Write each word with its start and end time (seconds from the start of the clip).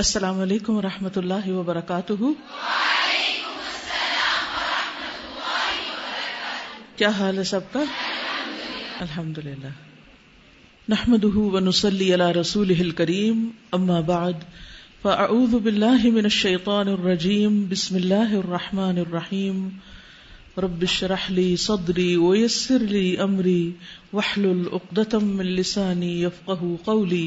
السلام 0.00 0.40
علیکم 0.40 0.76
و 0.78 0.82
رحمۃ 0.82 1.16
اللہ 1.16 1.46
وبرکاتہ 1.50 2.12
کیا 6.96 7.08
حال 7.18 7.38
ہے 7.38 7.44
سب 7.52 7.66
کا 7.72 7.82
الحمد 9.06 9.38
للہ 9.44 9.70
نحمد 10.94 11.24
رسول 12.38 12.90
کریم 13.00 13.44
اما 13.80 13.98
بعد 14.12 14.44
فاعوذ 15.02 15.54
من 15.64 15.82
اماب 16.22 16.70
الرجیم 16.78 17.60
بسم 17.70 17.96
اللہ 18.02 18.36
الرحمٰن 18.42 19.02
الرحیم 19.06 19.68
امري 23.26 23.60
واحلل 24.12 24.64
عقدة 24.72 25.24
من 25.34 25.52
لساني 25.56 26.14
يفقهوا 26.22 26.82
قولي 26.92 27.26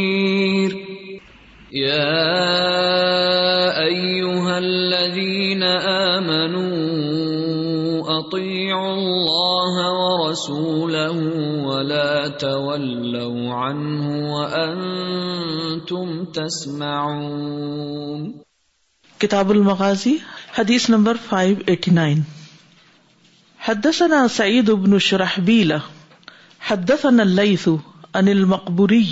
تم 1.71 1.91
تسم 16.35 16.81
کتاب 19.17 19.49
المغازی 19.49 20.17
حدیث 20.57 20.89
نمبر 20.89 21.15
فائیو 21.27 21.55
ایٹی 21.67 21.91
نائن 21.91 22.21
حدثنا 23.67 24.25
نئید 24.41 24.69
ابن 24.69 24.99
شرح 25.07 25.39
حدثنا 26.69 27.23
السو 27.29 27.77
انل 28.15 28.43
مقبری 28.45 29.03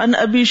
ان 0.00 0.14
ابی 0.18 0.42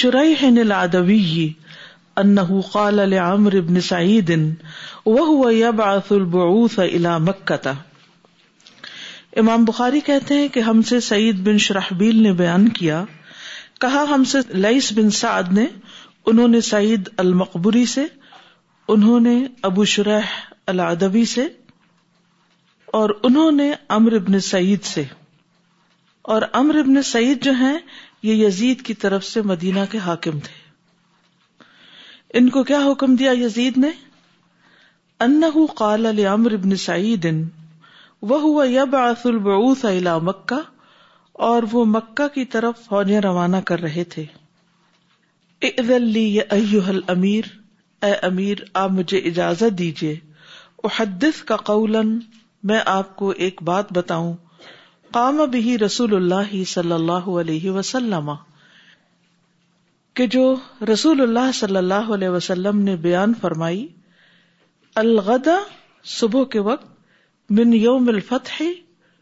البعوث 6.10 6.78
الى 6.80 7.10
مكه 7.20 7.72
امام 9.42 9.66
بخاری 9.66 10.00
کہتے 10.10 10.36
ہیں 10.40 10.48
کہ 10.54 10.60
ہم 10.68 10.82
سے 10.90 11.00
سعید 11.06 11.40
بن 11.48 11.58
شرحبیل 11.68 12.22
نے 12.24 12.34
بیان 12.42 12.68
کیا 12.82 13.04
کہا 13.86 14.04
ہم 14.14 14.24
سے 14.34 14.40
لئیس 14.68 14.92
بن 14.96 15.10
سعد 15.22 15.50
نے 15.60 15.66
انہوں 16.32 16.48
نے 16.56 16.62
سعید 16.70 17.10
المقبری 17.26 17.86
سے 17.96 18.04
انہوں 18.96 19.20
نے 19.30 19.36
ابو 19.72 19.86
شرح 19.96 20.38
العدوی 20.74 21.26
سے 21.34 21.48
اور 23.00 23.10
انہوں 23.24 23.52
نے 23.62 23.72
امر 23.98 24.14
ابن 24.14 24.40
سعید 24.52 24.84
سے 24.94 25.04
اور 26.34 26.42
امر 26.62 26.76
ابن 26.80 27.02
سعید 27.04 27.44
جو 27.44 27.52
ہیں 27.60 27.78
یہ 28.24 28.34
یزید 28.46 28.82
کی 28.86 28.94
طرف 29.04 29.24
سے 29.26 29.42
مدینہ 29.52 29.80
کے 29.92 29.98
حاکم 30.08 30.40
تھے 30.48 30.60
ان 32.40 32.50
کو 32.56 32.64
کیا 32.64 32.80
حکم 32.92 33.16
دیا 33.22 33.32
یزید 33.38 33.78
نے 33.78 33.90
انہ 35.26 35.46
قال 35.78 36.06
لعمر 36.16 36.54
ابن 36.54 36.76
سعید 36.84 37.26
وہ 38.32 38.68
یبعث 38.70 39.26
البعوث 39.26 39.86
الى 39.86 40.10
مکہ 40.24 40.60
اور 41.48 41.64
وہ 41.72 41.84
مکہ 41.96 42.28
کی 42.34 42.46
طرف 42.56 42.86
فوجیں 42.88 43.20
روانہ 43.22 43.58
کر 43.66 43.80
رہے 43.82 44.04
تھے 44.16 44.26
اذن 45.70 46.04
لی 46.14 46.26
ایوہ 46.50 46.88
الامیر 46.90 47.46
اے 48.06 48.12
امیر 48.28 48.58
آپ 48.84 48.92
مجھے 48.92 49.18
اجازت 49.32 49.78
دیجیے 49.80 50.16
احدث 50.92 51.42
کا 51.50 51.56
قولا 51.72 52.02
میں 52.70 52.80
آپ 52.96 53.16
کو 53.16 53.30
ایک 53.46 53.62
بات 53.72 53.92
بتاؤں 53.98 54.34
کام 55.14 55.38
بھی 55.52 55.78
رسول 55.78 56.16
اللہ 56.16 56.52
صلی 56.74 56.92
اللہ 56.92 57.26
علیہ 57.42 57.72
وسلم 57.72 58.30
کہ 60.16 60.26
جو 60.36 60.44
رسول 60.92 61.22
اللہ 61.22 61.52
صلی 61.54 61.78
اللہ 61.78 62.10
علیہ 62.16 62.30
وسلم 62.30 62.80
نے 62.84 62.96
بیان 63.06 63.34
فرمائی 63.42 63.86
الغدا 65.02 65.56
صبح 66.14 66.44
کے 66.54 66.60
وقت 66.68 66.90
من 67.58 67.74
یوم 67.74 68.08
الفتح 68.10 68.62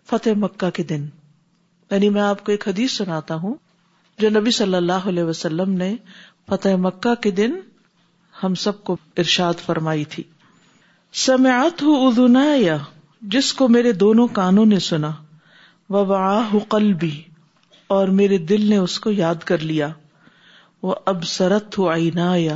فتح 0.09 0.37
مکہ 0.43 0.69
کے 0.75 0.83
دن 0.91 1.05
یعنی 1.91 2.09
میں 2.17 2.21
آپ 2.21 2.43
کو 2.45 2.51
ایک 2.51 2.67
حدیث 2.67 2.93
سناتا 2.97 3.35
ہوں 3.43 3.55
جو 4.21 4.29
نبی 4.39 4.51
صلی 4.61 4.75
اللہ 4.75 5.07
علیہ 5.11 5.23
وسلم 5.23 5.71
نے 5.81 5.93
فتح 6.49 6.75
مکہ 6.85 7.13
کے 7.21 7.31
دن 7.41 7.55
ہم 8.43 8.53
سب 8.65 8.83
کو 8.83 8.95
ارشاد 9.23 9.65
فرمائی 9.65 10.03
تھی 10.15 10.23
سمعت 11.25 11.81
ہوں 11.83 12.07
ادنا 12.09 12.45
جس 13.37 13.51
کو 13.61 13.67
میرے 13.77 13.91
دونوں 14.05 14.27
کانوں 14.41 14.65
نے 14.65 14.79
سنا 14.89 15.11
وباہ 15.93 16.49
قلبی 16.69 17.11
اور 17.95 18.07
میرے 18.17 18.37
دل 18.51 18.65
نے 18.69 18.77
اس 18.77 18.99
کو 19.05 19.11
یاد 19.11 19.43
کر 19.51 19.61
لیا 19.69 19.87
وہ 20.83 20.95
اب 21.11 21.23
ہو 21.77 21.87
آئی 21.89 22.09
نہ 22.15 22.27
آیا 22.33 22.55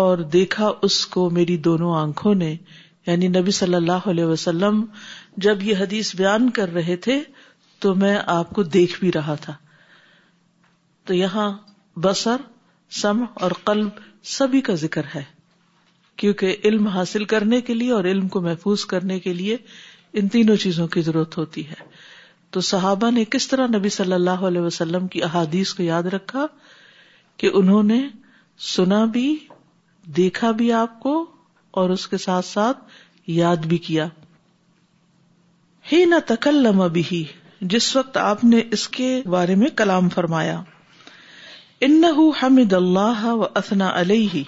اور 0.00 0.18
دیکھا 0.32 0.68
اس 0.88 1.04
کو 1.14 1.28
میری 1.36 1.56
دونوں 1.68 1.94
آنکھوں 2.00 2.34
نے 2.42 2.54
یعنی 3.06 3.28
نبی 3.38 3.50
صلی 3.60 3.74
اللہ 3.74 4.08
علیہ 4.12 4.24
وسلم 4.32 4.84
جب 5.46 5.62
یہ 5.68 5.76
حدیث 5.80 6.14
بیان 6.16 6.50
کر 6.58 6.72
رہے 6.72 6.96
تھے 7.06 7.18
تو 7.84 7.94
میں 8.02 8.16
آپ 8.36 8.50
کو 8.54 8.62
دیکھ 8.76 8.98
بھی 9.00 9.12
رہا 9.14 9.34
تھا 9.46 9.52
تو 11.06 11.14
یہاں 11.14 11.50
بسر 12.08 12.40
سم 13.02 13.24
اور 13.46 13.50
قلب 13.64 14.00
سبھی 14.36 14.60
کا 14.68 14.74
ذکر 14.84 15.04
ہے 15.14 15.22
کیونکہ 16.20 16.56
علم 16.64 16.86
حاصل 16.98 17.24
کرنے 17.34 17.60
کے 17.70 17.74
لیے 17.74 17.92
اور 17.92 18.04
علم 18.12 18.28
کو 18.36 18.40
محفوظ 18.50 18.84
کرنے 18.94 19.18
کے 19.26 19.32
لیے 19.40 19.56
ان 20.20 20.28
تینوں 20.36 20.56
چیزوں 20.66 20.86
کی 20.96 21.00
ضرورت 21.08 21.36
ہوتی 21.38 21.66
ہے 21.70 21.80
تو 22.52 22.60
صحابہ 22.68 23.10
نے 23.10 23.24
کس 23.30 23.46
طرح 23.48 23.66
نبی 23.76 23.88
صلی 23.96 24.12
اللہ 24.12 24.44
علیہ 24.50 24.60
وسلم 24.60 25.06
کی 25.14 25.22
احادیث 25.22 25.72
کو 25.74 25.82
یاد 25.82 26.02
رکھا 26.12 26.46
کہ 27.42 27.50
انہوں 27.54 27.82
نے 27.92 28.00
سنا 28.74 29.04
بھی 29.04 29.10
بھی 29.24 29.30
بھی 30.10 30.16
دیکھا 30.22 30.50
آپ 30.80 30.98
کو 31.00 31.12
اور 31.80 31.90
اس 31.96 32.06
کے 32.08 32.18
ساتھ 32.18 32.44
ساتھ 32.46 32.78
یاد 33.30 33.66
کیا 33.86 34.06
ہی 35.92 36.04
نہ 36.04 36.18
تکلم 36.26 36.82
جس 37.74 37.94
وقت 37.96 38.16
آپ 38.22 38.44
نے 38.44 38.62
اس 38.76 38.88
کے 38.96 39.10
بارے 39.36 39.54
میں 39.62 39.68
کلام 39.80 40.08
فرمایا 40.16 40.60
ان 41.88 42.02
حمد 42.42 42.72
اللہ 42.80 43.24
و 43.32 43.42
اثنا 43.62 43.90
علیہ 44.00 44.42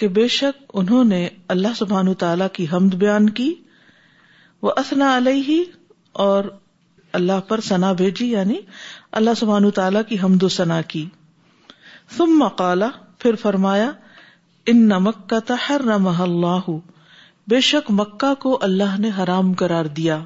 کہ 0.00 0.08
بے 0.20 0.26
شک 0.38 0.62
انہوں 0.82 1.04
نے 1.14 1.28
اللہ 1.56 1.74
سبحان 1.78 2.14
تعالی 2.22 2.44
کی 2.52 2.66
حمد 2.72 2.94
بیان 3.04 3.28
کی 3.40 3.54
وہ 4.62 4.70
اثنا 4.76 5.16
علیہ 5.16 5.62
اور 6.26 6.44
اللہ 7.16 7.40
پر 7.48 7.60
سنا 7.68 7.92
بھیجی 8.00 8.30
یعنی 8.30 8.56
اللہ 9.20 9.34
سبحان 9.40 9.70
تعالی 9.74 9.98
کی 10.08 10.16
حمد 10.22 10.42
و 10.42 10.48
سنا 10.56 10.80
کی 10.92 11.04
ثم 12.16 12.36
مقالا 12.38 12.88
پھر 13.20 13.34
فرمایا 13.42 13.90
ان 14.72 14.82
نمک 14.88 15.28
کا 15.28 15.38
تھا 15.50 15.54
اللہ 16.24 16.68
بے 17.50 17.60
شک 17.68 17.90
مکہ 18.00 18.32
کو 18.40 18.56
اللہ 18.62 18.98
نے 19.00 19.10
حرام 19.18 19.52
کرار 19.62 19.84
دیا 19.98 20.18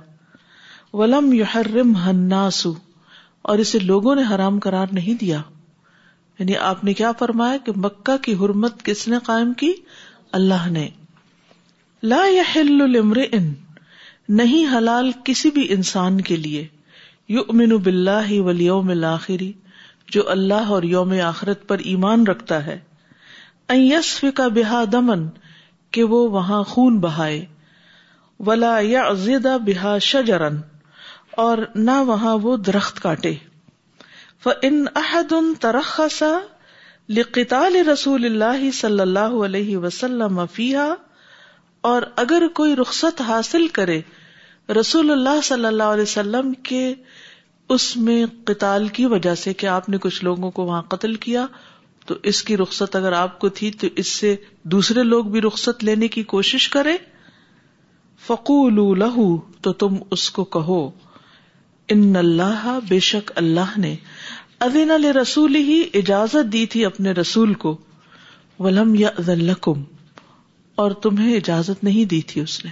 ولم 1.00 1.32
یحرم 1.32 1.94
ہناسو 2.06 2.72
اور 3.52 3.58
اسے 3.58 3.78
لوگوں 3.78 4.14
نے 4.14 4.22
حرام 4.34 4.58
کرار 4.60 4.86
نہیں 4.92 5.18
دیا 5.20 5.40
یعنی 6.38 6.56
آپ 6.72 6.82
نے 6.84 6.92
کیا 6.94 7.10
فرمایا 7.18 7.56
کہ 7.64 7.72
مکہ 7.84 8.16
کی 8.24 8.34
حرمت 8.40 8.82
کس 8.84 9.06
نے 9.08 9.18
قائم 9.26 9.52
کی 9.62 9.72
اللہ 10.40 10.68
نے 10.70 10.88
لا 12.12 12.24
یحل 12.30 12.96
امر 12.98 13.18
نہیں 14.38 14.66
حلال 14.72 15.10
کسی 15.24 15.50
بھی 15.54 15.66
انسان 15.72 16.20
کے 16.26 16.36
لیے 16.42 16.66
یو 17.36 17.40
امن 17.54 17.76
بلّہ 17.86 18.38
ولیوم 18.44 18.90
یوم 18.90 19.42
جو 20.14 20.22
اللہ 20.34 20.70
اور 20.76 20.82
یوم 20.90 21.12
آخرت 21.24 21.66
پر 21.68 21.78
ایمان 21.90 22.26
رکھتا 22.26 22.64
ہے 22.66 22.78
کا 23.68 23.74
بحا 23.76 24.48
بحا 24.54 24.82
دمن 24.92 25.26
کہ 25.96 26.04
وہ 26.12 26.20
وہاں 26.36 26.62
خون 26.70 26.98
بہائے 27.00 27.44
ولا 28.46 28.74
یا 28.86 29.96
شجرن 30.08 30.56
اور 31.44 31.58
نہ 31.88 32.00
وہاں 32.06 32.36
وہ 32.42 32.56
درخت 32.70 33.00
کاٹے 33.02 33.34
ان 34.70 34.84
عہد 35.02 35.32
ان 35.38 35.52
ترقا 35.60 36.08
سا 36.18 36.32
رسول 37.92 38.24
اللہ 38.32 38.70
صلی 38.80 39.00
اللہ 39.00 39.36
علیہ 39.44 39.76
وسلم 39.86 40.40
فیحا 40.54 40.90
اور 41.92 42.02
اگر 42.26 42.46
کوئی 42.54 42.74
رخصت 42.76 43.20
حاصل 43.28 43.68
کرے 43.78 44.00
رسول 44.80 45.10
اللہ 45.10 45.40
صلی 45.44 45.66
اللہ 45.66 45.92
علیہ 45.92 46.02
وسلم 46.02 46.52
کے 46.68 46.82
اس 47.74 47.96
میں 48.06 48.24
قتال 48.44 48.86
کی 48.98 49.06
وجہ 49.12 49.34
سے 49.42 49.52
کہ 49.62 49.66
آپ 49.66 49.88
نے 49.88 49.98
کچھ 50.02 50.22
لوگوں 50.24 50.50
کو 50.58 50.64
وہاں 50.64 50.82
قتل 50.88 51.14
کیا 51.26 51.46
تو 52.06 52.14
اس 52.32 52.42
کی 52.42 52.56
رخصت 52.56 52.96
اگر 52.96 53.12
آپ 53.12 53.38
کو 53.40 53.48
تھی 53.58 53.70
تو 53.80 53.86
اس 54.02 54.08
سے 54.08 54.34
دوسرے 54.74 55.02
لوگ 55.04 55.24
بھی 55.34 55.40
رخصت 55.40 55.84
لینے 55.84 56.08
کی 56.16 56.22
کوشش 56.34 56.68
کرے 56.68 56.96
فقول 58.26 58.74
لہو 58.98 59.36
تو 59.62 59.72
تم 59.82 59.96
اس 60.16 60.28
کو 60.36 60.44
کہو 60.56 60.80
ان 61.94 62.12
اللہ 62.16 62.68
بے 62.88 62.98
شک 63.08 63.32
اللہ 63.36 63.78
نے 63.78 63.94
ازین 64.66 64.90
اللہ 64.90 65.16
رسول 65.16 65.56
ہی 65.56 65.82
اجازت 66.02 66.52
دی 66.52 66.64
تھی 66.72 66.84
اپنے 66.84 67.12
رسول 67.20 67.54
کو 67.64 67.76
ولم 68.60 68.94
یا 68.98 69.08
اور 70.82 70.90
تمہیں 71.02 71.34
اجازت 71.36 71.82
نہیں 71.84 72.04
دی 72.10 72.20
تھی 72.26 72.40
اس 72.40 72.64
نے 72.64 72.70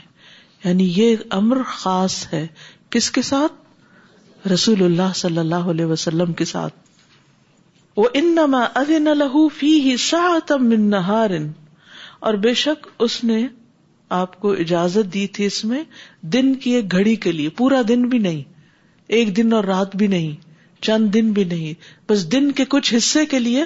یعنی 0.64 0.84
یہ 0.96 1.16
امر 1.34 1.62
خاص 1.76 2.16
ہے 2.32 2.46
کس 2.94 3.10
کے 3.10 3.22
ساتھ 3.32 4.48
رسول 4.52 4.82
اللہ 4.84 5.12
صلی 5.16 5.38
اللہ 5.38 5.70
علیہ 5.74 5.84
وسلم 5.92 6.32
کے 6.40 6.44
ساتھ 6.54 6.74
وہ 7.96 8.08
لہو 8.90 9.48
فی 9.58 9.72
ہی 9.88 9.94
من 10.66 10.94
اور 12.28 12.34
بے 12.44 12.52
شک 12.62 12.86
اس 13.06 13.22
نے 13.24 13.40
آپ 14.18 14.38
کو 14.40 14.52
اجازت 14.64 15.12
دی 15.14 15.26
تھی 15.34 15.46
اس 15.46 15.64
میں 15.70 15.82
دن 16.34 16.54
کی 16.64 16.70
ایک 16.74 16.92
گھڑی 16.92 17.14
کے 17.26 17.32
لیے 17.32 17.48
پورا 17.58 17.80
دن 17.88 18.06
بھی 18.08 18.18
نہیں 18.28 18.42
ایک 19.18 19.36
دن 19.36 19.52
اور 19.52 19.64
رات 19.72 19.96
بھی 19.96 20.06
نہیں 20.16 20.34
چند 20.82 21.08
دن 21.14 21.30
بھی 21.32 21.44
نہیں 21.52 21.74
بس 22.10 22.30
دن 22.32 22.50
کے 22.60 22.64
کچھ 22.74 22.94
حصے 22.96 23.24
کے 23.34 23.38
لیے 23.38 23.64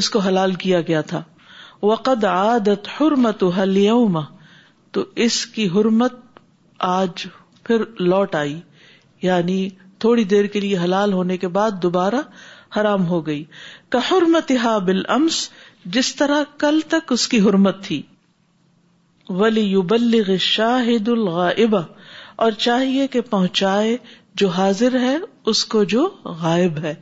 اس 0.00 0.10
کو 0.10 0.18
حلال 0.28 0.54
کیا 0.64 0.80
گیا 0.88 1.00
تھا 1.12 1.22
وقد 1.82 2.24
عادت 2.32 2.88
حرمت 3.00 3.40
قدآما 3.54 4.20
تو 4.96 5.04
اس 5.24 5.44
کی 5.56 5.66
حرمت 5.74 6.12
آج 6.86 7.26
پھر 7.66 7.82
لوٹ 8.12 8.34
آئی 8.34 8.60
یعنی 9.22 9.58
تھوڑی 10.04 10.24
دیر 10.32 10.46
کے 10.52 10.60
لیے 10.60 10.78
حلال 10.78 11.12
ہونے 11.12 11.36
کے 11.38 11.48
بعد 11.56 11.82
دوبارہ 11.82 12.20
حرام 12.76 13.06
ہو 13.08 13.26
گئی 13.26 13.44
کا 13.96 14.76
بل 14.86 15.02
امس 15.16 15.48
جس 15.96 16.14
طرح 16.16 16.42
کل 16.58 16.80
تک 16.88 17.12
اس 17.12 17.26
کی 17.28 17.40
حرمت 17.48 17.82
تھی 17.84 18.00
ولی 19.40 20.36
شاہد 20.46 21.08
الغائب 21.08 21.76
اور 22.44 22.50
چاہیے 22.66 23.06
کہ 23.14 23.20
پہنچائے 23.30 23.96
جو 24.42 24.48
حاضر 24.58 24.98
ہے 25.00 25.16
اس 25.52 25.64
کو 25.74 25.84
جو 25.94 26.08
غائب 26.42 26.78
ہے 26.84 26.94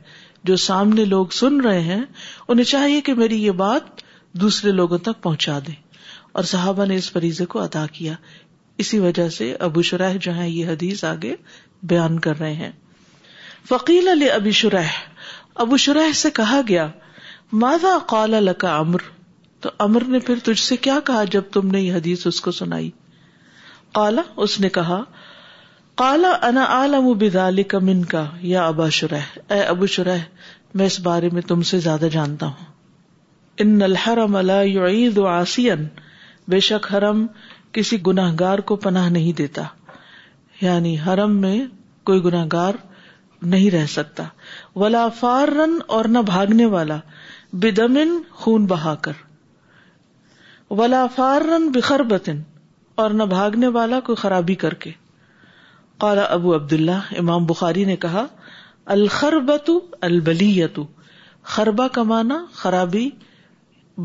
جو 0.49 0.55
سامنے 0.69 1.05
لوگ 1.05 1.35
سن 1.41 1.59
رہے 1.61 1.81
ہیں 1.83 2.01
انہیں 2.47 2.65
چاہیے 2.71 3.01
کہ 3.09 3.13
میری 3.23 3.43
یہ 3.43 3.51
بات 3.65 4.01
دوسرے 4.41 4.71
لوگوں 4.81 4.97
تک 5.09 5.21
پہنچا 5.23 5.59
دیں 5.67 5.75
اور 6.39 6.45
صحابہ 6.49 6.83
نے 6.89 6.95
اس 6.95 7.09
فریضے 7.11 7.45
کو 7.53 7.59
ادا 7.61 7.85
کیا 7.93 8.11
اسی 8.83 8.99
وجہ 9.05 9.27
سے 9.37 9.47
ابو 9.67 9.81
شرح 9.89 10.13
جو 10.25 10.35
ہے 10.35 10.49
یہ 10.49 10.67
حدیث 10.69 11.03
آگے 11.09 11.33
بیان 11.93 12.19
کر 12.27 12.39
رہے 12.39 12.53
ہیں 12.59 12.69
فقیل 13.69 14.07
علی 14.11 14.29
ابی 14.35 14.51
شرح 14.61 14.93
ابو 15.65 15.77
شرح 15.85 16.11
سے 16.21 16.29
کہا 16.39 16.59
گیا 16.67 16.87
ماضا 17.65 17.97
قال 18.13 18.43
لکا 18.43 18.75
امر 18.77 19.01
تو 19.61 19.69
امر 19.87 20.03
نے 20.13 20.19
پھر 20.29 20.39
تجھ 20.45 20.61
سے 20.67 20.77
کیا 20.87 20.97
کہا 21.11 21.23
جب 21.35 21.51
تم 21.53 21.71
نے 21.75 21.81
یہ 21.81 21.93
حدیث 21.93 22.25
اس 22.33 22.41
کو 22.41 22.51
سنائی 22.63 22.89
کالا 23.99 24.21
اس 24.45 24.59
نے 24.59 24.69
کہا 24.81 25.01
کالا 26.03 26.31
انا 26.49 26.65
عالم 26.79 27.11
بدالی 27.25 27.63
کا 27.73 27.79
من 27.91 28.05
کا 28.15 28.25
یا 28.55 28.65
ابا 28.67 28.89
شرح 29.03 29.37
اے 29.55 29.61
ابو 29.75 29.85
شرح 29.99 30.23
میں 30.77 30.85
اس 30.93 30.99
بارے 31.09 31.29
میں 31.33 31.41
تم 31.53 31.61
سے 31.73 31.79
زیادہ 31.89 32.09
جانتا 32.19 32.45
ہوں 32.55 32.75
ان 33.65 33.81
الحرم 33.93 34.37
لا 34.51 34.61
يعيد 34.77 35.17
عاصيا 35.37 35.75
بے 36.51 36.59
شک 36.67 36.85
حرم 36.93 37.25
کسی 37.77 37.97
گناہ 38.05 38.31
گار 38.39 38.59
کو 38.69 38.75
پناہ 38.85 39.09
نہیں 39.17 39.33
دیتا 39.39 39.63
یعنی 40.61 40.95
حرم 41.07 41.35
میں 41.41 41.57
کوئی 42.09 42.23
گناہ 42.23 42.45
گار 42.53 42.79
نہیں 43.51 43.69
رہ 43.71 43.85
سکتا 43.95 44.23
ولا 44.81 45.07
فار 45.19 45.49
رن 51.47 51.69
بخر 51.75 52.03
بتن 52.13 52.41
اور 53.03 53.11
نہ 53.11 53.23
بھاگنے 53.35 53.67
والا 53.77 53.99
کوئی 54.09 54.15
خرابی 54.21 54.55
کر 54.65 54.73
کے 54.85 54.91
قال 56.05 56.19
ابو 56.27 56.55
عبد 56.55 56.73
اللہ 56.79 57.13
امام 57.19 57.45
بخاری 57.53 57.85
نے 57.91 57.95
کہا 58.07 58.25
الخر 58.97 59.35
البلیت 60.09 60.79
خربہ 61.55 61.87
کمانا 61.99 62.45
خرابی 62.63 63.09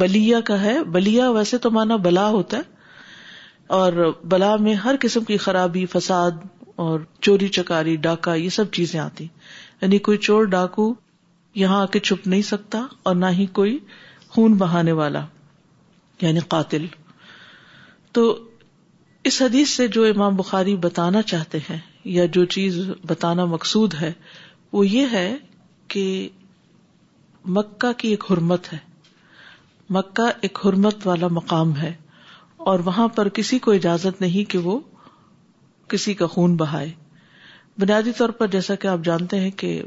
بلیا 0.01 0.41
کا 0.47 0.61
ہے 0.61 0.83
بلیا 0.95 1.29
ویسے 1.31 1.59
تو 1.65 1.71
مانا 1.71 1.97
بلا 2.07 2.27
ہوتا 2.37 2.57
ہے 2.57 2.73
اور 3.79 3.93
بلا 4.33 4.55
میں 4.65 4.75
ہر 4.85 4.95
قسم 5.01 5.25
کی 5.25 5.37
خرابی 5.45 5.85
فساد 5.93 6.43
اور 6.85 7.01
چوری 7.27 7.49
چکاری 7.59 7.95
ڈاکہ 8.07 8.35
یہ 8.39 8.49
سب 8.59 8.71
چیزیں 8.79 8.99
آتی 9.01 9.27
یعنی 9.83 9.99
کوئی 10.09 10.19
چور 10.29 10.45
ڈاکو 10.55 10.93
یہاں 11.63 11.81
آ 11.83 11.87
کے 11.95 11.99
چھپ 12.09 12.27
نہیں 12.27 12.43
سکتا 12.49 12.81
اور 13.09 13.15
نہ 13.17 13.27
ہی 13.39 13.47
کوئی 13.59 13.79
خون 14.29 14.55
بہانے 14.63 14.93
والا 15.01 15.25
یعنی 16.21 16.41
قاتل 16.55 16.87
تو 18.17 18.25
اس 19.31 19.41
حدیث 19.43 19.71
سے 19.77 19.87
جو 19.97 20.05
امام 20.09 20.37
بخاری 20.37 20.75
بتانا 20.89 21.23
چاہتے 21.33 21.59
ہیں 21.69 21.79
یا 22.17 22.25
جو 22.37 22.45
چیز 22.57 22.81
بتانا 23.09 23.45
مقصود 23.55 23.95
ہے 24.01 24.13
وہ 24.73 24.87
یہ 24.87 25.07
ہے 25.17 25.27
کہ 25.95 26.05
مکہ 27.59 27.93
کی 28.03 28.09
ایک 28.09 28.25
حرمت 28.31 28.73
ہے 28.73 28.79
مکہ 29.97 30.31
ایک 30.43 30.59
حرمت 30.65 31.07
والا 31.07 31.27
مقام 31.31 31.77
ہے 31.77 31.93
اور 32.71 32.79
وہاں 32.85 33.07
پر 33.17 33.29
کسی 33.39 33.59
کو 33.65 33.73
اجازت 33.73 34.21
نہیں 34.21 34.51
کہ 34.51 34.59
وہ 34.67 34.79
کسی 35.89 36.15
کا 36.21 36.27
خون 36.35 36.55
بہائے 36.57 36.89
بنیادی 37.81 38.13
طور 38.19 38.29
پر 38.39 38.47
جیسا 38.51 38.75
کہ 38.83 38.87
آپ 38.89 38.99
جانتے 39.05 39.41
ہیں 39.41 39.51
کہ 39.63 39.81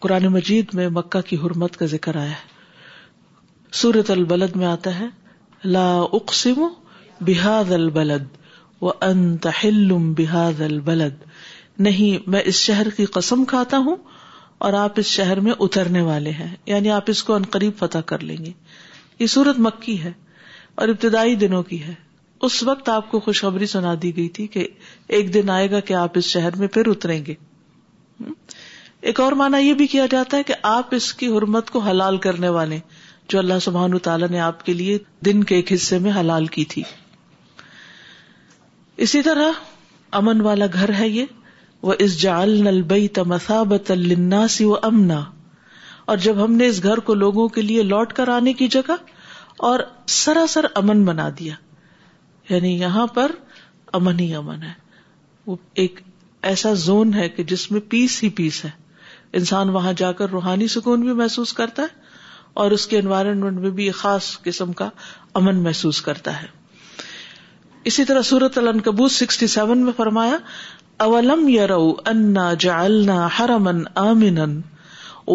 قرآن 0.00 0.26
مجید 0.32 0.74
میں 0.74 0.88
مکہ 0.96 1.20
کی 1.30 1.36
حرمت 1.44 1.76
کا 1.76 1.86
ذکر 1.94 2.16
آیا 2.16 2.30
ہے 2.30 2.56
سورت 3.80 4.10
البلد 4.10 4.56
میں 4.56 4.66
آتا 4.66 4.98
ہے 4.98 5.06
لا 5.64 5.86
اقسم 6.00 6.66
بحاد 7.26 7.72
البلد 7.72 8.26
و 8.80 8.90
ہلوم 9.62 10.12
بحاد 10.18 10.60
البلد 10.66 11.22
نہیں 11.86 12.28
میں 12.30 12.42
اس 12.46 12.54
شہر 12.60 12.88
کی 12.96 13.04
قسم 13.14 13.44
کھاتا 13.48 13.76
ہوں 13.86 13.96
اور 14.66 14.72
آپ 14.74 14.92
اس 15.00 15.06
شہر 15.06 15.40
میں 15.40 15.52
اترنے 15.60 16.00
والے 16.02 16.30
ہیں 16.38 16.54
یعنی 16.66 16.90
آپ 16.90 17.10
اس 17.10 17.22
کو 17.24 17.34
عنقریب 17.36 17.72
فتح 17.78 17.98
کر 18.06 18.22
لیں 18.30 18.36
گے 18.44 18.52
یہ 19.20 19.26
سورت 19.26 19.58
مکی 19.60 20.02
ہے 20.02 20.12
اور 20.80 20.88
ابتدائی 20.88 21.34
دنوں 21.36 21.62
کی 21.70 21.82
ہے 21.82 21.94
اس 22.48 22.62
وقت 22.62 22.88
آپ 22.88 23.10
کو 23.10 23.20
خوشخبری 23.20 23.66
سنا 23.66 23.94
دی 24.02 24.16
گئی 24.16 24.28
تھی 24.36 24.46
کہ 24.56 24.66
ایک 25.16 25.32
دن 25.34 25.50
آئے 25.50 25.70
گا 25.70 25.80
کہ 25.88 25.94
آپ 26.04 26.18
اس 26.18 26.24
شہر 26.34 26.56
میں 26.56 26.66
پھر 26.76 26.88
اتریں 26.88 27.20
گے 27.26 27.34
ایک 29.10 29.20
اور 29.20 29.32
مانا 29.40 29.58
یہ 29.58 29.74
بھی 29.80 29.86
کیا 29.86 30.04
جاتا 30.10 30.36
ہے 30.36 30.42
کہ 30.42 30.54
آپ 30.70 30.94
اس 30.94 31.12
کی 31.18 31.26
حرمت 31.36 31.70
کو 31.70 31.78
حلال 31.88 32.16
کرنے 32.28 32.48
والے 32.58 32.78
جو 33.32 33.38
اللہ 33.38 33.58
سبحان 33.62 33.98
تعالیٰ 34.06 34.28
نے 34.30 34.40
آپ 34.40 34.64
کے 34.66 34.72
لیے 34.74 34.98
دن 35.24 35.42
کے 35.50 35.54
ایک 35.54 35.72
حصے 35.72 35.98
میں 36.06 36.12
حلال 36.20 36.46
کی 36.56 36.64
تھی 36.74 36.82
اسی 39.06 39.22
طرح 39.22 39.60
امن 40.20 40.40
والا 40.44 40.66
گھر 40.74 40.92
ہے 40.98 41.08
یہ 41.08 41.24
وہ 41.88 41.94
اس 42.06 42.20
جال 42.20 42.50
نلبئی 42.64 43.08
تمسا 43.18 43.62
بتلنا 43.72 44.46
سی 44.58 44.64
و 44.64 44.74
امنا 44.82 45.20
اور 46.12 46.16
جب 46.24 46.42
ہم 46.42 46.52
نے 46.56 46.66
اس 46.72 46.82
گھر 46.90 46.98
کو 47.08 47.14
لوگوں 47.20 47.46
کے 47.54 47.62
لیے 47.62 47.82
لوٹ 47.86 48.12
کر 48.18 48.28
آنے 48.34 48.52
کی 48.60 48.66
جگہ 48.74 48.94
اور 49.70 49.80
سراسر 50.18 50.66
امن 50.80 51.04
بنا 51.04 51.28
دیا 51.38 51.54
یعنی 52.50 52.68
یہاں 52.80 53.06
پر 53.18 53.32
امن 53.98 54.20
ہی 54.20 54.32
امن 54.34 54.62
ہے 54.62 54.72
وہ 55.46 55.56
ایک 55.82 55.98
ایسا 56.52 56.72
زون 56.84 57.12
ہے 57.14 57.28
کہ 57.38 57.42
جس 57.52 57.70
میں 57.70 57.80
پیس 57.90 58.22
ہی 58.22 58.28
پیس 58.38 58.64
ہے 58.64 58.70
انسان 59.40 59.68
وہاں 59.74 59.92
جا 60.02 60.10
کر 60.20 60.30
روحانی 60.36 60.68
سکون 60.76 61.00
بھی 61.08 61.12
محسوس 61.20 61.52
کرتا 61.60 61.82
ہے 61.90 62.08
اور 62.64 62.70
اس 62.78 62.86
کے 62.92 62.98
انوائرمنٹ 62.98 63.58
میں 63.66 63.70
بھی 63.80 63.84
ایک 63.92 63.94
خاص 64.00 64.30
قسم 64.48 64.72
کا 64.80 64.88
امن 65.42 65.62
محسوس 65.68 66.00
کرتا 66.08 66.40
ہے 66.40 66.46
اسی 67.92 68.04
طرح 68.10 68.22
سورت 68.30 68.58
البو 68.62 69.08
سکسٹی 69.20 69.46
سیون 69.58 69.84
میں 69.90 69.92
فرمایا 70.00 70.38
اولم 71.08 71.46
یرو 71.58 71.80
انا 72.16 72.52
جالنا 72.66 73.20
ہر 73.38 73.50
امن 73.60 73.84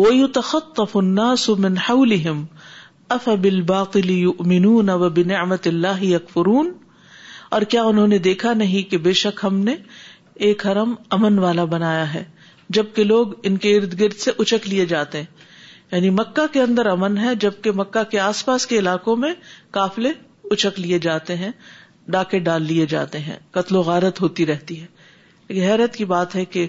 وَيُتَخَطَّفُ 0.02 1.00
النَّاسُ 1.04 1.54
مِنْ 1.64 1.76
حَوْلِهِمْ 1.88 3.14
أَفَبِالْبَاطِلِ 3.16 4.14
يُؤْمِنُونَ 4.20 4.94
وَبِنِعْمَةِ 5.02 5.74
اللَّهِ 5.74 6.08
يَكْفُرُونَ 6.16 7.54
اور 7.58 7.66
کیا 7.74 7.84
انہوں 7.90 8.08
نے 8.14 8.18
دیکھا 8.28 8.54
نہیں 8.62 8.88
کہ 8.94 9.00
بے 9.08 9.14
شک 9.22 9.44
ہم 9.48 9.60
نے 9.68 9.76
ایک 10.48 10.66
حرم 10.70 10.96
امن 11.18 11.38
والا 11.44 11.66
بنایا 11.76 12.08
ہے 12.14 12.24
جبکہ 12.78 13.10
لوگ 13.12 13.36
ان 13.50 13.58
کے 13.66 13.76
ارد 13.82 13.94
گرد 14.00 14.16
سے 14.26 14.34
اچک 14.46 14.68
لیے 14.74 14.86
جاتے 14.96 15.22
ہیں 15.24 15.50
یعنی 15.94 16.10
مکہ 16.22 16.48
کے 16.58 16.62
اندر 16.66 16.92
امن 16.96 17.18
ہے 17.26 17.36
جبکہ 17.46 17.78
مکہ 17.84 18.04
کے 18.16 18.20
آس 18.30 18.44
پاس 18.50 18.68
کے 18.74 18.80
علاقوں 18.86 19.16
میں 19.26 19.34
قافلے 19.80 20.14
اچک 20.58 20.80
لیے 20.86 21.00
جاتے 21.10 21.38
ہیں 21.46 21.52
ڈاکے 22.18 22.40
ڈال 22.50 22.64
لیے 22.74 22.86
جاتے 22.98 23.20
ہیں 23.30 23.38
قتل 23.60 23.76
و 23.76 23.82
غارت 23.92 24.22
ہوتی 24.26 24.46
رہتی 24.54 24.82
ہے 24.82 25.62
حیرت 25.70 25.96
کی 26.02 26.06
بات 26.18 26.36
ہے 26.36 26.44
کہ 26.56 26.68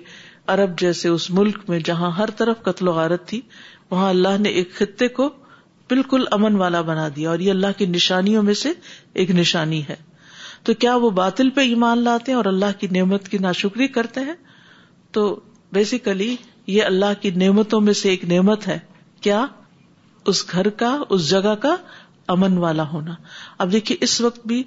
ارب 0.52 0.78
جیسے 0.78 1.08
اس 1.08 1.28
ملک 1.38 1.58
میں 1.68 1.78
جہاں 1.84 2.10
ہر 2.18 2.30
طرف 2.36 2.62
قتل 2.62 2.88
و 2.88 2.92
غارت 2.92 3.26
تھی 3.28 3.40
وہاں 3.90 4.08
اللہ 4.10 4.36
نے 4.40 4.48
ایک 4.60 4.72
خطے 4.78 5.08
کو 5.18 5.28
بالکل 5.90 6.24
امن 6.32 6.56
والا 6.56 6.80
بنا 6.90 7.08
دیا 7.16 7.28
اور 7.30 7.38
یہ 7.44 7.50
اللہ 7.50 7.76
کی 7.78 7.86
نشانیوں 7.86 8.42
میں 8.42 8.54
سے 8.64 8.72
ایک 9.22 9.30
نشانی 9.40 9.80
ہے 9.88 9.96
تو 10.64 10.74
کیا 10.84 10.94
وہ 10.96 11.10
باطل 11.20 11.50
پہ 11.56 11.60
ایمان 11.70 12.02
لاتے 12.04 12.32
ہیں 12.32 12.36
اور 12.36 12.44
اللہ 12.52 12.78
کی 12.80 12.86
نعمت 12.90 13.28
کی 13.28 13.38
ناشکری 13.38 13.86
کرتے 13.96 14.20
ہیں 14.28 14.34
تو 15.12 15.24
بیسیکلی 15.72 16.34
یہ 16.66 16.82
اللہ 16.84 17.20
کی 17.20 17.30
نعمتوں 17.40 17.80
میں 17.88 17.92
سے 18.02 18.08
ایک 18.10 18.24
نعمت 18.32 18.68
ہے 18.68 18.78
کیا 19.22 19.44
اس 20.32 20.44
گھر 20.52 20.68
کا 20.82 20.96
اس 21.14 21.28
جگہ 21.30 21.54
کا 21.60 21.76
امن 22.34 22.56
والا 22.58 22.86
ہونا 22.92 23.14
اب 23.62 23.72
دیکھیے 23.72 23.96
اس 24.04 24.20
وقت 24.20 24.46
بھی 24.46 24.62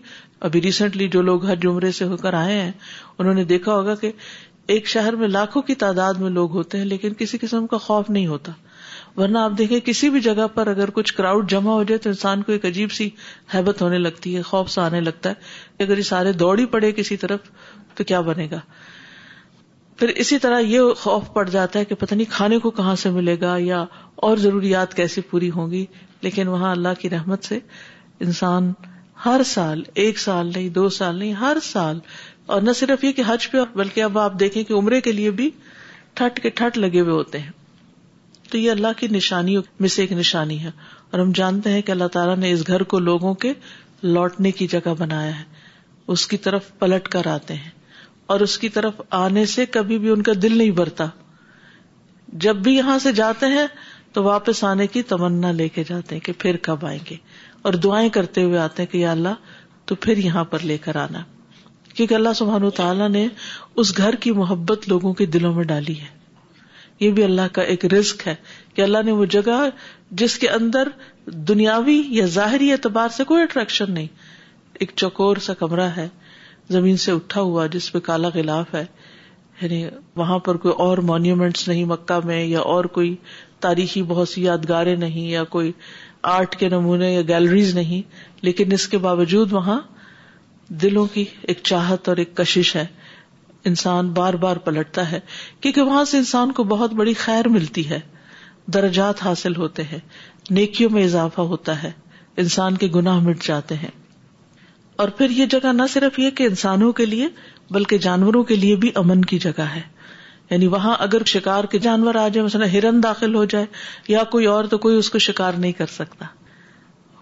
ابھی 0.48 0.62
ریسنٹلی 0.62 1.08
جو 1.14 1.22
لوگ 1.30 1.46
ہر 1.46 1.56
جمرے 1.62 1.92
سے 2.00 2.06
ہو 2.06 2.18
کر 2.18 2.34
آئے 2.40 2.60
ہیں 2.62 2.72
انہوں 3.20 3.34
نے 3.34 3.44
دیکھا 3.52 3.74
ہوگا 3.76 3.96
کہ 4.02 4.12
ایک 4.74 4.88
شہر 4.90 5.16
میں 5.16 5.28
لاکھوں 5.28 5.62
کی 5.68 5.74
تعداد 5.82 6.14
میں 6.20 6.30
لوگ 6.30 6.52
ہوتے 6.56 6.78
ہیں 6.78 6.86
لیکن 6.86 7.14
کسی 7.18 7.38
قسم 7.42 7.68
کا 7.68 7.78
خوف 7.84 8.10
نہیں 8.10 8.26
ہوتا 8.28 8.52
ورنہ 9.20 9.38
آپ 9.40 9.52
دیکھیں 9.58 9.80
کسی 9.86 10.10
بھی 10.10 10.20
جگہ 10.22 10.48
پر 10.54 10.68
اگر 10.68 10.90
کچھ 10.94 11.14
کراؤڈ 11.18 11.50
جمع 11.50 11.72
ہو 11.74 11.84
جائے 11.92 11.98
تو 12.06 12.10
انسان 12.10 12.42
کو 12.44 12.52
ایک 12.52 12.66
عجیب 12.66 12.92
سی 12.92 13.10
حیبت 13.54 13.82
ہونے 13.82 13.98
لگتی 13.98 14.36
ہے 14.36 14.42
خوف 14.50 14.70
سا 14.72 14.86
آنے 14.86 15.02
لگتا 15.02 15.30
ہے 15.30 15.76
کہ 15.78 15.84
اگر 15.84 15.98
یہ 15.98 16.04
سارے 16.10 16.32
دوڑ 16.42 16.58
ہی 16.60 16.66
پڑے 16.76 16.92
کسی 16.98 17.18
طرف 17.18 17.50
تو 17.98 18.04
کیا 18.08 18.20
بنے 18.30 18.48
گا 18.52 18.60
پھر 20.00 20.08
اسی 20.24 20.38
طرح 20.40 20.60
یہ 20.60 20.94
خوف 21.04 21.32
پڑ 21.34 21.48
جاتا 21.50 21.80
ہے 21.80 21.86
کہ 21.86 21.96
پتہ 22.00 22.16
نہیں 22.16 22.32
کھانے 22.32 22.58
کو 22.66 22.72
کہاں 22.82 22.96
سے 23.04 23.10
ملے 23.12 23.40
گا 23.42 23.56
یا 23.60 23.84
اور 24.28 24.38
ضروریات 24.48 24.94
کیسے 24.96 25.22
پوری 25.30 25.50
ہوں 25.56 25.72
گی 25.72 25.86
لیکن 26.22 26.48
وہاں 26.48 26.72
اللہ 26.72 27.00
کی 27.02 27.10
رحمت 27.10 27.44
سے 27.48 27.60
انسان 28.28 28.72
ہر 29.26 29.42
سال 29.46 29.82
ایک 30.02 30.20
سال 30.20 30.52
نہیں 30.56 30.70
دو 30.70 30.88
سال 30.98 31.16
نہیں 31.20 31.34
ہر 31.40 31.58
سال 31.64 32.00
اور 32.56 32.62
نہ 32.62 32.72
صرف 32.76 33.04
یہ 33.04 33.12
کہ 33.12 33.22
حج 33.28 33.50
پہ 33.52 33.62
بلکہ 33.76 34.02
اب 34.04 34.18
آپ 34.18 34.34
دیکھیں 34.40 34.64
کہ 34.64 34.74
عمرے 34.74 35.00
کے 35.08 35.12
لیے 35.12 35.32
بھی 35.40 35.50
ٹھٹ 36.20 36.40
کے 36.44 36.50
ٹھٹ 36.60 36.78
لگے 36.78 37.00
ہوئے 37.02 37.14
ہوتے 37.14 37.40
ہیں 37.40 37.52
تو 38.52 38.58
یہ 38.58 38.72
اللہ 38.72 38.94
کی 38.98 39.08
نشانی 39.16 39.56
میں 39.80 39.90
سے 39.96 40.02
ایک 40.02 40.12
نشانی 40.20 40.60
ہے 40.64 40.72
اور 41.10 41.20
ہم 41.20 41.32
جانتے 41.42 41.70
ہیں 41.72 41.82
کہ 41.88 41.92
اللہ 41.92 42.08
تعالیٰ 42.16 42.36
نے 42.38 42.52
اس 42.52 42.66
گھر 42.68 42.84
کو 42.94 43.00
لوگوں 43.10 43.34
کے 43.46 43.52
لوٹنے 44.04 44.52
کی 44.62 44.68
جگہ 44.76 44.94
بنایا 45.00 45.36
ہے 45.40 45.44
اس 46.16 46.26
کی 46.32 46.38
طرف 46.48 46.72
پلٹ 46.80 47.08
کر 47.16 47.28
آتے 47.28 47.54
ہیں 47.54 47.70
اور 48.34 48.40
اس 48.48 48.58
کی 48.58 48.70
طرف 48.80 49.02
آنے 49.22 49.46
سے 49.58 49.66
کبھی 49.78 49.98
بھی 50.06 50.10
ان 50.10 50.22
کا 50.30 50.32
دل 50.42 50.58
نہیں 50.58 50.72
بھرتا 50.82 51.06
جب 52.46 52.56
بھی 52.68 52.76
یہاں 52.76 52.98
سے 53.04 53.12
جاتے 53.22 53.46
ہیں 53.60 53.66
تو 54.14 54.24
واپس 54.24 54.64
آنے 54.74 54.88
کی 54.96 55.02
تمنا 55.16 55.52
لے 55.62 55.68
کے 55.78 55.84
جاتے 55.90 56.16
ہیں 56.16 56.22
کہ 56.26 56.34
پھر 56.40 56.58
کب 56.70 56.86
آئیں 56.86 57.00
گے 57.10 57.16
اور 57.68 57.74
دعائیں 57.88 58.10
کرتے 58.20 58.44
ہوئے 58.44 58.58
آتے 58.60 58.84
ہیں 58.84 58.92
کہ 58.92 58.98
یا 58.98 59.12
اللہ 59.12 59.50
تو 59.92 59.96
پھر 60.06 60.18
یہاں 60.26 60.44
پر 60.54 60.60
لے 60.72 60.78
کر 60.86 60.96
آنا 61.04 61.24
کیونکہ 61.98 62.16
اللہ 62.16 62.34
سبحان 62.36 62.64
و 62.64 62.70
تعالیٰ 62.78 63.08
نے 63.10 63.28
اس 63.82 63.98
گھر 63.98 64.16
کی 64.24 64.32
محبت 64.40 64.88
لوگوں 64.90 65.14
کے 65.20 65.26
دلوں 65.36 65.54
میں 65.54 65.64
ڈالی 65.70 66.00
ہے 66.02 66.06
یہ 67.00 67.12
بھی 67.20 67.24
اللہ 67.24 67.48
کا 67.54 67.62
ایک 67.74 67.86
رسک 67.94 68.28
ہے 68.28 68.34
کہ 68.76 68.82
اللہ 68.82 69.02
نے 69.06 69.12
وہ 69.20 69.26
جگہ 69.36 69.60
جس 70.22 70.38
کے 70.40 70.50
اندر 70.58 70.88
دنیاوی 71.52 72.02
یا 72.18 72.26
ظاہری 72.36 72.72
اعتبار 72.72 73.10
سے 73.18 73.24
کوئی 73.32 73.42
اٹریکشن 73.44 73.92
نہیں 73.94 74.08
ایک 74.80 74.92
چکور 75.04 75.38
سا 75.48 75.54
کمرہ 75.64 75.88
ہے 75.98 76.08
زمین 76.76 76.98
سے 77.06 77.12
اٹھا 77.12 77.42
ہوا 77.50 77.66
جس 77.78 77.92
پہ 77.94 78.00
کالا 78.10 78.30
گلاف 78.36 78.74
ہے 78.76 78.86
یعنی 79.62 79.84
وہاں 80.24 80.40
پر 80.48 80.58
کوئی 80.64 80.74
اور 80.88 80.98
مونیومینٹس 81.12 81.68
نہیں 81.68 81.86
مکہ 81.96 82.20
میں 82.26 82.44
یا 82.44 82.60
اور 82.76 82.86
کوئی 83.00 83.16
تاریخی 83.68 84.04
بہت 84.16 84.30
سی 84.30 84.44
یادگاریں 84.44 84.96
نہیں 85.06 85.28
یا 85.30 85.44
کوئی 85.58 85.72
آرٹ 86.38 86.56
کے 86.60 86.70
نمونے 86.70 87.14
یا 87.14 87.22
گیلریز 87.28 87.76
نہیں 87.76 88.18
لیکن 88.46 88.72
اس 88.80 88.88
کے 88.88 88.98
باوجود 89.08 89.54
وہاں 89.54 89.80
دلوں 90.82 91.06
کی 91.14 91.24
ایک 91.48 91.60
چاہت 91.64 92.10
اور 92.10 92.18
ایک 92.18 92.36
کشش 92.38 92.76
ہے 92.76 92.86
انسان 93.66 94.10
بار 94.14 94.34
بار 94.44 94.58
پلٹتا 94.64 95.12
ہے 95.12 95.20
کیونکہ 95.62 95.82
وہاں 95.82 96.04
سے 96.06 96.18
انسان 96.18 96.52
کو 96.58 96.64
بہت 96.72 96.94
بڑی 96.94 97.14
خیر 97.24 97.48
ملتی 97.50 97.90
ہے 97.90 98.00
درجات 98.74 99.24
حاصل 99.26 99.56
ہوتے 99.56 99.84
ہیں 99.92 100.00
نیکیوں 100.58 100.90
میں 100.90 101.04
اضافہ 101.04 101.42
ہوتا 101.54 101.82
ہے 101.84 101.92
انسان 102.44 102.78
کے 102.78 102.88
گناہ 102.96 103.20
مٹ 103.28 103.44
جاتے 103.48 103.76
ہیں 103.76 103.90
اور 105.04 105.08
پھر 105.18 105.30
یہ 105.30 105.46
جگہ 105.52 105.72
نہ 105.74 105.82
صرف 105.94 106.18
یہ 106.20 106.30
کہ 106.38 106.44
انسانوں 106.44 106.92
کے 107.00 107.06
لیے 107.06 107.28
بلکہ 107.72 107.98
جانوروں 108.06 108.44
کے 108.52 108.56
لیے 108.56 108.76
بھی 108.84 108.92
امن 109.02 109.26
کی 109.32 109.40
جگہ 109.40 109.66
ہے 109.76 109.82
یعنی 110.50 110.68
وہاں 110.74 110.96
اگر 111.04 111.24
شکار 111.28 111.64
کے 111.72 111.80
جانور 111.80 112.16
آ 112.16 112.28
جائے 112.28 112.46
مثلا 112.46 112.72
ہرن 112.74 113.02
داخل 113.04 113.36
ہو 113.36 113.44
جائے 113.54 113.66
یا 114.08 114.24
کوئی 114.32 114.46
اور 114.52 114.66
تو 114.74 114.78
کوئی 114.88 114.96
اس 114.98 115.10
کو 115.10 115.20
شکار 115.28 115.54
نہیں 115.58 115.72
کر 115.78 115.86
سکتا 115.96 116.26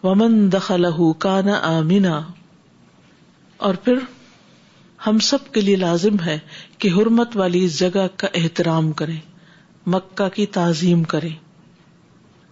ومن 0.03 0.51
دخل 0.51 0.85
کانا 1.19 1.59
آمینا 1.77 2.21
اور 3.67 3.73
پھر 3.83 3.97
ہم 5.05 5.17
سب 5.27 5.51
کے 5.53 5.61
لیے 5.61 5.75
لازم 5.75 6.19
ہے 6.25 6.37
کہ 6.83 6.89
حرمت 6.97 7.35
والی 7.37 7.63
اس 7.65 7.77
جگہ 7.79 8.05
کا 8.17 8.27
احترام 8.41 8.91
کریں 9.01 9.19
مکہ 9.95 10.27
کی 10.35 10.45
تعظیم 10.57 11.03
کریں 11.13 11.33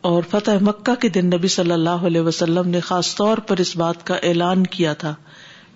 اور 0.09 0.23
فتح 0.29 0.61
مکہ 0.67 0.95
کے 1.01 1.09
دن 1.15 1.25
نبی 1.35 1.47
صلی 1.55 1.71
اللہ 1.71 2.01
علیہ 2.09 2.21
وسلم 2.21 2.69
نے 2.69 2.79
خاص 2.89 3.13
طور 3.15 3.37
پر 3.47 3.57
اس 3.65 3.75
بات 3.77 4.05
کا 4.07 4.15
اعلان 4.29 4.65
کیا 4.75 4.93
تھا 5.03 5.13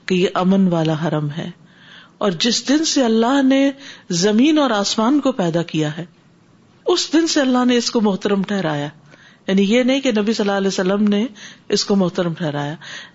کہ 0.05 0.15
یہ 0.15 0.37
امن 0.41 0.67
والا 0.73 0.93
حرم 1.07 1.29
ہے 1.37 1.49
اور 2.25 2.31
جس 2.45 2.67
دن 2.67 2.85
سے 2.91 3.03
اللہ 3.05 3.41
نے 3.43 3.69
زمین 4.25 4.57
اور 4.59 4.69
آسمان 4.77 5.19
کو 5.27 5.31
پیدا 5.41 5.63
کیا 5.71 5.95
ہے 5.97 6.05
اس 6.93 7.11
دن 7.13 7.27
سے 7.27 7.41
اللہ 7.41 7.65
نے 7.67 7.77
اس 7.77 7.89
کو 7.91 8.01
محترم 8.01 8.43
ٹھہرایا 8.47 8.87
یعنی 9.47 9.63
یہ 9.73 9.83
نہیں 9.83 10.01
کہ 10.01 10.11
نبی 10.17 10.33
صلی 10.33 10.43
اللہ 10.47 10.57
علیہ 10.57 10.67
وسلم 10.67 11.03
نے 11.09 11.25
اس 11.75 11.83
کو 11.85 11.95
محترم 11.95 12.33
ٹھہرایا 12.37 12.73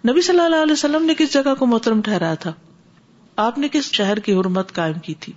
نبی 0.09 0.21
صلی 0.29 0.41
اللہ 0.41 0.62
علیہ 0.62 0.73
وسلم 0.73 1.05
نے 1.07 1.15
کس 1.19 1.33
جگہ 1.33 1.55
کو 1.59 1.67
محترم 1.67 2.01
ٹھہرایا 2.03 2.35
تھا 2.45 2.53
آپ 3.47 3.59
نے 3.59 3.69
کس 3.73 3.91
شہر 3.93 4.19
کی 4.29 4.33
حرمت 4.39 4.73
قائم 4.75 4.99
کی 5.03 5.15
تھی 5.21 5.33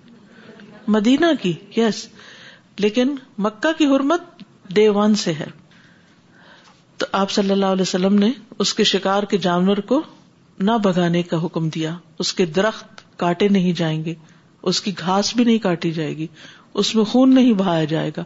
مدینہ 0.96 1.26
کی 1.42 1.54
یس 1.78 2.06
لیکن 2.86 3.16
مکہ 3.48 3.72
کی 3.78 3.86
حرمت 3.96 4.44
ڈے 4.76 4.88
ون 4.96 5.16
سے 5.24 5.34
ہے 5.40 5.46
تو 6.98 7.06
آپ 7.20 7.32
صلی 7.32 7.52
اللہ 7.52 7.76
علیہ 7.76 7.82
وسلم 7.88 8.16
نے 8.20 8.32
اس 8.66 8.74
کے 8.74 8.84
شکار 8.94 9.24
کے 9.32 9.38
جانور 9.48 9.78
کو 9.88 10.02
نہ 10.60 10.72
بگانے 10.84 11.22
کا 11.32 11.44
حکم 11.46 11.70
دیا 11.76 11.94
اس 12.24 12.34
کے 12.34 12.46
درخت 12.58 13.02
کاٹے 13.20 13.48
نہیں 13.58 13.74
جائیں 13.78 14.04
گے 14.06 14.14
اس 14.70 14.82
کی 14.82 14.92
گھاس 15.00 15.36
بھی 15.36 15.44
نہیں 15.44 15.58
کاٹی 15.64 15.92
جائے 15.94 16.16
گی 16.18 16.28
اس 16.84 16.96
میں 16.96 17.04
خون 17.12 17.34
نہیں 17.36 17.54
بہایا 17.64 17.84
جائے 17.96 18.12
گا 18.18 18.24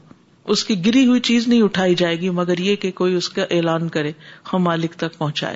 اس 0.53 0.63
کی 0.65 0.73
گری 0.85 1.05
ہوئی 1.07 1.19
چیز 1.27 1.47
نہیں 1.47 1.61
اٹھائی 1.61 1.95
جائے 1.95 2.15
گی 2.19 2.29
مگر 2.37 2.59
یہ 2.67 2.75
کہ 2.83 2.89
کوئی 2.99 3.13
اس 3.15 3.27
کا 3.33 3.43
اعلان 3.55 3.89
کرے 3.95 4.11
ہم 4.51 4.63
مالک 4.63 4.93
تک 5.01 5.17
پہنچائے 5.17 5.55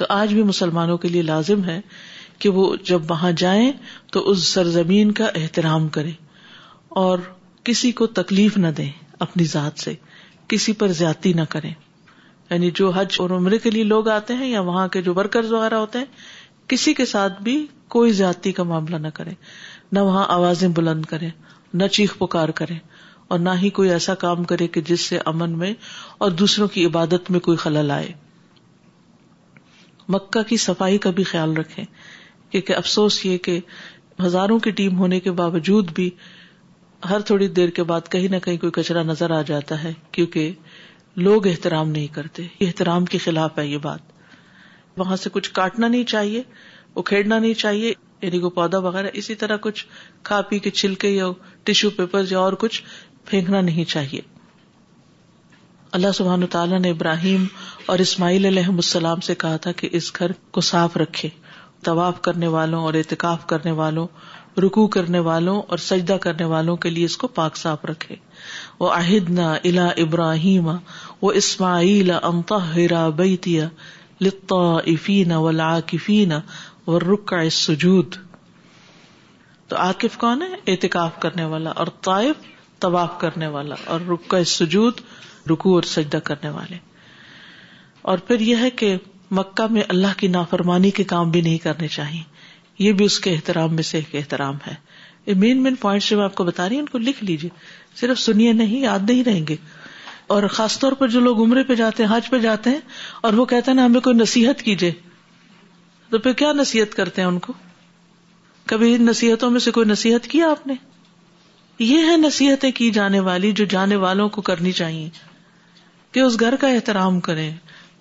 تو 0.00 0.04
آج 0.16 0.34
بھی 0.34 0.42
مسلمانوں 0.50 0.96
کے 1.04 1.08
لیے 1.08 1.22
لازم 1.30 1.64
ہے 1.64 1.80
کہ 2.44 2.48
وہ 2.58 2.62
جب 2.90 3.10
وہاں 3.10 3.30
جائیں 3.42 3.70
تو 4.12 4.22
اس 4.30 4.42
سرزمین 4.52 5.10
کا 5.20 5.26
احترام 5.42 5.88
کرے 5.96 6.10
اور 7.02 7.18
کسی 7.70 7.90
کو 8.00 8.06
تکلیف 8.20 8.56
نہ 8.64 8.68
دیں 8.78 8.88
اپنی 9.26 9.44
ذات 9.54 9.78
سے 9.84 9.94
کسی 10.54 10.72
پر 10.82 10.92
زیادتی 11.00 11.32
نہ 11.32 11.44
کریں 11.48 11.72
یعنی 11.72 12.70
جو 12.80 12.90
حج 12.96 13.16
اور 13.20 13.30
عمرے 13.38 13.58
کے 13.66 13.70
لیے 13.70 13.84
لوگ 13.94 14.08
آتے 14.18 14.34
ہیں 14.40 14.48
یا 14.50 14.60
وہاں 14.70 14.86
کے 14.96 15.02
جو 15.02 15.14
ورکرز 15.16 15.52
وغیرہ 15.52 15.74
ہوتے 15.84 15.98
ہیں 15.98 16.68
کسی 16.72 16.94
کے 16.94 17.04
ساتھ 17.14 17.42
بھی 17.42 17.56
کوئی 17.96 18.12
زیادتی 18.22 18.52
کا 18.58 18.62
معاملہ 18.74 18.96
نہ 19.06 19.08
کریں 19.14 19.34
نہ 19.92 20.00
وہاں 20.10 20.24
آوازیں 20.36 20.68
بلند 20.80 21.04
کریں 21.14 21.30
نہ 21.80 21.86
چیخ 21.92 22.16
پکار 22.18 22.48
کرے 22.60 22.74
اور 23.28 23.38
نہ 23.38 23.50
ہی 23.62 23.68
کوئی 23.78 23.90
ایسا 23.90 24.14
کام 24.24 24.44
کرے 24.50 24.66
کہ 24.74 24.80
جس 24.88 25.00
سے 25.08 25.18
امن 25.26 25.56
میں 25.58 25.72
اور 26.24 26.30
دوسروں 26.42 26.68
کی 26.74 26.84
عبادت 26.86 27.30
میں 27.30 27.40
کوئی 27.46 27.56
خلل 27.58 27.90
آئے 27.90 28.08
مکہ 30.14 30.42
کی 30.48 30.56
صفائی 30.64 30.98
کا 31.06 31.10
بھی 31.18 31.24
خیال 31.30 31.56
رکھے 31.56 31.82
کیونکہ 32.50 32.76
افسوس 32.76 33.24
یہ 33.26 33.38
کہ 33.46 33.58
ہزاروں 34.24 34.58
کی 34.64 34.70
ٹیم 34.80 34.98
ہونے 34.98 35.20
کے 35.20 35.30
باوجود 35.42 35.90
بھی 35.94 36.08
ہر 37.10 37.20
تھوڑی 37.30 37.48
دیر 37.60 37.68
کے 37.78 37.82
بعد 37.92 38.08
کہیں 38.10 38.28
نہ 38.32 38.36
کہیں 38.44 38.56
کوئی 38.58 38.72
کچرا 38.72 39.02
نظر 39.02 39.30
آ 39.38 39.40
جاتا 39.46 39.82
ہے 39.82 39.92
کیونکہ 40.12 40.52
لوگ 41.26 41.46
احترام 41.46 41.90
نہیں 41.90 42.06
کرتے 42.14 42.46
احترام 42.66 43.04
کے 43.14 43.18
خلاف 43.24 43.58
ہے 43.58 43.66
یہ 43.66 43.78
بات 43.82 44.12
وہاں 44.96 45.16
سے 45.24 45.30
کچھ 45.32 45.50
کاٹنا 45.52 45.88
نہیں 45.88 46.04
چاہیے 46.14 46.42
اکھیڑنا 47.02 47.38
نہیں 47.38 47.54
چاہیے 47.64 47.92
یعنی 48.24 48.38
پودا 48.56 48.78
وغیرہ 48.88 49.08
اسی 49.20 49.34
طرح 49.40 49.56
کچھ 49.66 49.84
کھا 50.28 50.40
پی 50.50 50.58
کے 50.66 50.70
چھلکے 50.80 51.08
یا 51.10 51.26
ٹیشو 51.68 51.90
پیپر 51.96 52.30
یا 52.30 52.38
اور 52.48 52.52
کچھ 52.64 52.82
پھینکنا 53.30 53.60
نہیں 53.70 53.84
چاہیے 53.94 54.20
اللہ 55.98 56.12
سبحان 56.18 56.46
تعالیٰ 56.54 56.78
نے 56.84 56.90
ابراہیم 56.90 57.44
اور 57.92 57.98
اسماعیل 58.04 58.44
علیہ 58.52 58.68
السلام 58.74 59.20
سے 59.26 59.34
کہا 59.44 59.56
تھا 59.66 59.72
کہ 59.82 59.88
اس 59.98 60.10
گھر 60.20 60.32
کو 60.56 60.60
صاف 60.70 60.96
رکھے 61.04 61.28
طواف 61.88 62.20
کرنے 62.28 62.46
والوں 62.56 62.82
اور 62.88 62.94
اعتکاف 63.00 63.46
کرنے 63.52 63.70
والوں 63.82 64.06
رکو 64.64 64.86
کرنے 64.96 65.18
والوں 65.28 65.60
اور 65.74 65.78
سجدہ 65.84 66.16
کرنے 66.26 66.44
والوں 66.52 66.76
کے 66.84 66.90
لیے 66.90 67.04
اس 67.10 67.16
کو 67.22 67.28
پاک 67.38 67.56
صاف 67.60 67.84
رکھے 67.90 68.16
وہ 68.80 68.90
عہد 68.98 69.30
نہ 69.38 69.46
الا 69.70 69.86
ابراہیم 70.04 70.68
وہ 71.22 71.32
اسماعیل 71.42 72.10
امتا 72.32 72.58
بیتیا 73.20 73.68
رکا 76.88 77.36
سجود 77.56 78.14
تو 79.68 79.76
عاقف 79.76 80.16
کون 80.18 80.42
ہے 80.42 80.48
احتکاف 80.72 81.18
کرنے 81.20 81.44
والا 81.52 81.70
اور 81.82 81.86
طائف 82.04 82.42
طواف 82.80 83.18
کرنے 83.20 83.46
والا 83.54 83.74
اور 83.94 84.42
سجود 84.46 85.00
رکو 85.50 85.74
اور 85.74 85.82
سجدہ 85.92 86.16
کرنے 86.24 86.48
والے 86.50 86.76
اور 88.12 88.18
پھر 88.26 88.40
یہ 88.48 88.56
ہے 88.62 88.70
کہ 88.80 88.96
مکہ 89.38 89.66
میں 89.72 89.82
اللہ 89.88 90.18
کی 90.18 90.28
نافرمانی 90.28 90.90
کے 90.98 91.04
کام 91.12 91.30
بھی 91.30 91.40
نہیں 91.40 91.58
کرنے 91.58 91.88
چاہیے 91.96 92.22
یہ 92.78 92.92
بھی 92.98 93.04
اس 93.04 93.18
کے 93.20 93.32
احترام 93.34 93.74
میں 93.74 93.82
سے 93.90 93.98
ایک 93.98 94.14
احترام 94.20 94.56
ہے 94.66 94.74
یہ 95.26 95.34
مین 95.42 95.62
مین 95.62 95.74
پوائنٹ 95.80 96.04
جو 96.08 96.16
میں 96.16 96.24
آپ 96.24 96.34
کو 96.34 96.44
بتا 96.44 96.68
رہی 96.68 96.76
ہوں 96.76 96.82
ان 96.82 96.88
کو 96.88 96.98
لکھ 97.06 97.24
لیجیے 97.24 97.50
صرف 98.00 98.18
سنیے 98.20 98.52
نہیں 98.60 98.80
یاد 98.84 99.10
نہیں 99.10 99.24
رہیں 99.24 99.44
گے 99.48 99.56
اور 100.34 100.46
خاص 100.58 100.78
طور 100.78 100.92
پر 100.98 101.08
جو 101.14 101.20
لوگ 101.20 101.40
عمرے 101.44 101.62
پہ 101.68 101.74
جاتے 101.74 102.02
ہیں 102.02 102.16
حج 102.16 102.30
پہ 102.30 102.38
جاتے 102.40 102.70
ہیں 102.70 102.80
اور 103.26 103.32
وہ 103.40 103.44
کہتے 103.46 103.70
ہیں 103.70 103.76
نا 103.76 103.84
ہمیں 103.86 104.00
کوئی 104.00 104.16
نصیحت 104.16 104.62
کیجیے 104.62 104.90
تو 106.10 106.18
پھر 106.18 106.32
کیا 106.38 106.52
نصیحت 106.56 106.94
کرتے 106.94 107.20
ہیں 107.20 107.28
ان 107.28 107.38
کو 107.46 107.52
کبھی 108.66 108.96
نصیحتوں 108.98 109.50
میں 109.50 109.60
سے 109.60 109.70
کوئی 109.70 109.86
نصیحت 109.90 110.26
کیا 110.30 110.48
آپ 110.50 110.66
نے 110.66 110.74
یہ 111.78 112.10
ہے 112.10 112.16
نصیحتیں 112.16 112.70
کی 112.72 112.90
جانے 112.90 113.20
والی 113.28 113.52
جو 113.56 113.64
جانے 113.70 113.96
والوں 114.06 114.28
کو 114.36 114.42
کرنی 114.48 114.72
چاہیے 114.72 115.08
کہ 116.12 116.20
اس 116.20 116.38
گھر 116.40 116.56
کا 116.60 116.68
احترام 116.68 117.18
کریں 117.28 117.50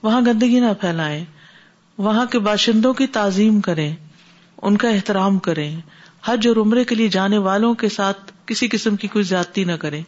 وہاں 0.04 0.20
گندگی 0.26 0.60
نہ 0.60 0.72
پھیلائیں 0.82 1.24
وہاں 2.06 2.26
کے 2.32 2.40
باشندوں 2.48 2.94
کی 3.00 3.08
تعظیم 3.18 3.60
کریں 3.62 3.92
ان 4.66 4.78
کا 4.78 4.90
احترام 4.90 5.40
کریں 5.48 5.76
حج 6.26 6.48
اور 6.48 6.56
عمرے 6.58 6.84
کے 6.90 6.96
لیے 6.96 7.08
جانے 7.18 7.38
والوں 7.48 7.74
کے 7.84 7.90
ساتھ 7.96 8.32
کسی 8.48 8.68
قسم 8.72 8.96
کی 9.04 9.08
کوئی 9.16 9.24
زیادتی 9.32 9.64
نہ 9.64 9.72
کریں 9.80 10.02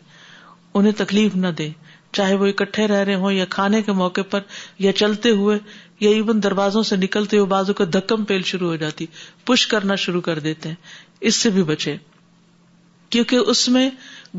انہیں 0.74 0.94
تکلیف 0.98 1.36
نہ 1.36 1.48
دیں 1.58 1.70
چاہے 2.16 2.36
وہ 2.42 2.46
اکٹھے 2.52 2.88
رہ 2.88 3.04
رہے 3.08 3.16
ہوں 3.22 3.32
یا 3.32 3.46
کھانے 3.56 3.82
کے 3.88 3.92
موقع 4.02 4.22
پر 4.30 4.60
یا 4.86 4.92
چلتے 5.02 5.30
ہوئے 5.40 5.58
یا 6.04 6.10
ایون 6.18 6.42
دروازوں 6.44 6.84
سے 6.90 6.96
نکلتے 7.04 7.38
ہوئے 7.38 7.48
بازو 7.54 7.86
دھکم 7.98 8.24
پیل 8.32 8.42
شروع 8.52 8.70
ہو 8.70 8.76
جاتی 8.84 9.06
پش 9.52 9.66
کرنا 9.74 9.96
شروع 10.06 10.22
کر 10.28 10.40
دیتے 10.48 10.70
ہیں 10.70 11.30
اس 11.30 11.36
سے 11.46 11.50
بھی 11.58 11.64
بچے 11.74 11.96
کیونکہ 13.16 13.52
اس 13.54 13.68
میں 13.76 13.90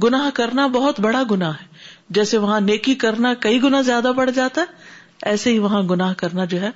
گنا 0.02 0.22
کرنا 0.40 0.66
بہت 0.78 1.00
بڑا 1.08 1.22
گنا 1.30 1.50
ہے 1.60 1.76
جیسے 2.18 2.38
وہاں 2.46 2.60
نیکی 2.70 2.94
کرنا 3.04 3.32
کئی 3.46 3.62
گنا 3.62 3.80
زیادہ 3.92 4.12
بڑھ 4.16 4.30
جاتا 4.40 4.60
ہے 4.68 5.30
ایسے 5.30 5.52
ہی 5.52 5.58
وہاں 5.68 5.82
گنا 5.94 6.12
کرنا 6.22 6.44
جو 6.54 6.60
ہے 6.62 6.70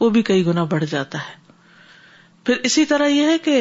وہ 0.00 0.08
بھی 0.16 0.22
کئی 0.32 0.44
گنا 0.46 0.64
بڑھ 0.74 0.84
جاتا 0.94 1.18
ہے 1.28 1.54
پھر 2.48 2.56
اسی 2.68 2.84
طرح 2.94 3.12
یہ 3.18 3.30
ہے 3.30 3.38
کہ 3.46 3.56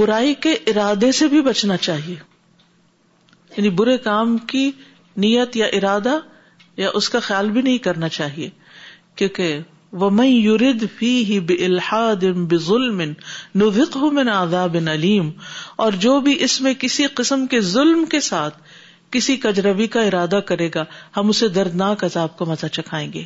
برائی 0.00 0.34
کے 0.46 0.52
ارادے 0.72 1.10
سے 1.20 1.26
بھی 1.34 1.40
بچنا 1.50 1.76
چاہیے 1.88 2.14
یعنی 3.56 3.70
برے 3.80 3.96
کام 4.06 4.36
کی 4.52 4.64
نیت 5.22 5.56
یا 5.56 5.66
ارادہ 5.78 6.18
یا 6.76 6.88
اس 6.94 7.08
کا 7.14 7.20
خیال 7.28 7.50
بھی 7.50 7.62
نہیں 7.62 7.78
کرنا 7.88 8.08
چاہیے 8.18 8.48
کیونکہ 9.16 9.58
وہ 10.02 10.08
میں 10.10 10.28
ہی 11.02 11.38
بے 11.48 11.54
الحاد 11.64 12.24
بے 12.50 12.56
ظلم 12.66 13.00
آزابن 14.32 14.88
علیم 14.88 15.30
اور 15.84 15.92
جو 16.04 16.18
بھی 16.20 16.36
اس 16.44 16.60
میں 16.60 16.72
کسی 16.78 17.06
قسم 17.20 17.46
کے 17.50 17.60
ظلم 17.74 18.04
کے 18.10 18.20
ساتھ 18.28 18.58
کسی 19.16 19.36
کجربی 19.44 19.86
کا 19.96 20.00
ارادہ 20.02 20.40
کرے 20.46 20.68
گا 20.74 20.84
ہم 21.16 21.28
اسے 21.28 21.48
دردناک 21.58 22.02
عذاب 22.04 22.36
کو 22.38 22.46
مزہ 22.46 22.66
چکھائیں 22.78 23.12
گے 23.12 23.24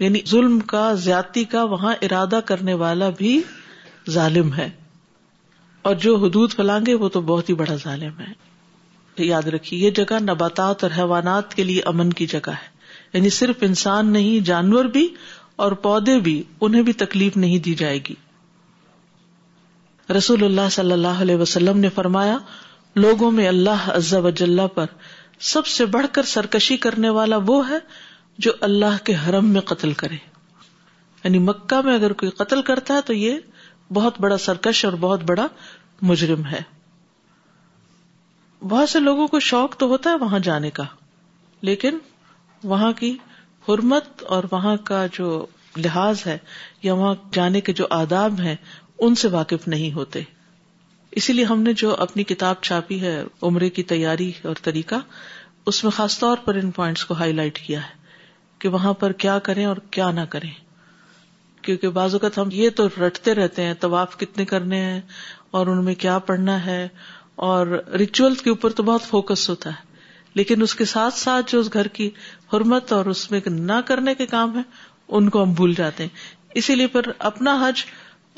یعنی 0.00 0.20
ظلم 0.30 0.58
کا 0.72 0.92
زیادتی 1.06 1.44
کا 1.54 1.62
وہاں 1.70 1.94
ارادہ 2.08 2.40
کرنے 2.46 2.74
والا 2.82 3.08
بھی 3.18 3.40
ظالم 4.18 4.52
ہے 4.54 4.68
اور 5.88 5.94
جو 6.04 6.16
حدود 6.24 6.52
فلانگے 6.56 6.94
وہ 7.02 7.08
تو 7.16 7.20
بہت 7.32 7.48
ہی 7.50 7.54
بڑا 7.54 7.74
ظالم 7.84 8.20
ہے 8.20 8.32
یاد 9.26 9.46
رکھی 9.54 9.82
یہ 9.84 9.90
جگہ 9.96 10.18
نباتات 10.22 10.82
اور 10.84 10.90
حیوانات 10.98 11.54
کے 11.54 11.64
لیے 11.64 11.80
امن 11.86 12.12
کی 12.20 12.26
جگہ 12.34 12.50
ہے 12.62 12.76
یعنی 13.12 13.30
صرف 13.40 13.62
انسان 13.66 14.12
نہیں 14.12 14.44
جانور 14.46 14.84
بھی 14.96 15.06
اور 15.64 15.72
پودے 15.84 16.18
بھی 16.26 16.42
انہیں 16.66 16.82
بھی 16.88 16.92
تکلیف 17.02 17.36
نہیں 17.36 17.58
دی 17.68 17.74
جائے 17.82 17.98
گی 18.08 18.14
رسول 20.16 20.44
اللہ 20.44 20.68
صلی 20.72 20.92
اللہ 20.92 21.20
علیہ 21.22 21.36
وسلم 21.36 21.78
نے 21.80 21.88
فرمایا 21.94 22.36
لوگوں 23.02 23.30
میں 23.30 23.48
اللہ 23.48 23.88
عز 23.94 24.12
و 24.14 24.30
جل 24.42 24.60
پر 24.74 24.86
سب 25.52 25.66
سے 25.72 25.86
بڑھ 25.96 26.06
کر 26.12 26.22
سرکشی 26.34 26.76
کرنے 26.86 27.08
والا 27.18 27.36
وہ 27.46 27.68
ہے 27.68 27.78
جو 28.46 28.52
اللہ 28.68 29.04
کے 29.04 29.14
حرم 29.28 29.48
میں 29.52 29.60
قتل 29.70 29.92
کرے 30.02 30.16
یعنی 31.24 31.38
مکہ 31.50 31.80
میں 31.84 31.94
اگر 31.94 32.12
کوئی 32.22 32.30
قتل 32.42 32.62
کرتا 32.62 32.94
ہے 32.94 33.02
تو 33.06 33.12
یہ 33.12 33.38
بہت 33.94 34.20
بڑا 34.20 34.38
سرکش 34.38 34.84
اور 34.84 34.92
بہت 35.00 35.22
بڑا 35.28 35.46
مجرم 36.12 36.44
ہے 36.46 36.60
بہت 38.66 38.88
سے 38.88 39.00
لوگوں 39.00 39.26
کو 39.28 39.38
شوق 39.40 39.76
تو 39.78 39.86
ہوتا 39.88 40.10
ہے 40.10 40.14
وہاں 40.20 40.38
جانے 40.42 40.70
کا 40.78 40.82
لیکن 41.68 41.98
وہاں 42.64 42.92
کی 42.98 43.16
حرمت 43.68 44.22
اور 44.36 44.44
وہاں 44.50 44.76
کا 44.84 45.04
جو 45.12 45.44
لحاظ 45.76 46.22
ہے 46.26 46.36
یا 46.82 46.94
وہاں 46.94 47.14
جانے 47.32 47.60
کے 47.60 47.72
جو 47.80 47.86
آداب 47.90 48.40
ہیں 48.40 48.54
ان 48.98 49.14
سے 49.14 49.28
واقف 49.32 49.68
نہیں 49.68 49.92
ہوتے 49.94 50.22
اسی 51.18 51.32
لیے 51.32 51.44
ہم 51.44 51.62
نے 51.62 51.72
جو 51.76 51.94
اپنی 52.02 52.24
کتاب 52.24 52.60
چھاپی 52.62 53.00
ہے 53.02 53.22
عمرے 53.48 53.68
کی 53.76 53.82
تیاری 53.92 54.30
اور 54.48 54.56
طریقہ 54.62 54.94
اس 55.72 55.82
میں 55.84 55.90
خاص 55.96 56.18
طور 56.18 56.36
پر 56.44 56.54
ان 56.62 56.70
پوائنٹس 56.70 57.04
کو 57.04 57.14
ہائی 57.18 57.32
لائٹ 57.32 57.58
کیا 57.66 57.80
ہے 57.84 57.96
کہ 58.58 58.68
وہاں 58.68 58.92
پر 59.00 59.12
کیا 59.24 59.38
کریں 59.48 59.64
اور 59.64 59.76
کیا 59.90 60.10
نہ 60.10 60.20
کریں 60.30 60.50
کیونکہ 61.62 61.88
بعض 61.98 62.14
اوقات 62.14 62.38
ہم 62.38 62.48
یہ 62.52 62.70
تو 62.76 62.86
رٹتے 63.06 63.34
رہتے 63.34 63.62
ہیں 63.64 63.74
طواف 63.80 64.16
کتنے 64.18 64.44
کرنے 64.52 64.80
ہیں 64.84 65.00
اور 65.58 65.66
ان 65.66 65.84
میں 65.84 65.94
کیا 66.04 66.18
پڑھنا 66.30 66.64
ہے 66.66 66.86
اور 67.46 67.66
رچوس 68.00 68.40
کے 68.42 68.50
اوپر 68.50 68.70
تو 68.78 68.82
بہت 68.82 69.02
فوکس 69.08 69.48
ہوتا 69.50 69.70
ہے 69.70 69.86
لیکن 70.38 70.62
اس 70.62 70.74
کے 70.74 70.84
ساتھ 70.92 71.14
ساتھ 71.14 71.50
جو 71.52 71.58
اس 71.60 71.68
گھر 71.74 71.88
کی 71.98 72.08
حرمت 72.52 72.92
اور 72.92 73.06
اس 73.12 73.20
میں 73.30 73.40
نہ 73.50 73.76
کرنے 73.86 74.14
کے 74.20 74.26
کام 74.32 74.56
ہے 74.56 74.62
ان 75.18 75.28
کو 75.36 75.42
ہم 75.42 75.52
بھول 75.60 75.74
جاتے 75.80 76.02
ہیں 76.02 76.56
اسی 76.60 76.74
لیے 76.74 76.86
پھر 76.96 77.10
اپنا 77.28 77.52
حج 77.62 77.84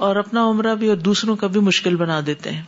اور 0.09 0.17
اپنا 0.23 0.45
عمرہ 0.49 0.75
بھی 0.83 0.89
اور 0.89 0.97
دوسروں 1.09 1.37
کا 1.43 1.47
بھی 1.57 1.61
مشکل 1.71 1.97
بنا 2.03 2.21
دیتے 2.27 2.51
ہیں 2.57 2.63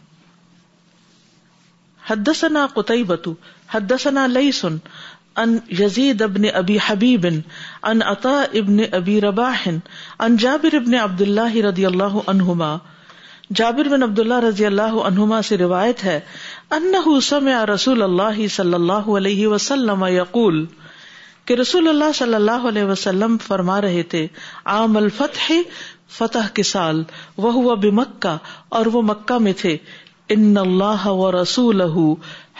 حدثنا 2.10 2.66
قطعی 2.80 3.02
بتو 3.10 3.34
حدسنا 3.74 4.26
لئی 4.36 4.52
سن 4.60 4.76
ان 5.42 5.56
یزید 5.80 6.22
ابن 6.28 6.44
ابی 6.62 6.78
ان 7.90 8.02
عطا 8.14 8.38
ابن 8.62 8.80
ابی 9.00 9.20
ربا 9.26 9.50
ان 9.66 10.36
جابر 10.46 10.74
ابن 10.80 10.94
عبد 11.02 11.20
اللہ 11.28 11.54
ردی 11.68 11.86
اللہ 11.86 12.18
عنہما 12.26 12.76
جابر 13.58 13.88
بن 13.92 14.02
عبد 14.04 14.18
اللہ 14.18 14.38
رضی 14.42 14.66
اللہ 14.66 14.94
عنہما 15.06 15.40
سے 15.46 15.56
روایت 15.58 16.02
ہے 16.04 16.18
رسول 17.72 18.02
اللہ 18.02 18.38
صلی 18.50 18.74
اللہ 18.74 19.08
علیہ 19.16 19.46
وسلم 19.52 20.04
یقول 20.10 20.64
کہ 21.50 21.54
رسول 21.60 21.88
اللہ 21.88 22.12
صلی 22.14 22.34
اللہ 22.34 22.66
علیہ 22.68 22.84
وسلم 22.90 23.36
فرما 23.46 23.80
رہے 23.86 24.02
تھے 24.14 24.26
عام 24.74 24.96
الفتح 24.96 25.50
فتح 26.18 26.48
کے 26.54 26.62
سال 26.70 27.02
وہ 27.46 27.52
ہوا 27.54 27.74
مکہ 28.02 28.36
اور 28.78 28.86
وہ 28.92 29.02
مکہ 29.12 29.38
میں 29.48 29.52
تھے 29.60 29.76
ان 30.36 30.54
اللہ 30.60 31.06
و 31.12 31.30
رسول 31.40 31.82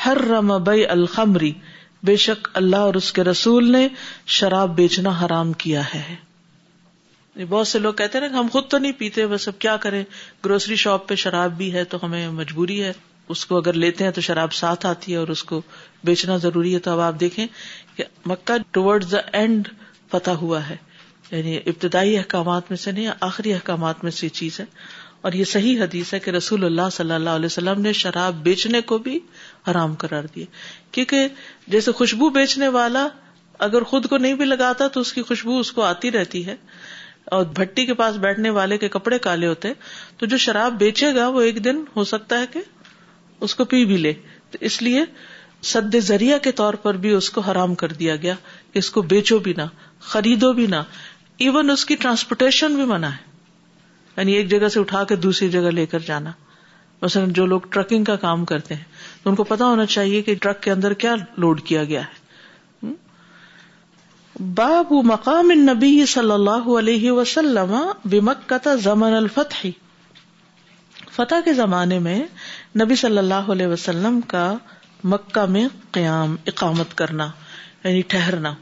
ہر 0.06 0.22
رم 0.30 0.52
بے 0.66 0.84
الخمری 0.96 1.52
اللہ 2.52 2.90
اور 2.90 2.94
اس 3.04 3.12
کے 3.18 3.24
رسول 3.30 3.72
نے 3.72 3.86
شراب 4.38 4.76
بیچنا 4.76 5.10
حرام 5.24 5.52
کیا 5.64 5.82
ہے 5.94 6.02
بہت 7.48 7.66
سے 7.68 7.78
لوگ 7.78 7.92
کہتے 7.98 8.18
ہیں 8.20 8.28
کہ 8.28 8.34
ہم 8.34 8.46
خود 8.52 8.64
تو 8.70 8.78
نہیں 8.78 8.92
پیتے 8.98 9.26
بس 9.26 9.46
اب 9.48 9.58
کیا 9.58 9.76
کریں 9.84 10.02
گروسری 10.44 10.76
شاپ 10.80 11.06
پہ 11.08 11.14
شراب 11.22 11.56
بھی 11.56 11.72
ہے 11.74 11.84
تو 11.92 11.98
ہمیں 12.02 12.28
مجبوری 12.30 12.82
ہے 12.82 12.90
اس 13.34 13.44
کو 13.46 13.56
اگر 13.56 13.72
لیتے 13.72 14.04
ہیں 14.04 14.10
تو 14.12 14.20
شراب 14.20 14.52
ساتھ 14.52 14.84
آتی 14.86 15.12
ہے 15.12 15.16
اور 15.18 15.28
اس 15.34 15.42
کو 15.52 15.60
بیچنا 16.04 16.36
ضروری 16.42 16.74
ہے 16.74 16.78
تو 16.86 16.90
اب 16.90 17.00
آپ 17.00 17.20
دیکھیں 17.20 17.46
کہ 17.96 18.04
مکہ 18.26 18.56
ٹوڈ 18.72 19.04
دا 19.12 19.18
اینڈ 19.38 19.68
پتا 20.10 20.34
ہوا 20.40 20.68
ہے 20.68 20.76
یعنی 21.30 21.56
ابتدائی 21.56 22.16
احکامات 22.18 22.70
میں 22.70 22.76
سے 22.78 22.92
نہیں 22.92 23.06
آخری 23.30 23.52
احکامات 23.54 24.02
میں 24.04 24.10
سے 24.12 24.28
چیز 24.40 24.58
ہے 24.60 24.64
اور 25.20 25.32
یہ 25.32 25.44
صحیح 25.54 25.80
حدیث 25.82 26.12
ہے 26.14 26.18
کہ 26.20 26.30
رسول 26.30 26.64
اللہ 26.64 26.88
صلی 26.92 27.12
اللہ 27.12 27.36
علیہ 27.40 27.46
وسلم 27.46 27.80
نے 27.80 27.92
شراب 28.02 28.42
بیچنے 28.44 28.80
کو 28.92 28.98
بھی 29.08 29.18
حرام 29.70 29.94
کرار 30.04 30.24
دیے 30.34 30.44
کیونکہ 30.92 31.28
جیسے 31.74 31.92
خوشبو 32.00 32.28
بیچنے 32.38 32.68
والا 32.78 33.06
اگر 33.66 33.82
خود 33.90 34.06
کو 34.08 34.16
نہیں 34.16 34.34
بھی 34.34 34.44
لگاتا 34.44 34.86
تو 34.92 35.00
اس 35.00 35.12
کی 35.12 35.22
خوشبو 35.22 35.58
اس 35.58 35.72
کو 35.72 35.82
آتی 35.82 36.10
رہتی 36.12 36.46
ہے 36.46 36.54
اور 37.34 37.44
بھٹی 37.54 37.84
کے 37.86 37.94
پاس 37.94 38.16
بیٹھنے 38.20 38.50
والے 38.50 38.78
کے 38.78 38.88
کپڑے 38.88 39.18
کالے 39.26 39.46
ہوتے 39.46 39.72
تو 40.18 40.26
جو 40.26 40.36
شراب 40.44 40.74
بیچے 40.78 41.14
گا 41.14 41.26
وہ 41.36 41.42
ایک 41.42 41.64
دن 41.64 41.82
ہو 41.96 42.04
سکتا 42.12 42.38
ہے 42.40 42.46
کہ 42.52 42.60
اس 43.46 43.54
کو 43.54 43.64
پی 43.72 43.84
بھی 43.84 43.96
لے 43.96 44.12
تو 44.50 44.58
اس 44.68 44.80
لیے 44.82 45.04
سد 45.72 45.94
ذریعہ 46.02 46.38
کے 46.42 46.52
طور 46.60 46.74
پر 46.84 46.94
بھی 47.02 47.10
اس 47.14 47.30
کو 47.30 47.40
حرام 47.50 47.74
کر 47.82 47.92
دیا 47.98 48.16
گیا 48.22 48.34
کہ 48.72 48.78
اس 48.78 48.90
کو 48.90 49.02
بیچو 49.12 49.38
بھی 49.42 49.52
نہ 49.56 49.62
خریدو 50.10 50.52
بھی 50.52 50.66
نہ 50.66 50.82
ایون 51.44 51.70
اس 51.70 51.84
کی 51.86 51.96
ٹرانسپورٹیشن 52.04 52.74
بھی 52.76 52.84
منع 52.84 53.08
ہے 53.08 53.30
یعنی 54.16 54.32
ایک 54.34 54.48
جگہ 54.50 54.68
سے 54.72 54.80
اٹھا 54.80 55.04
کے 55.08 55.16
دوسری 55.16 55.48
جگہ 55.50 55.70
لے 55.74 55.84
کر 55.92 55.98
جانا 56.06 56.30
مثلا 57.02 57.22
جو 57.36 57.46
لوگ 57.46 57.60
ٹرکنگ 57.72 58.04
کا 58.04 58.16
کام 58.26 58.44
کرتے 58.44 58.74
ہیں 58.74 58.82
تو 59.22 59.30
ان 59.30 59.36
کو 59.36 59.44
پتا 59.44 59.64
ہونا 59.66 59.86
چاہیے 59.94 60.22
کہ 60.22 60.34
ٹرک 60.42 60.60
کے 60.62 60.70
اندر 60.70 60.92
کیا 61.04 61.14
لوڈ 61.38 61.60
کیا 61.66 61.84
گیا 61.84 62.00
ہے 62.00 62.20
باب 64.58 64.92
مقام 65.08 65.50
نبی 65.58 66.04
صلی 66.12 66.30
اللہ 66.32 66.64
علیہ 66.78 67.10
وسلم 67.12 67.74
زمن 68.82 69.26
فتح 71.16 71.34
کے 71.44 71.52
زمانے 71.56 71.98
میں 72.06 72.18
نبی 72.80 72.94
صلی 73.02 73.18
اللہ 73.18 73.50
علیہ 73.54 73.66
وسلم 73.72 74.20
کا 74.32 74.42
مکہ 75.12 75.44
میں 75.50 75.66
قیام 75.98 76.34
اقامت 76.52 76.94
کرنا 76.98 77.28
یعنی 77.84 78.00
ٹھہرنا 78.14 78.52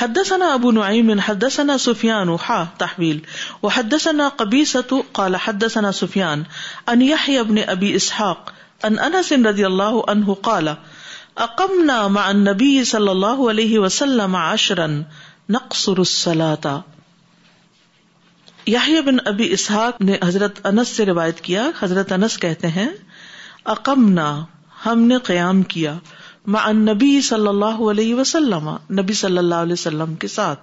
حد 0.00 0.18
ثنا 0.28 0.52
ابو 0.52 0.70
نعیم 0.80 1.10
حد 1.26 1.44
ثنا 1.52 1.78
سفیان 1.86 2.28
ہاں، 2.48 2.64
تحویل 2.78 3.18
و 3.62 3.68
حد 3.76 3.94
ثنا 4.04 4.28
قبی 4.36 4.64
صاحب 4.72 7.38
ابن 7.38 7.58
ابی 7.66 7.94
اسحاق 7.94 8.52
ان 8.84 8.98
انس 9.04 9.32
رضی 9.46 9.64
اللہ 9.64 10.30
کالا 10.50 10.74
اکمنابی 11.44 12.82
صلی 12.84 13.08
اللہ 13.08 13.38
علیہ 13.50 13.78
وسلم 13.78 14.36
یحیی 18.66 19.00
بن 19.06 19.16
ابی 19.26 19.50
اسحاق 19.52 20.00
نے 20.00 20.16
حضرت 20.24 20.60
انس 20.66 20.88
سے 20.96 21.06
روایت 21.06 21.40
کیا 21.46 21.64
حضرت 21.80 22.12
انس 22.12 22.36
کہتے 22.38 22.68
ہیں 22.74 22.88
اکم 23.74 24.18
ہم 24.84 25.00
نے 25.06 25.18
قیام 25.28 25.62
کیا 25.74 25.96
ما 26.54 26.60
ان 26.66 26.84
نبی 26.90 27.20
صلی 27.30 27.48
اللہ 27.48 27.80
علیہ 27.90 28.14
وسلم 28.14 28.68
نبی 28.98 29.12
صلی 29.22 29.38
اللہ 29.38 29.64
علیہ 29.66 29.72
وسلم 29.72 30.14
کے 30.24 30.28
ساتھ 30.28 30.60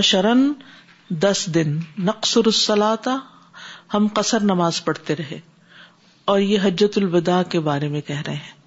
اشرن 0.00 0.52
دس 1.22 1.46
دن 1.54 1.78
نقصر 2.04 2.46
الصلاتا 2.46 3.16
ہم 3.94 4.06
قصر 4.14 4.42
نماز 4.54 4.82
پڑھتے 4.84 5.16
رہے 5.16 5.38
اور 6.32 6.38
یہ 6.40 6.58
حجت 6.62 6.98
الوداع 6.98 7.42
کے 7.50 7.60
بارے 7.70 7.88
میں 7.96 8.00
کہہ 8.10 8.22
رہے 8.26 8.34
ہیں 8.34 8.60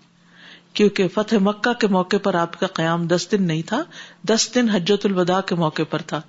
کیونکہ 0.78 1.08
فتح 1.14 1.40
مکہ 1.42 1.72
کے 1.82 1.88
موقع 1.96 2.18
پر 2.24 2.34
آپ 2.36 2.60
کا 2.60 2.68
قیام 2.78 3.06
دس 3.12 3.26
دن 3.32 3.44
نہیں 3.48 3.62
تھا 3.68 3.78
دس 4.32 4.48
دن 4.56 4.70
حجت 4.70 5.06
الوداع 5.10 5.40
کے 5.52 5.56
موقع 5.62 5.84
پر 5.90 6.02
تھا 6.10 6.20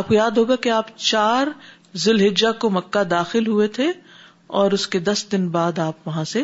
آپ 0.00 0.08
کو 0.08 0.14
یاد 0.14 0.38
ہوگا 0.40 0.56
کہ 0.66 0.68
آپ 0.76 0.94
چار 1.08 1.48
زلحجہ 2.04 2.52
کو 2.62 2.70
مکہ 2.76 3.02
داخل 3.10 3.46
ہوئے 3.52 3.66
تھے 3.78 3.90
اور 4.60 4.76
اس 4.78 4.86
کے 4.94 4.98
دس 5.08 5.24
دن 5.32 5.48
بعد 5.58 5.78
آپ 5.88 6.06
وہاں 6.08 6.24
سے 6.32 6.42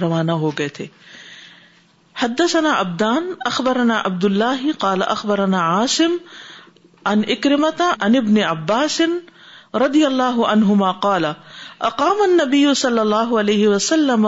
روانہ 0.00 0.36
ہو 0.42 0.50
گئے 0.58 0.68
تھے 0.80 0.86
حد 2.22 2.40
ثنا 2.52 2.72
عبدان 2.80 3.32
اخبرنا 3.52 4.00
عبد 4.10 4.24
اللہ 4.30 4.84
اخبرنا 5.08 5.60
عاصم 5.70 6.16
ان 7.12 7.22
اکرمتا 7.36 7.90
ان 8.08 8.16
ابن 8.22 8.42
عباس 8.50 9.00
ردی 9.86 10.04
اللہ 10.06 10.40
عنہما 10.52 10.92
کالا 11.08 11.32
اقام 11.92 12.20
النبی 12.24 12.64
صلی 12.84 12.98
اللہ 13.06 13.32
علیہ 13.40 13.68
وسلم 13.68 14.26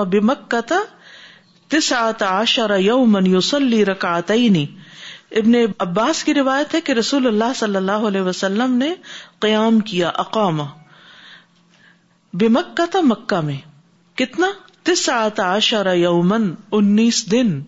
شر 1.82 2.72
یومن 2.80 3.26
یوسلی 3.26 3.84
رکاطئنی 3.86 4.64
ابن 5.38 5.54
عباس 5.82 6.22
کی 6.24 6.34
روایت 6.34 6.74
ہے 6.74 6.80
کہ 6.88 6.92
رسول 6.92 7.26
اللہ 7.26 7.52
صلی 7.56 7.76
اللہ 7.76 8.06
علیہ 8.08 8.20
وسلم 8.28 8.74
نے 8.82 8.92
قیام 9.40 9.78
کیا 9.90 10.08
اقام 10.24 10.60
بمکہ 12.40 12.86
تھا 12.90 13.00
مکہ 13.04 13.40
میں 13.46 13.56
کتنا 14.18 14.50
تس 14.84 15.08
آتا 15.12 15.54
یومن 15.96 16.50
انیس 16.78 17.24
دن 17.30 17.58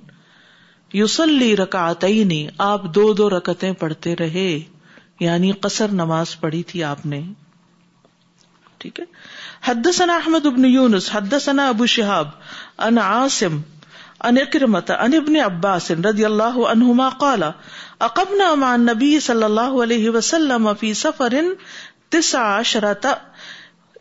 یوسلی 0.95 1.57
رکاطئنی 1.57 2.47
آپ 2.67 2.83
دو 2.95 3.13
دو 3.15 3.29
رکتے 3.31 3.73
پڑھتے 3.79 4.15
رہے 4.21 4.49
یعنی 5.21 5.51
قصر 5.61 5.93
نماز 6.01 6.39
پڑھی 6.41 6.63
تھی 6.71 6.83
آپ 6.85 7.05
نے 7.07 7.21
ٹھیک 8.79 9.01
ہے 9.01 9.05
حدثنا 9.69 10.15
احمد 10.15 10.47
بن 10.57 10.65
یونس 10.65 11.11
حدثنا 11.15 11.69
ابو 11.69 11.87
شہاب 11.95 12.29
ان 12.87 12.99
عاصم 13.03 13.57
اکرمت 14.29 14.91
ان 14.91 15.15
ابن 15.15 15.37
عباس 15.45 15.91
رضی 16.05 16.25
اللہ 16.25 16.59
عنہما 16.69 17.09
قال 17.21 17.43
اقبنا 18.07 18.53
مع 18.63 18.73
النبي 18.75 19.19
صلی 19.21 19.43
اللہ 19.45 19.77
علیہ 19.83 20.11
وسلم 20.11 20.69
سفر 20.97 21.35
تسع 22.11 22.63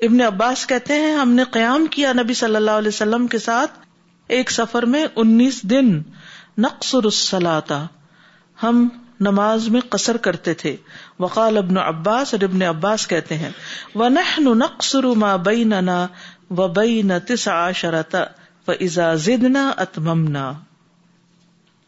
ابن 0.08 0.21
عباس 0.21 0.65
کہتے 0.67 0.93
ہیں 0.99 1.15
ہم 1.15 1.32
نے 1.34 1.43
قیام 1.51 1.86
کیا 1.91 2.13
نبی 2.19 2.34
صلی 2.41 2.56
اللہ 2.56 2.78
علیہ 2.82 2.88
وسلم 2.93 3.25
کے 3.34 3.39
ساتھ 3.39 3.80
ایک 4.38 4.51
سفر 4.51 4.86
میں 4.93 5.06
انیس 5.23 5.62
دن 5.69 5.91
نقصر 6.65 7.06
نقصرتا 7.06 7.86
ہم 8.63 8.88
نماز 9.28 9.67
میں 9.69 9.82
قصر 9.89 10.17
کرتے 10.28 10.54
تھے 10.63 10.75
وقال 11.19 11.58
ابن 11.58 11.78
عباس 11.86 12.34
اور 12.34 12.43
ابن 12.49 12.62
عباس 12.69 13.08
کہتے 13.08 13.38
ہیں 13.43 13.49
ونحن 13.99 14.47
نقصر 14.60 15.06
ما 15.25 15.34
و 16.58 16.67
بہین 16.67 17.12
تسع 17.28 17.54
عشرتا 17.69 18.23
اتممنا 18.67 20.45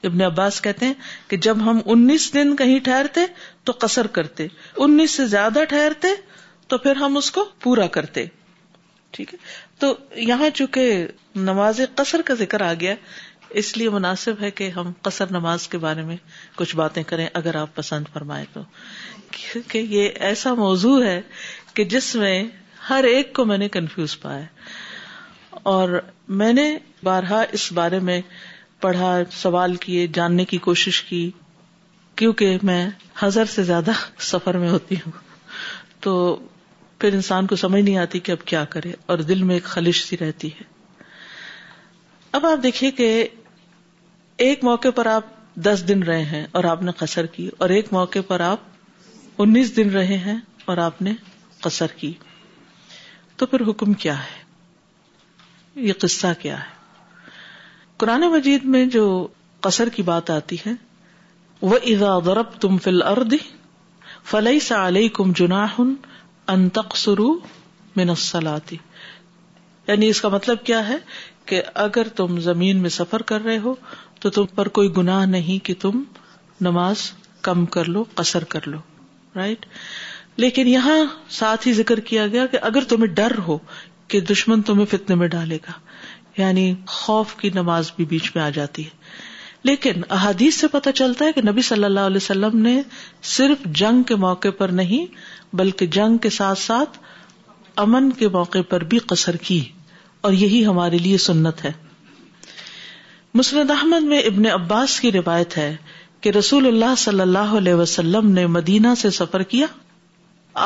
ابن 0.05 0.21
عباس 0.21 0.61
کہتے 0.61 0.85
ہیں 0.85 0.93
کہ 1.27 1.37
جب 1.45 1.59
ہم 1.65 1.79
انیس 1.93 2.33
دن 2.33 2.55
کہیں 2.55 2.79
ٹھہرتے 2.85 3.21
تو 3.69 3.73
قصر 3.85 4.07
کرتے 4.17 4.47
انیس 4.85 5.11
سے 5.17 5.25
زیادہ 5.27 5.63
ٹھہرتے 5.69 6.07
تو 6.67 6.77
پھر 6.83 6.95
ہم 7.05 7.17
اس 7.17 7.31
کو 7.31 7.45
پورا 7.63 7.87
کرتے 7.97 8.25
ٹھیک 9.17 9.33
ہے 9.33 9.37
تو 9.79 9.93
یہاں 10.27 10.49
چونکہ 10.55 11.05
نماز 11.49 11.79
قصر 11.95 12.21
کا 12.25 12.33
ذکر 12.39 12.61
آ 12.61 12.73
گیا 12.79 12.95
اس 13.59 13.75
لیے 13.77 13.89
مناسب 13.89 14.41
ہے 14.41 14.49
کہ 14.51 14.69
ہم 14.75 14.91
قصر 15.07 15.31
نماز 15.31 15.67
کے 15.73 15.77
بارے 15.83 16.01
میں 16.07 16.15
کچھ 16.55 16.75
باتیں 16.75 17.01
کریں 17.11 17.27
اگر 17.41 17.55
آپ 17.55 17.75
پسند 17.75 18.05
فرمائے 18.13 18.45
تو 18.53 18.61
کیونکہ 19.37 19.77
یہ 19.95 20.17
ایسا 20.31 20.53
موضوع 20.61 21.01
ہے 21.03 21.19
کہ 21.73 21.83
جس 21.93 22.13
میں 22.23 22.35
ہر 22.89 23.03
ایک 23.13 23.33
کو 23.35 23.45
میں 23.45 23.57
نے 23.57 23.69
کنفیوز 23.69 24.19
پایا 24.21 24.43
اور 25.63 25.99
میں 26.39 26.51
نے 26.53 26.67
بارہا 27.03 27.41
اس 27.53 27.71
بارے 27.73 27.99
میں 28.09 28.19
پڑھا 28.81 29.17
سوال 29.41 29.75
کیے 29.85 30.07
جاننے 30.13 30.45
کی 30.45 30.57
کوشش 30.67 31.01
کی 31.03 31.29
کیونکہ 32.15 32.57
میں 32.63 32.85
ہزار 33.23 33.45
سے 33.55 33.63
زیادہ 33.63 33.91
سفر 34.31 34.57
میں 34.57 34.69
ہوتی 34.69 34.95
ہوں 35.05 35.11
تو 36.01 36.15
پھر 36.99 37.13
انسان 37.13 37.47
کو 37.47 37.55
سمجھ 37.55 37.81
نہیں 37.83 37.97
آتی 37.97 38.19
کہ 38.27 38.31
اب 38.31 38.43
کیا 38.47 38.63
کرے 38.75 38.91
اور 39.07 39.17
دل 39.31 39.43
میں 39.43 39.55
ایک 39.55 39.63
خلش 39.73 40.03
سی 40.05 40.17
رہتی 40.21 40.47
ہے 40.59 40.63
اب 42.37 42.45
آپ 42.45 42.63
دیکھیے 42.63 42.91
کہ 42.91 43.27
ایک 44.47 44.63
موقع 44.63 44.87
پر 44.95 45.05
آپ 45.11 45.35
دس 45.65 45.83
دن 45.87 46.03
رہے 46.03 46.23
ہیں 46.23 46.45
اور 46.53 46.63
آپ 46.71 46.81
نے 46.83 46.91
قصر 46.97 47.25
کی 47.35 47.49
اور 47.57 47.69
ایک 47.77 47.93
موقع 47.93 48.19
پر 48.27 48.39
آپ 48.49 49.39
انیس 49.43 49.75
دن 49.77 49.89
رہے 49.93 50.17
ہیں 50.25 50.37
اور 50.65 50.77
آپ 50.87 51.01
نے 51.01 51.13
قصر 51.61 51.95
کی 51.97 52.11
تو 53.37 53.45
پھر 53.45 53.61
حکم 53.69 53.93
کیا 54.03 54.17
ہے 54.23 54.36
یہ 55.85 55.93
قصہ 56.01 56.27
کیا 56.41 56.57
ہے 56.59 56.75
قرآن 58.03 58.21
مجید 58.31 58.63
میں 58.75 58.85
جو 58.95 59.03
قصر 59.67 59.89
کی 59.95 60.03
بات 60.03 60.29
آتی 60.31 60.55
ہے 60.65 60.71
وہ 61.61 61.77
غرب 62.25 62.59
تم 62.61 62.77
فل 62.83 63.01
ارد 63.11 63.33
فلئی 64.31 64.59
سا 64.67 64.85
علیہ 64.87 65.09
کم 65.13 65.31
منسلاتی 67.95 68.75
یعنی 69.87 70.07
اس 70.09 70.19
کا 70.21 70.29
مطلب 70.29 70.63
کیا 70.65 70.87
ہے 70.87 70.97
کہ 71.51 71.61
اگر 71.85 72.07
تم 72.15 72.39
زمین 72.49 72.77
میں 72.81 72.89
سفر 72.99 73.21
کر 73.31 73.41
رہے 73.43 73.57
ہو 73.63 73.73
تو 74.21 74.29
تم 74.37 74.45
پر 74.55 74.67
کوئی 74.79 74.95
گناہ 74.97 75.25
نہیں 75.35 75.63
کہ 75.65 75.73
تم 75.81 76.03
نماز 76.67 77.11
کم 77.47 77.65
کر 77.75 77.89
لو 77.95 78.03
قسر 78.15 78.43
کر 78.55 78.67
لو 78.67 78.77
رائٹ 79.35 79.65
لیکن 80.43 80.67
یہاں 80.67 81.03
ساتھ 81.37 81.67
ہی 81.67 81.73
ذکر 81.73 81.99
کیا 82.09 82.27
گیا 82.33 82.45
کہ 82.47 82.57
اگر 82.71 82.83
تمہیں 82.89 83.13
ڈر 83.15 83.37
ہو 83.47 83.57
کہ 84.07 84.19
دشمن 84.31 84.61
تمہیں 84.67 84.85
فتنے 84.91 85.15
میں 85.21 85.27
ڈالے 85.27 85.57
گا 85.67 85.71
یعنی 86.41 86.73
خوف 86.95 87.35
کی 87.35 87.49
نماز 87.53 87.91
بھی 87.95 88.05
بیچ 88.11 88.31
میں 88.35 88.43
آ 88.43 88.49
جاتی 88.57 88.85
ہے 88.85 89.25
لیکن 89.69 90.01
احادیث 90.17 90.59
سے 90.59 90.67
پتہ 90.71 90.89
چلتا 90.95 91.25
ہے 91.25 91.31
کہ 91.33 91.41
نبی 91.49 91.61
صلی 91.69 91.83
اللہ 91.83 92.05
علیہ 92.09 92.21
وسلم 92.23 92.57
نے 92.61 92.81
صرف 93.35 93.63
جنگ 93.81 94.03
کے 94.11 94.15
موقع 94.25 94.47
پر 94.57 94.69
نہیں 94.79 95.05
بلکہ 95.61 95.85
جنگ 95.95 96.17
کے 96.25 96.29
ساتھ 96.35 96.59
ساتھ 96.59 96.97
امن 97.85 98.11
کے 98.19 98.27
موقع 98.35 98.61
پر 98.69 98.83
بھی 98.93 98.97
قصر 99.13 99.35
کی 99.47 99.59
اور 100.27 100.33
یہی 100.33 100.65
ہمارے 100.65 100.97
لیے 101.07 101.17
سنت 101.25 101.63
ہے 101.65 101.71
مسند 103.41 103.71
احمد 103.71 104.03
میں 104.11 104.19
ابن 104.29 104.45
عباس 104.53 104.99
کی 104.99 105.11
روایت 105.11 105.57
ہے 105.57 105.75
کہ 106.21 106.29
رسول 106.37 106.67
اللہ 106.67 106.95
صلی 106.97 107.21
اللہ 107.21 107.51
علیہ 107.59 107.73
وسلم 107.81 108.31
نے 108.33 108.45
مدینہ 108.53 108.93
سے 109.01 109.09
سفر 109.17 109.43
کیا 109.53 109.65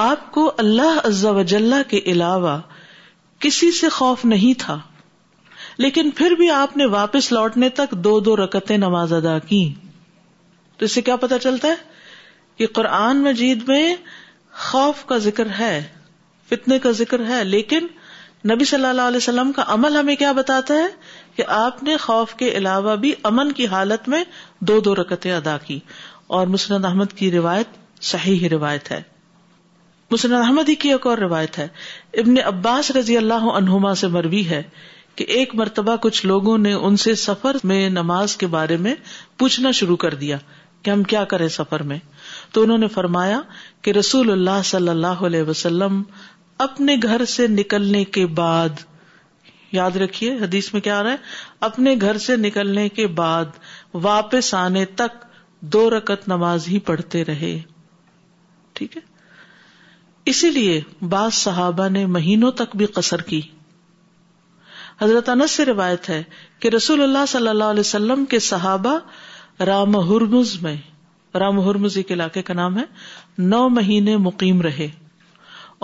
آپ 0.01 0.32
کو 0.32 0.51
اللہ 0.65 1.25
وجل 1.36 1.73
کے 1.89 1.99
علاوہ 2.12 2.58
کسی 3.41 3.69
سے 3.80 3.89
خوف 3.99 4.23
نہیں 4.32 4.60
تھا 4.60 4.80
لیکن 5.84 6.10
پھر 6.17 6.32
بھی 6.38 6.49
آپ 6.51 6.75
نے 6.77 6.86
واپس 6.95 7.32
لوٹنے 7.32 7.69
تک 7.80 7.91
دو 8.08 8.19
دو 8.25 8.36
رکتیں 8.43 8.77
نماز 8.77 9.13
ادا 9.13 9.38
کی 9.51 9.63
تو 10.77 10.86
اس 10.86 10.91
سے 10.95 11.01
کیا 11.08 11.15
پتا 11.23 11.39
چلتا 11.45 11.67
ہے 11.67 11.75
کہ 12.58 12.67
قرآن 12.80 13.21
مجید 13.23 13.63
میں 13.69 13.86
خوف 14.69 15.06
کا 15.12 15.17
ذکر 15.27 15.47
ہے 15.60 15.75
فتنے 16.49 16.77
کا 16.86 16.91
ذکر 17.01 17.25
ہے 17.30 17.43
لیکن 17.54 17.88
نبی 18.51 18.65
صلی 18.65 18.86
اللہ 18.86 19.08
علیہ 19.10 19.17
وسلم 19.23 19.51
کا 19.56 19.63
عمل 19.73 19.97
ہمیں 19.97 20.15
کیا 20.21 20.32
بتاتا 20.39 20.73
ہے 20.84 20.88
کہ 21.36 21.43
آپ 21.58 21.84
نے 21.84 21.97
خوف 22.06 22.34
کے 22.36 22.49
علاوہ 22.62 22.95
بھی 23.04 23.13
امن 23.32 23.51
کی 23.60 23.67
حالت 23.73 24.10
میں 24.13 24.23
دو 24.71 24.80
دو 24.88 24.95
رکتیں 25.01 25.34
ادا 25.36 25.58
کی 25.67 25.80
اور 26.39 26.47
مسنت 26.56 26.86
احمد 26.86 27.13
کی 27.17 27.32
روایت 27.32 27.77
صحیح 28.12 28.39
ہی 28.43 28.49
روایت 28.49 28.91
ہے 28.91 29.01
مسن 30.12 30.34
ہی 30.67 30.74
کی 30.84 30.89
ایک 30.91 31.06
اور 31.08 31.17
روایت 31.17 31.58
ہے 31.58 31.67
ابن 32.21 32.34
عباس 32.47 32.89
رضی 32.97 33.15
اللہ 33.17 33.45
عنہما 33.58 33.93
سے 34.02 34.08
مروی 34.15 34.47
ہے 34.50 34.62
کہ 35.19 35.26
ایک 35.38 35.54
مرتبہ 35.56 35.95
کچھ 36.02 36.26
لوگوں 36.26 36.58
نے 36.58 36.74
ان 36.74 36.97
سے 37.04 37.13
سفر 37.21 37.56
میں 37.71 37.80
نماز 37.89 38.36
کے 38.43 38.47
بارے 38.56 38.78
میں 38.88 38.93
پوچھنا 39.39 39.71
شروع 39.80 39.95
کر 40.04 40.13
دیا 40.24 40.38
کہ 40.84 40.89
ہم 40.89 41.04
کیا 41.13 41.24
کریں 41.34 41.47
سفر 41.56 41.84
میں 41.91 41.97
تو 42.54 42.62
انہوں 42.63 42.78
نے 42.84 42.88
فرمایا 42.95 43.39
کہ 43.86 43.91
رسول 44.00 44.32
اللہ 44.32 44.62
صلی 44.65 44.89
اللہ 44.89 45.21
علیہ 45.30 45.43
وسلم 45.50 46.02
اپنے 46.65 46.95
گھر 47.04 47.26
سے 47.36 47.47
نکلنے 47.47 48.04
کے 48.17 48.26
بعد 48.39 48.84
یاد 49.71 49.95
رکھیے 50.04 50.34
حدیث 50.41 50.71
میں 50.74 50.82
کیا 50.86 50.97
آ 51.00 51.04
رہا 51.04 51.12
ہے 51.12 51.62
اپنے 51.69 51.93
گھر 52.02 52.17
سے 52.26 52.36
نکلنے 52.47 52.88
کے 53.00 53.08
بعد 53.21 53.58
واپس 54.08 54.54
آنے 54.63 54.84
تک 55.04 55.24
دو 55.78 55.89
رکت 55.97 56.28
نماز 56.28 56.67
ہی 56.67 56.80
پڑھتے 56.91 57.24
رہے 57.26 57.56
ٹھیک 58.80 58.97
ہے 58.97 59.10
اسی 60.29 60.49
لیے 60.51 60.79
بعض 61.10 61.34
صحابہ 61.34 61.88
نے 61.89 62.05
مہینوں 62.15 62.51
تک 62.60 62.75
بھی 62.77 62.86
قصر 62.97 63.21
کی 63.29 63.41
حضرت 65.01 65.29
انس 65.29 65.51
سے 65.51 65.65
روایت 65.65 66.10
ہے 66.10 66.21
کہ 66.62 66.67
رسول 66.75 67.01
اللہ 67.03 67.25
صلی 67.27 67.47
اللہ 67.47 67.71
علیہ 67.75 67.79
وسلم 67.88 68.25
کے 68.31 68.39
صحابہ 68.47 68.97
رام 69.69 69.95
ہرمز 70.10 70.55
میں 70.62 70.75
رام 71.39 71.60
ہرمز 71.69 71.97
علاقے 72.10 72.41
کا 72.41 72.53
نام 72.53 72.77
ہے 72.79 72.84
نو 73.39 73.67
مہینے 73.79 74.15
مقیم 74.27 74.62
رہے 74.62 74.88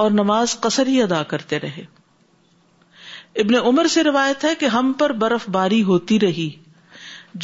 اور 0.04 0.12
نماز 0.12 0.60
قصر 0.62 0.88
ہی 0.88 1.02
ادا 1.02 1.22
کرتے 1.34 1.60
رہے 1.60 1.84
ابن 3.42 3.56
عمر 3.68 3.88
سے 3.94 4.04
روایت 4.04 4.44
ہے 4.46 4.54
کہ 4.60 4.66
ہم 4.76 4.92
پر 5.00 5.12
برف 5.24 5.50
باری 5.52 5.82
ہوتی 5.84 6.20
رہی 6.20 6.50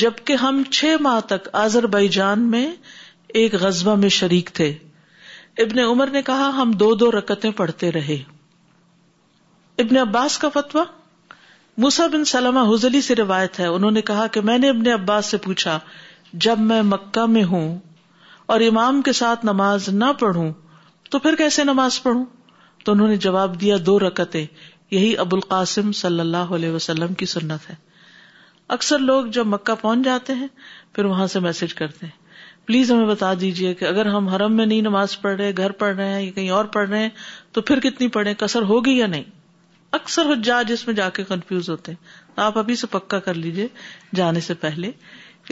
جبکہ 0.01 0.33
ہم 0.45 0.61
چھ 0.71 0.95
ماہ 1.01 1.19
تک 1.29 1.47
آزر 1.63 1.87
بائی 1.95 2.07
جان 2.17 2.49
میں 2.51 2.65
ایک 3.41 3.53
غزبہ 3.61 3.95
میں 4.05 4.09
شریک 4.19 4.49
تھے 4.55 4.73
ابن 5.61 5.79
عمر 5.79 6.09
نے 6.11 6.21
کہا 6.27 6.49
ہم 6.61 6.71
دو 6.81 6.93
دو 7.01 7.09
رکتیں 7.11 7.49
پڑھتے 7.57 7.91
رہے 7.91 8.17
ابن 9.81 9.97
عباس 9.97 10.37
کا 10.39 10.49
فتویٰ 10.53 10.83
موسا 11.83 12.05
بن 12.13 12.23
سلم 12.31 12.57
حزلی 12.69 13.01
سے 13.01 13.15
روایت 13.15 13.59
ہے 13.59 13.65
انہوں 13.75 13.91
نے 13.91 14.01
کہا 14.09 14.25
کہ 14.33 14.41
میں 14.49 14.57
نے 14.57 14.69
ابن 14.69 14.87
عباس 14.91 15.25
سے 15.31 15.37
پوچھا 15.43 15.77
جب 16.45 16.59
میں 16.71 16.81
مکہ 16.85 17.25
میں 17.35 17.43
ہوں 17.51 17.77
اور 18.53 18.61
امام 18.61 19.01
کے 19.01 19.13
ساتھ 19.19 19.45
نماز 19.45 19.89
نہ 19.89 20.05
پڑھوں 20.19 20.51
تو 21.11 21.19
پھر 21.19 21.35
کیسے 21.35 21.63
نماز 21.63 22.01
پڑھوں 22.03 22.23
تو 22.85 22.91
انہوں 22.91 23.07
نے 23.07 23.17
جواب 23.27 23.59
دیا 23.61 23.75
دو 23.85 23.99
رکتے 23.99 24.45
یہی 24.91 25.15
ابو 25.17 25.35
القاسم 25.35 25.91
صلی 26.01 26.19
اللہ 26.19 26.51
علیہ 26.57 26.71
وسلم 26.71 27.13
کی 27.21 27.25
سنت 27.35 27.69
ہے 27.69 27.75
اکثر 28.77 28.99
لوگ 28.99 29.25
جب 29.37 29.47
مکہ 29.47 29.75
پہنچ 29.81 30.05
جاتے 30.05 30.33
ہیں 30.41 30.47
پھر 30.95 31.05
وہاں 31.05 31.27
سے 31.35 31.39
میسج 31.47 31.73
کرتے 31.73 32.05
ہیں 32.05 32.21
پلیز 32.67 32.91
ہمیں 32.91 33.05
بتا 33.07 33.33
دیجیے 33.39 33.73
کہ 33.79 33.85
اگر 33.85 34.05
ہم 34.15 34.27
حرم 34.29 34.55
میں 34.55 34.65
نہیں 34.65 34.81
نماز 34.81 35.19
پڑھ 35.21 35.35
رہے 35.37 35.51
گھر 35.57 35.71
پڑھ 35.79 35.95
رہے 35.95 36.13
ہیں 36.13 36.21
یا 36.25 36.31
کہیں 36.35 36.49
اور 36.57 36.65
پڑھ 36.75 36.87
رہے 36.89 36.99
ہیں 36.99 37.09
تو 37.53 37.61
پھر 37.69 37.79
کتنی 37.85 38.07
پڑھے 38.17 38.33
کسر 38.43 38.61
ہوگی 38.69 38.97
یا 38.97 39.07
نہیں 39.07 39.23
اکثر 39.99 40.33
جس 40.67 40.85
میں 40.87 40.95
جا 40.95 41.09
کے 41.17 41.23
کنفیوز 41.29 41.69
ہوتے 41.69 41.91
ہیں 41.91 42.35
تو 42.35 42.41
آپ 42.41 42.57
ابھی 42.57 42.75
سے 42.75 42.87
پکا 42.91 43.19
کر 43.25 43.33
لیجیے 43.41 43.67
جانے 44.15 44.39
سے 44.47 44.53
پہلے 44.61 44.91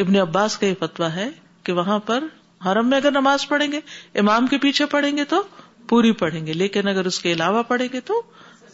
ابن 0.04 0.16
عباس 0.20 0.58
کا 0.58 0.66
یہ 0.68 0.74
فتوا 0.80 1.14
ہے 1.16 1.30
کہ 1.64 1.72
وہاں 1.82 1.98
پر 2.06 2.24
حرم 2.66 2.90
میں 2.90 2.98
اگر 2.98 3.12
نماز 3.12 3.48
پڑھیں 3.48 3.72
گے 3.72 3.80
امام 4.20 4.48
کے 4.48 4.58
پیچھے 4.66 4.86
پڑھیں 4.96 5.16
گے 5.18 5.26
تو 5.34 5.42
پوری 5.90 6.12
پڑھیں 6.24 6.46
گے 6.48 6.54
لیکن 6.54 6.88
اگر 6.88 7.06
اس 7.12 7.20
کے 7.20 7.34
علاوہ 7.34 7.64
پڑھیں 7.68 7.88
گے 7.94 8.00
تو 8.12 8.22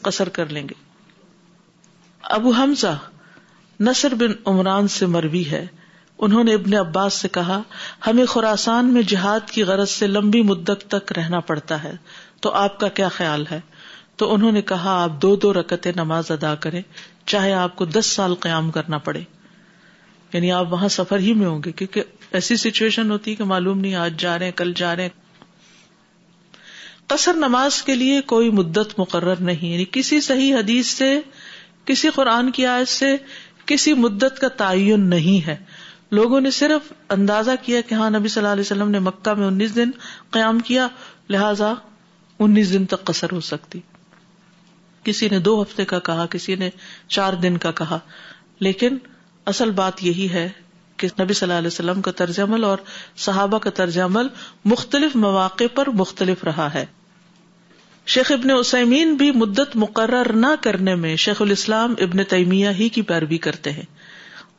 کسر 0.05 0.29
کر 0.37 0.49
لیں 0.57 0.67
گے 0.69 0.73
ابو 2.37 2.51
حمزہ 2.59 2.95
نصر 3.89 4.15
بن 4.23 4.31
عمران 4.53 4.87
سے 4.97 5.05
مروی 5.15 5.43
ہے 5.51 5.65
انہوں 6.25 6.43
نے 6.43 6.53
ابن 6.53 6.73
عباس 6.75 7.13
سے 7.21 7.27
کہا 7.31 7.61
ہمیں 8.07 8.25
خوراسان 8.33 8.93
میں 8.93 9.01
جہاد 9.09 9.49
کی 9.51 9.63
غرض 9.63 9.89
سے 9.89 10.07
لمبی 10.07 10.41
مدت 10.51 10.85
تک 10.91 11.11
رہنا 11.17 11.39
پڑتا 11.49 11.83
ہے 11.83 11.91
تو 12.45 12.51
آپ 12.61 12.79
کا 12.79 12.87
کیا 12.99 13.07
خیال 13.17 13.43
ہے 13.51 13.59
تو 14.21 14.33
انہوں 14.33 14.51
نے 14.51 14.61
کہا 14.71 15.01
آپ 15.03 15.21
دو 15.21 15.35
دو 15.43 15.53
رکتے 15.53 15.91
نماز 15.95 16.31
ادا 16.31 16.53
کریں 16.63 16.81
چاہے 17.33 17.53
آپ 17.53 17.75
کو 17.75 17.85
دس 17.85 18.05
سال 18.15 18.33
قیام 18.45 18.69
کرنا 18.77 18.97
پڑے 19.07 19.19
یعنی 20.33 20.51
آپ 20.51 20.71
وہاں 20.73 20.87
سفر 20.95 21.19
ہی 21.25 21.33
میں 21.41 21.47
ہوں 21.47 21.59
گے 21.65 21.71
کیونکہ 21.81 22.03
ایسی 22.39 22.55
سچویشن 22.63 23.11
ہوتی 23.11 23.31
ہے 23.31 23.35
کہ 23.35 23.43
معلوم 23.51 23.79
نہیں 23.79 23.95
آج 24.05 24.19
جا 24.21 24.37
رہے 24.39 24.45
ہیں 24.45 24.57
کل 24.61 24.71
جا 24.75 24.95
رہے 24.95 25.03
ہیں 25.03 25.43
قصر 27.13 27.33
نماز 27.47 27.81
کے 27.89 27.95
لیے 27.95 28.21
کوئی 28.31 28.49
مدت 28.61 28.99
مقرر 28.99 29.41
نہیں 29.49 29.71
یعنی 29.73 29.85
کسی 29.91 30.19
صحیح 30.21 30.55
حدیث 30.55 30.87
سے 30.95 31.15
کسی 31.85 32.09
قرآن 32.15 32.51
کی 32.57 32.65
آیت 32.67 32.87
سے 32.97 33.15
کسی 33.65 33.93
مدت 34.07 34.39
کا 34.39 34.47
تعین 34.63 35.09
نہیں 35.09 35.45
ہے 35.47 35.55
لوگوں 36.15 36.39
نے 36.41 36.51
صرف 36.51 36.91
اندازہ 37.13 37.51
کیا 37.61 37.79
کہ 37.87 37.95
ہاں 37.95 38.09
نبی 38.09 38.27
صلی 38.27 38.41
اللہ 38.41 38.51
علیہ 38.53 38.61
وسلم 38.61 38.89
نے 38.89 38.99
مکہ 39.07 39.33
میں 39.37 39.47
انیس 39.47 39.75
دن 39.75 39.89
قیام 40.31 40.59
کیا 40.67 40.87
لہذا 41.29 41.73
انیس 42.45 42.71
دن 42.73 42.85
تک 42.93 43.03
قصر 43.05 43.31
ہو 43.31 43.39
سکتی 43.49 43.79
کسی 45.03 45.29
نے 45.31 45.39
دو 45.39 45.61
ہفتے 45.61 45.85
کا 45.85 45.99
کہا 46.09 46.25
کسی 46.31 46.55
نے 46.61 46.69
چار 47.17 47.33
دن 47.43 47.57
کا 47.65 47.71
کہا 47.81 47.97
لیکن 48.67 48.97
اصل 49.53 49.71
بات 49.71 50.03
یہی 50.03 50.29
ہے 50.33 50.47
کہ 50.97 51.07
نبی 51.19 51.33
صلی 51.33 51.47
اللہ 51.47 51.57
علیہ 51.59 51.67
وسلم 51.67 52.01
کا 52.01 52.11
طرز 52.19 52.39
عمل 52.39 52.63
اور 52.63 52.77
صحابہ 53.25 53.57
کا 53.65 53.69
طرز 53.79 53.97
عمل 54.05 54.27
مختلف 54.73 55.15
مواقع 55.25 55.63
پر 55.75 55.89
مختلف 56.03 56.43
رہا 56.43 56.73
ہے 56.73 56.85
شیخ 58.13 58.31
ابن 58.31 58.51
عسمین 58.51 59.13
بھی 59.15 59.31
مدت 59.37 59.75
مقرر 59.77 60.31
نہ 60.35 60.51
کرنے 60.63 60.95
میں 61.05 61.15
شیخ 61.27 61.41
الاسلام 61.41 61.93
ابن 62.01 62.23
تیمیہ 62.29 62.69
ہی 62.79 62.89
کی 62.97 63.01
پیروی 63.11 63.37
کرتے 63.47 63.71
ہیں 63.71 63.83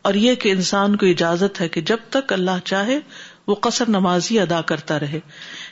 اور 0.09 0.15
یہ 0.17 0.35
کہ 0.43 0.51
انسان 0.53 0.95
کو 1.01 1.07
اجازت 1.07 1.61
ہے 1.61 1.67
کہ 1.73 1.81
جب 1.89 2.05
تک 2.11 2.33
اللہ 2.33 2.61
چاہے 2.65 2.99
وہ 3.47 3.55
قصر 3.65 3.89
نمازی 3.89 4.39
ادا 4.41 4.61
کرتا 4.71 4.99
رہے 5.01 5.19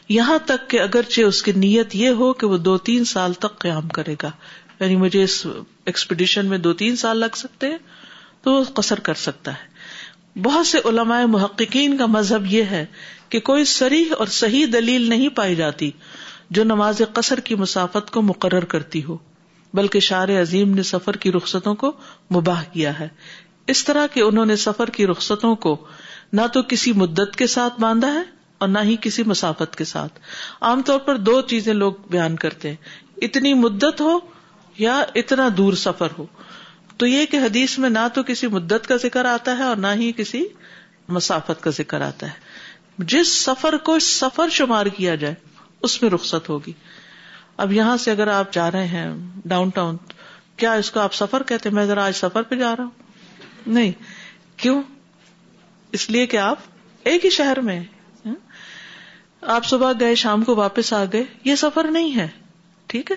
یہاں 0.08 0.36
تک 0.46 0.68
کہ 0.70 0.80
اگرچہ 0.80 1.20
اس 1.28 1.42
کی 1.42 1.52
نیت 1.62 1.94
یہ 1.96 2.18
ہو 2.22 2.32
کہ 2.40 2.46
وہ 2.46 2.56
دو 2.66 2.76
تین 2.88 3.04
سال 3.12 3.32
تک 3.44 3.58
قیام 3.60 3.88
کرے 3.98 4.14
گا 4.22 4.30
یعنی 4.80 4.96
مجھے 5.04 5.22
اس 5.22 5.36
ایکسپیڈیشن 5.92 6.46
میں 6.46 6.58
دو 6.66 6.72
تین 6.82 6.96
سال 7.04 7.18
لگ 7.20 7.38
سکتے 7.42 7.70
ہیں 7.70 7.78
تو 8.42 8.52
وہ 8.54 8.62
قصر 8.80 9.00
کر 9.08 9.20
سکتا 9.22 9.52
ہے 9.60 10.38
بہت 10.48 10.66
سے 10.72 10.78
علماء 10.88 11.22
محققین 11.38 11.96
کا 11.98 12.06
مذہب 12.18 12.46
یہ 12.54 12.74
ہے 12.76 12.84
کہ 13.34 13.40
کوئی 13.50 13.64
سریح 13.72 14.14
اور 14.18 14.34
صحیح 14.40 14.66
دلیل 14.72 15.08
نہیں 15.14 15.28
پائی 15.40 15.54
جاتی 15.62 15.90
جو 16.58 16.64
نماز 16.74 17.02
قصر 17.20 17.40
کی 17.48 17.54
مسافت 17.64 18.10
کو 18.18 18.22
مقرر 18.34 18.64
کرتی 18.76 19.04
ہو 19.08 19.16
بلکہ 19.80 20.00
شار 20.10 20.28
عظیم 20.40 20.74
نے 20.74 20.82
سفر 20.94 21.16
کی 21.22 21.32
رخصتوں 21.32 21.74
کو 21.84 21.92
مباہ 22.36 22.62
کیا 22.72 22.98
ہے 23.00 23.08
اس 23.72 23.84
طرح 23.84 24.06
کے 24.14 24.22
انہوں 24.22 24.46
نے 24.46 24.56
سفر 24.66 24.90
کی 24.96 25.06
رخصتوں 25.06 25.54
کو 25.64 25.76
نہ 26.32 26.40
تو 26.52 26.62
کسی 26.68 26.92
مدت 27.02 27.36
کے 27.36 27.46
ساتھ 27.54 27.80
باندھا 27.80 28.12
ہے 28.14 28.20
اور 28.64 28.68
نہ 28.68 28.78
ہی 28.84 28.94
کسی 29.00 29.22
مسافت 29.26 29.76
کے 29.76 29.84
ساتھ 29.84 30.18
عام 30.68 30.82
طور 30.90 30.98
پر 31.06 31.16
دو 31.28 31.40
چیزیں 31.52 31.72
لوگ 31.74 31.92
بیان 32.10 32.36
کرتے 32.44 32.68
ہیں 32.68 32.76
اتنی 33.26 33.52
مدت 33.64 34.00
ہو 34.00 34.18
یا 34.78 35.00
اتنا 35.22 35.48
دور 35.56 35.72
سفر 35.82 36.08
ہو 36.18 36.24
تو 36.96 37.06
یہ 37.06 37.26
کہ 37.30 37.36
حدیث 37.44 37.78
میں 37.78 37.90
نہ 37.90 38.06
تو 38.14 38.22
کسی 38.26 38.46
مدت 38.52 38.86
کا 38.88 38.96
ذکر 39.02 39.24
آتا 39.32 39.56
ہے 39.58 39.62
اور 39.64 39.76
نہ 39.76 39.86
ہی 40.00 40.10
کسی 40.16 40.44
مسافت 41.18 41.62
کا 41.62 41.70
ذکر 41.78 42.00
آتا 42.06 42.26
ہے 42.26 43.04
جس 43.12 43.32
سفر 43.44 43.76
کو 43.84 43.98
سفر 44.08 44.48
شمار 44.60 44.86
کیا 44.96 45.14
جائے 45.24 45.34
اس 45.88 46.00
میں 46.02 46.10
رخصت 46.10 46.48
ہوگی 46.48 46.72
اب 47.64 47.72
یہاں 47.72 47.96
سے 48.04 48.10
اگر 48.10 48.26
آپ 48.36 48.52
جا 48.52 48.70
رہے 48.70 48.86
ہیں 48.96 49.08
ڈاؤن 49.48 49.70
ٹاؤن 49.76 49.96
کیا 50.62 50.72
اس 50.82 50.90
کو 50.90 51.00
آپ 51.00 51.14
سفر 51.14 51.42
کہتے 51.48 51.68
ہیں 51.68 51.76
میں 51.76 51.84
ذرا 51.86 52.04
آج 52.06 52.14
سفر 52.16 52.42
پہ 52.48 52.54
جا 52.64 52.74
رہا 52.76 52.84
ہوں 52.84 53.04
نہیں 53.74 53.90
کیوں 54.62 54.80
اس 55.98 56.08
لیے 56.10 56.26
کہ 56.26 56.36
آپ 56.36 56.58
ایک 57.10 57.24
ہی 57.24 57.30
شہر 57.30 57.60
میں 57.70 57.80
آپ 59.54 59.66
صبح 59.66 59.92
گئے 60.00 60.14
شام 60.20 60.42
کو 60.44 60.54
واپس 60.56 60.92
آ 60.92 61.04
گئے 61.12 61.24
یہ 61.44 61.54
سفر 61.64 61.88
نہیں 61.92 62.14
ہے 62.16 62.26
ٹھیک 62.92 63.10
ہے 63.10 63.16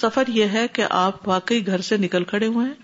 سفر 0.00 0.28
یہ 0.34 0.46
ہے 0.52 0.66
کہ 0.72 0.84
آپ 0.90 1.28
واقعی 1.28 1.66
گھر 1.66 1.80
سے 1.88 1.96
نکل 1.96 2.24
کھڑے 2.32 2.46
ہوئے 2.46 2.66
ہیں 2.66 2.74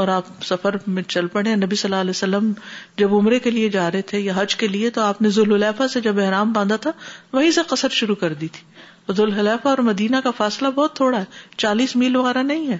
اور 0.00 0.08
آپ 0.08 0.24
سفر 0.46 0.76
میں 0.96 1.02
چل 1.02 1.26
پڑے 1.28 1.54
نبی 1.56 1.76
صلی 1.76 1.88
اللہ 1.90 2.00
علیہ 2.00 2.10
وسلم 2.16 2.52
جب 2.98 3.14
عمرے 3.14 3.38
کے 3.46 3.50
لیے 3.50 3.68
جا 3.76 3.90
رہے 3.90 4.02
تھے 4.10 4.20
یا 4.20 4.32
حج 4.36 4.54
کے 4.56 4.66
لیے 4.68 4.90
تو 4.96 5.00
آپ 5.02 5.22
نے 5.22 5.28
ذوال 5.38 5.88
سے 5.92 6.00
جب 6.00 6.20
احرام 6.24 6.52
باندھا 6.52 6.76
تھا 6.84 6.90
وہیں 7.32 7.50
سے 7.56 7.60
قصر 7.68 7.88
شروع 8.02 8.14
کر 8.22 8.34
دی 8.42 8.48
تھی 8.52 9.12
ذوال 9.16 9.48
اور 9.48 9.78
مدینہ 9.92 10.16
کا 10.24 10.30
فاصلہ 10.36 10.68
بہت 10.74 10.94
تھوڑا 10.96 11.18
ہے 11.18 11.24
چالیس 11.56 11.96
میل 12.04 12.16
وغیرہ 12.16 12.42
نہیں 12.52 12.70
ہے 12.72 12.78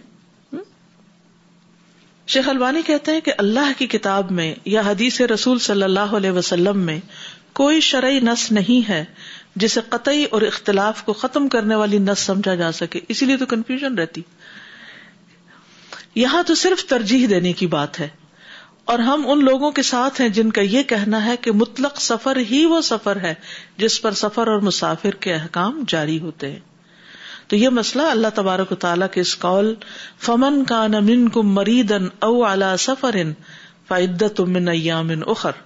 شیخ 2.33 2.49
الوانی 2.49 2.81
کہتے 2.87 3.12
ہیں 3.12 3.21
کہ 3.29 3.33
اللہ 3.43 3.71
کی 3.79 3.87
کتاب 3.93 4.31
میں 4.40 4.53
یا 4.73 4.81
حدیث 4.87 5.21
رسول 5.33 5.59
صلی 5.69 5.83
اللہ 5.83 6.12
علیہ 6.19 6.31
وسلم 6.37 6.79
میں 6.88 6.99
کوئی 7.61 7.81
شرعی 7.87 8.21
نس 8.29 8.45
نہیں 8.59 8.88
ہے 8.88 9.05
جسے 9.64 9.81
قطعی 9.95 10.23
اور 10.37 10.43
اختلاف 10.51 11.03
کو 11.07 11.12
ختم 11.25 11.49
کرنے 11.57 11.75
والی 11.81 11.99
نس 12.11 12.19
سمجھا 12.31 12.55
جا 12.62 12.71
سکے 12.81 13.01
اسی 13.16 13.27
لیے 13.27 13.37
تو 13.37 13.47
کنفیوژن 13.55 13.99
رہتی 13.99 14.23
یہاں 16.21 16.43
تو 16.47 16.55
صرف 16.62 16.85
ترجیح 16.95 17.27
دینے 17.31 17.53
کی 17.62 17.66
بات 17.75 18.01
ہے 18.01 18.09
اور 18.93 18.99
ہم 19.12 19.29
ان 19.31 19.45
لوگوں 19.45 19.71
کے 19.79 19.83
ساتھ 19.93 20.21
ہیں 20.21 20.29
جن 20.38 20.51
کا 20.53 20.61
یہ 20.77 20.83
کہنا 20.95 21.25
ہے 21.25 21.37
کہ 21.47 21.53
مطلق 21.64 22.01
سفر 22.01 22.37
ہی 22.51 22.64
وہ 22.75 22.81
سفر 22.95 23.21
ہے 23.27 23.35
جس 23.85 24.01
پر 24.03 24.21
سفر 24.27 24.49
اور 24.55 24.61
مسافر 24.71 25.21
کے 25.27 25.35
احکام 25.35 25.83
جاری 25.95 26.19
ہوتے 26.29 26.51
ہیں 26.53 26.59
تو 27.51 27.57
یہ 27.57 27.69
مسئلہ 27.77 28.03
اللہ 28.11 28.33
تبارک 28.35 28.73
و 28.73 28.77
تعالیٰ 28.83 29.07
کے 29.13 29.21
اس 29.21 29.37
قول 29.45 29.75
فمن 30.25 30.63
کا 30.65 30.87
نمن 30.89 31.29
کم 31.37 31.49
مریدن 31.55 32.05
او 32.27 32.45
اعلی 32.47 32.67
سفر 32.79 33.17
من 34.59 34.69
اخر 35.35 35.59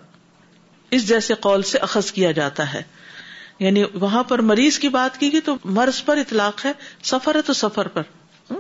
اس 0.98 1.06
جیسے 1.08 1.34
قول 1.48 1.62
سے 1.70 1.78
اخذ 1.88 2.10
کیا 2.18 2.30
جاتا 2.38 2.72
ہے 2.74 2.82
یعنی 3.64 3.82
وہاں 4.04 4.22
پر 4.30 4.38
مریض 4.52 4.78
کی 4.84 4.88
بات 4.94 5.18
کی 5.20 5.30
گئی 5.32 5.40
تو 5.50 5.54
مرض 5.80 6.02
پر 6.04 6.16
اطلاق 6.22 6.64
ہے 6.64 6.72
سفر 7.10 7.36
ہے 7.36 7.42
تو 7.46 7.52
سفر 7.60 7.88
پر 7.98 8.56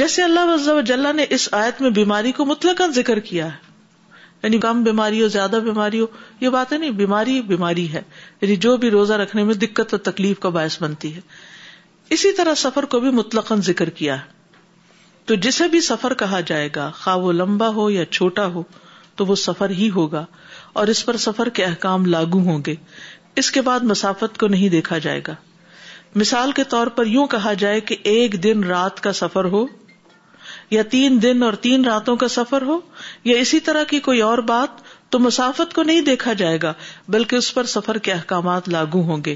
جیسے 0.00 0.22
اللہ 0.22 1.12
نے 1.20 1.26
اس 1.38 1.48
آیت 1.60 1.80
میں 1.82 1.90
بیماری 2.00 2.32
کو 2.40 2.44
مطلق 2.50 2.82
ذکر 2.94 3.18
کیا 3.30 3.46
ہے 3.52 3.70
یعنی 4.42 4.58
کم 4.66 4.82
بیماری 4.82 5.22
ہو 5.22 5.28
زیادہ 5.36 5.58
بیماری 5.64 6.00
ہو 6.00 6.06
یہ 6.40 6.48
بات 6.58 6.72
ہے 6.72 6.78
نہیں 6.78 6.98
بیماری 7.04 7.40
بیماری 7.54 7.88
ہے 7.92 8.02
یعنی 8.40 8.56
جو 8.66 8.76
بھی 8.84 8.90
روزہ 8.98 9.20
رکھنے 9.24 9.42
میں 9.50 9.54
دقت 9.66 9.94
اور 9.94 10.00
تکلیف 10.12 10.38
کا 10.40 10.48
باعث 10.58 10.82
بنتی 10.82 11.14
ہے 11.16 11.20
اسی 12.12 12.30
طرح 12.36 12.54
سفر 12.60 12.84
کو 12.92 12.98
بھی 13.00 13.10
مطلق 13.18 13.52
ذکر 13.66 13.90
کیا 13.98 14.16
تو 15.26 15.34
جسے 15.44 15.66
بھی 15.74 15.80
سفر 15.86 16.14
کہا 16.22 16.38
جائے 16.46 16.68
گا 16.74 16.88
خواہ 16.94 17.18
وہ 17.18 17.32
لمبا 17.32 17.68
ہو 17.76 17.88
یا 17.90 18.04
چھوٹا 18.16 18.44
ہو 18.56 18.62
تو 19.20 19.26
وہ 19.26 19.34
سفر 19.44 19.70
ہی 19.78 19.88
ہوگا 19.94 20.24
اور 20.80 20.86
اس 20.94 21.04
پر 21.06 21.16
سفر 21.24 21.48
کے 21.58 21.64
احکام 21.64 22.04
لاگو 22.14 22.38
ہوں 22.48 22.58
گے 22.66 22.74
اس 23.42 23.50
کے 23.56 23.60
بعد 23.68 23.88
مسافت 23.92 24.36
کو 24.42 24.46
نہیں 24.56 24.68
دیکھا 24.74 24.98
جائے 25.06 25.20
گا 25.28 25.34
مثال 26.22 26.52
کے 26.58 26.64
طور 26.74 26.86
پر 26.98 27.06
یوں 27.12 27.26
کہا 27.34 27.52
جائے 27.64 27.78
کہ 27.90 27.96
ایک 28.12 28.42
دن 28.42 28.64
رات 28.74 29.00
کا 29.06 29.12
سفر 29.22 29.44
ہو 29.54 29.64
یا 30.70 30.82
تین 30.96 31.16
دن 31.22 31.42
اور 31.42 31.52
تین 31.68 31.84
راتوں 31.84 32.16
کا 32.24 32.28
سفر 32.36 32.62
ہو 32.72 32.78
یا 33.30 33.38
اسی 33.46 33.60
طرح 33.70 33.84
کی 33.94 34.00
کوئی 34.10 34.20
اور 34.28 34.38
بات 34.52 34.82
تو 35.12 35.18
مسافت 35.30 35.72
کو 35.74 35.82
نہیں 35.92 36.00
دیکھا 36.12 36.32
جائے 36.42 36.58
گا 36.62 36.72
بلکہ 37.16 37.36
اس 37.36 37.52
پر 37.54 37.72
سفر 37.76 37.98
کے 38.08 38.12
احکامات 38.12 38.68
لاگو 38.76 39.02
ہوں 39.12 39.24
گے 39.26 39.34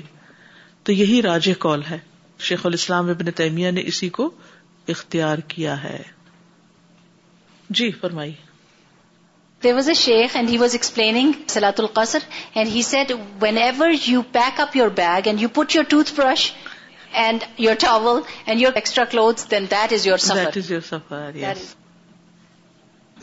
تو 0.85 0.93
یہی 0.93 1.23
راجہ 1.31 1.53
کال 1.61 1.83
ہے 1.91 1.99
شیخ 2.45 2.65
الاسلام 2.67 3.09
ابن 3.11 3.31
تیمیہ 3.37 3.71
نے 3.71 3.83
اسی 3.93 4.09
کو 4.17 4.29
اختیار 4.95 5.39
کیا 5.55 5.83
ہے 5.83 6.01
جی 7.79 7.91
فرمائی 8.01 8.33
دیر 9.63 9.75
واز 9.75 9.89
اے 9.89 9.95
شیخ 10.01 10.37
اینڈ 10.37 10.51
ہی 10.51 10.59
واز 10.59 10.75
ایکسپلینگ 10.75 11.33
سلاۃ 11.49 11.81
القصر 11.85 12.19
and 12.55 12.71
he 12.75 12.83
said 12.91 13.13
whenever 13.59 13.91
you 14.07 14.23
pack 14.33 14.61
up 14.61 14.77
your 14.77 14.89
bag 14.97 15.27
and 15.29 15.41
you 15.43 15.49
put 15.61 15.75
your 15.77 15.85
toothbrush 16.21 16.53
and 17.23 17.45
your 17.67 17.75
towel 17.81 18.21
and 18.45 18.61
your 18.61 18.73
extra 18.83 19.05
cloth 19.11 19.51
then 19.51 19.67
that 19.71 19.93
is 19.93 20.07
your 20.07 20.19
سفر 20.29 20.61
سفر 20.89 21.53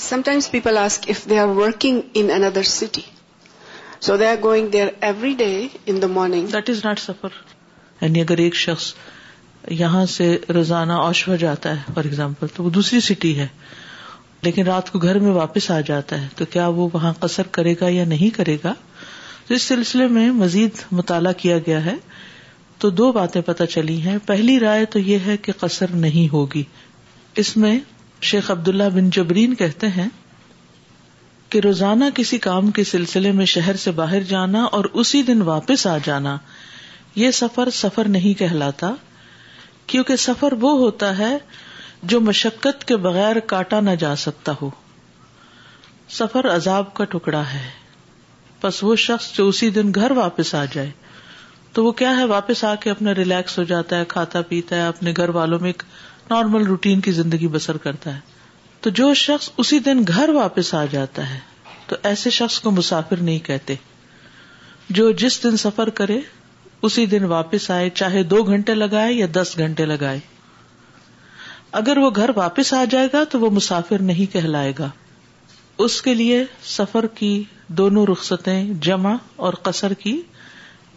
sometimes 0.09 0.49
people 0.51 0.77
ask 0.77 1.09
if 1.09 1.25
they 1.29 1.39
are 1.39 1.47
working 1.61 2.17
another 2.33 2.63
city 2.75 3.01
so 4.01 4.17
they 4.17 4.27
are 4.27 4.35
going 4.43 4.67
there 4.69 4.87
every 5.01 5.33
day 5.37 5.53
in 5.85 6.01
the 6.01 6.07
morning 6.19 6.47
that 6.53 6.69
is 6.69 6.83
not 6.85 6.99
سفر 6.99 7.41
یعنی 8.03 8.21
اگر 8.21 8.37
ایک 8.43 8.55
شخص 8.55 8.85
یہاں 9.81 10.05
سے 10.13 10.25
روزانہ 10.55 10.93
اوشو 11.01 11.35
جاتا 11.43 11.69
ہے 11.75 11.91
فار 11.95 12.05
اگزامپل 12.05 12.47
تو 12.55 12.63
وہ 12.63 12.69
دوسری 12.77 12.99
سٹی 13.01 13.37
ہے 13.39 13.45
لیکن 14.47 14.63
رات 14.67 14.89
کو 14.91 14.99
گھر 14.99 15.19
میں 15.25 15.31
واپس 15.33 15.69
آ 15.71 15.79
جاتا 15.89 16.19
ہے 16.21 16.27
تو 16.35 16.45
کیا 16.55 16.67
وہ 16.79 16.87
وہاں 16.93 17.11
قصر 17.19 17.47
کرے 17.57 17.73
گا 17.81 17.87
یا 17.97 18.05
نہیں 18.13 18.35
کرے 18.35 18.55
گا 18.63 18.73
تو 19.47 19.53
اس 19.53 19.63
سلسلے 19.71 20.07
میں 20.17 20.29
مزید 20.41 20.81
مطالعہ 20.99 21.31
کیا 21.43 21.57
گیا 21.67 21.83
ہے 21.85 21.93
تو 22.79 22.89
دو 22.99 23.11
باتیں 23.19 23.39
پتہ 23.51 23.63
چلی 23.75 23.99
ہیں 24.01 24.17
پہلی 24.25 24.59
رائے 24.59 24.85
تو 24.95 24.99
یہ 24.99 25.25
ہے 25.25 25.37
کہ 25.47 25.53
قصر 25.59 25.95
نہیں 26.05 26.31
ہوگی 26.33 26.63
اس 27.43 27.55
میں 27.65 27.77
شیخ 28.31 28.51
عبداللہ 28.51 28.89
بن 28.93 29.09
جبرین 29.19 29.55
کہتے 29.63 29.87
ہیں 29.97 30.07
کہ 31.49 31.59
روزانہ 31.63 32.03
کسی 32.15 32.37
کام 32.49 32.71
کے 32.79 32.83
سلسلے 32.91 33.31
میں 33.39 33.45
شہر 33.55 33.75
سے 33.87 33.91
باہر 34.03 34.23
جانا 34.35 34.63
اور 34.77 34.85
اسی 35.03 35.21
دن 35.31 35.41
واپس 35.51 35.87
آ 35.87 35.97
جانا 36.05 36.37
یہ 37.15 37.31
سفر 37.41 37.69
سفر 37.73 38.07
نہیں 38.15 38.37
کہلاتا 38.39 38.91
کیونکہ 39.87 40.15
سفر 40.21 40.53
وہ 40.61 40.71
ہوتا 40.79 41.17
ہے 41.17 41.37
جو 42.11 42.19
مشقت 42.21 42.85
کے 42.87 42.95
بغیر 43.03 43.39
کاٹا 43.51 43.79
نہ 43.79 43.89
جا 43.99 44.15
سکتا 44.23 44.51
ہو 44.61 44.69
سفر 46.17 46.49
عذاب 46.55 46.93
کا 46.93 47.03
ٹکڑا 47.11 47.43
ہے 47.53 47.69
بس 48.63 48.83
وہ 48.83 48.95
شخص 49.05 49.31
جو 49.37 49.47
اسی 49.47 49.69
دن 49.77 49.91
گھر 49.95 50.11
واپس 50.17 50.53
آ 50.55 50.63
جائے 50.73 50.89
تو 51.73 51.83
وہ 51.85 51.91
کیا 52.01 52.17
ہے 52.17 52.23
واپس 52.31 52.63
آ 52.63 52.73
کے 52.81 52.89
اپنا 52.91 53.13
ریلیکس 53.15 53.57
ہو 53.57 53.63
جاتا 53.71 53.97
ہے 53.99 54.05
کھاتا 54.07 54.41
پیتا 54.49 54.75
ہے 54.75 54.87
اپنے 54.87 55.13
گھر 55.17 55.29
والوں 55.35 55.59
میں 55.59 55.69
ایک 55.69 55.83
نارمل 56.29 56.65
روٹین 56.67 57.01
کی 57.07 57.11
زندگی 57.11 57.47
بسر 57.55 57.77
کرتا 57.87 58.13
ہے 58.15 58.19
تو 58.81 58.89
جو 58.99 59.13
شخص 59.23 59.49
اسی 59.63 59.79
دن 59.87 60.03
گھر 60.15 60.29
واپس 60.35 60.73
آ 60.73 60.83
جاتا 60.91 61.29
ہے 61.29 61.39
تو 61.87 61.95
ایسے 62.09 62.29
شخص 62.39 62.59
کو 62.59 62.71
مسافر 62.71 63.21
نہیں 63.21 63.39
کہتے 63.45 63.75
جو 64.99 65.11
جس 65.23 65.43
دن 65.43 65.57
سفر 65.57 65.89
کرے 65.99 66.19
اسی 66.87 67.05
دن 67.11 67.23
واپس 67.31 67.69
آئے 67.71 67.89
چاہے 67.95 68.21
دو 68.31 68.41
گھنٹے 68.53 68.73
لگائے 68.75 69.13
یا 69.13 69.25
دس 69.33 69.53
گھنٹے 69.65 69.85
لگائے 69.85 70.19
اگر 71.79 71.97
وہ 71.97 72.09
گھر 72.15 72.29
واپس 72.35 72.73
آ 72.73 72.83
جائے 72.91 73.07
گا 73.13 73.23
تو 73.31 73.39
وہ 73.39 73.49
مسافر 73.59 74.01
نہیں 74.11 74.31
کہلائے 74.33 74.71
گا 74.79 74.89
اس 75.85 76.01
کے 76.07 76.13
لیے 76.13 76.43
سفر 76.77 77.05
کی 77.19 77.31
دونوں 77.79 78.05
رخصتیں 78.05 78.63
جمع 78.87 79.15
اور 79.45 79.53
قصر 79.67 79.93
کی 80.01 80.21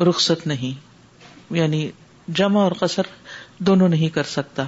رخصت 0.09 0.46
نہیں 0.46 1.55
یعنی 1.59 1.88
جمع 2.40 2.61
اور 2.62 2.72
قصر 2.81 3.07
دونوں 3.68 3.88
نہیں 3.88 4.09
کر 4.14 4.22
سکتا 4.31 4.64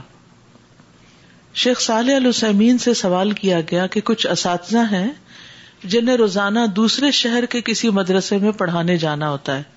شیخ 1.64 1.80
صالح 1.80 2.16
السمین 2.24 2.78
سے 2.84 2.94
سوال 3.00 3.32
کیا 3.42 3.60
گیا 3.70 3.86
کہ 3.94 4.00
کچھ 4.10 4.26
اساتذہ 4.30 4.84
ہیں 4.92 5.06
جنہیں 5.84 6.16
روزانہ 6.16 6.66
دوسرے 6.76 7.10
شہر 7.22 7.46
کے 7.56 7.60
کسی 7.70 7.90
مدرسے 8.00 8.38
میں 8.46 8.52
پڑھانے 8.58 8.96
جانا 9.06 9.30
ہوتا 9.30 9.56
ہے 9.58 9.76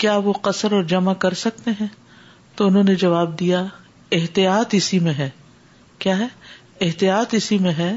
کیا 0.00 0.16
وہ 0.24 0.32
قصر 0.46 0.72
اور 0.72 0.82
جمع 0.90 1.12
کر 1.22 1.34
سکتے 1.40 1.70
ہیں 1.80 1.86
تو 2.56 2.66
انہوں 2.66 2.84
نے 2.90 2.94
جواب 3.02 3.38
دیا 3.40 3.62
احتیاط 4.18 4.74
اسی 4.74 4.98
میں 5.06 5.12
ہے 5.18 5.28
کیا 6.04 6.18
ہے 6.18 6.26
احتیاط 6.86 7.34
اسی 7.38 7.58
میں 7.64 7.72
ہے 7.78 7.92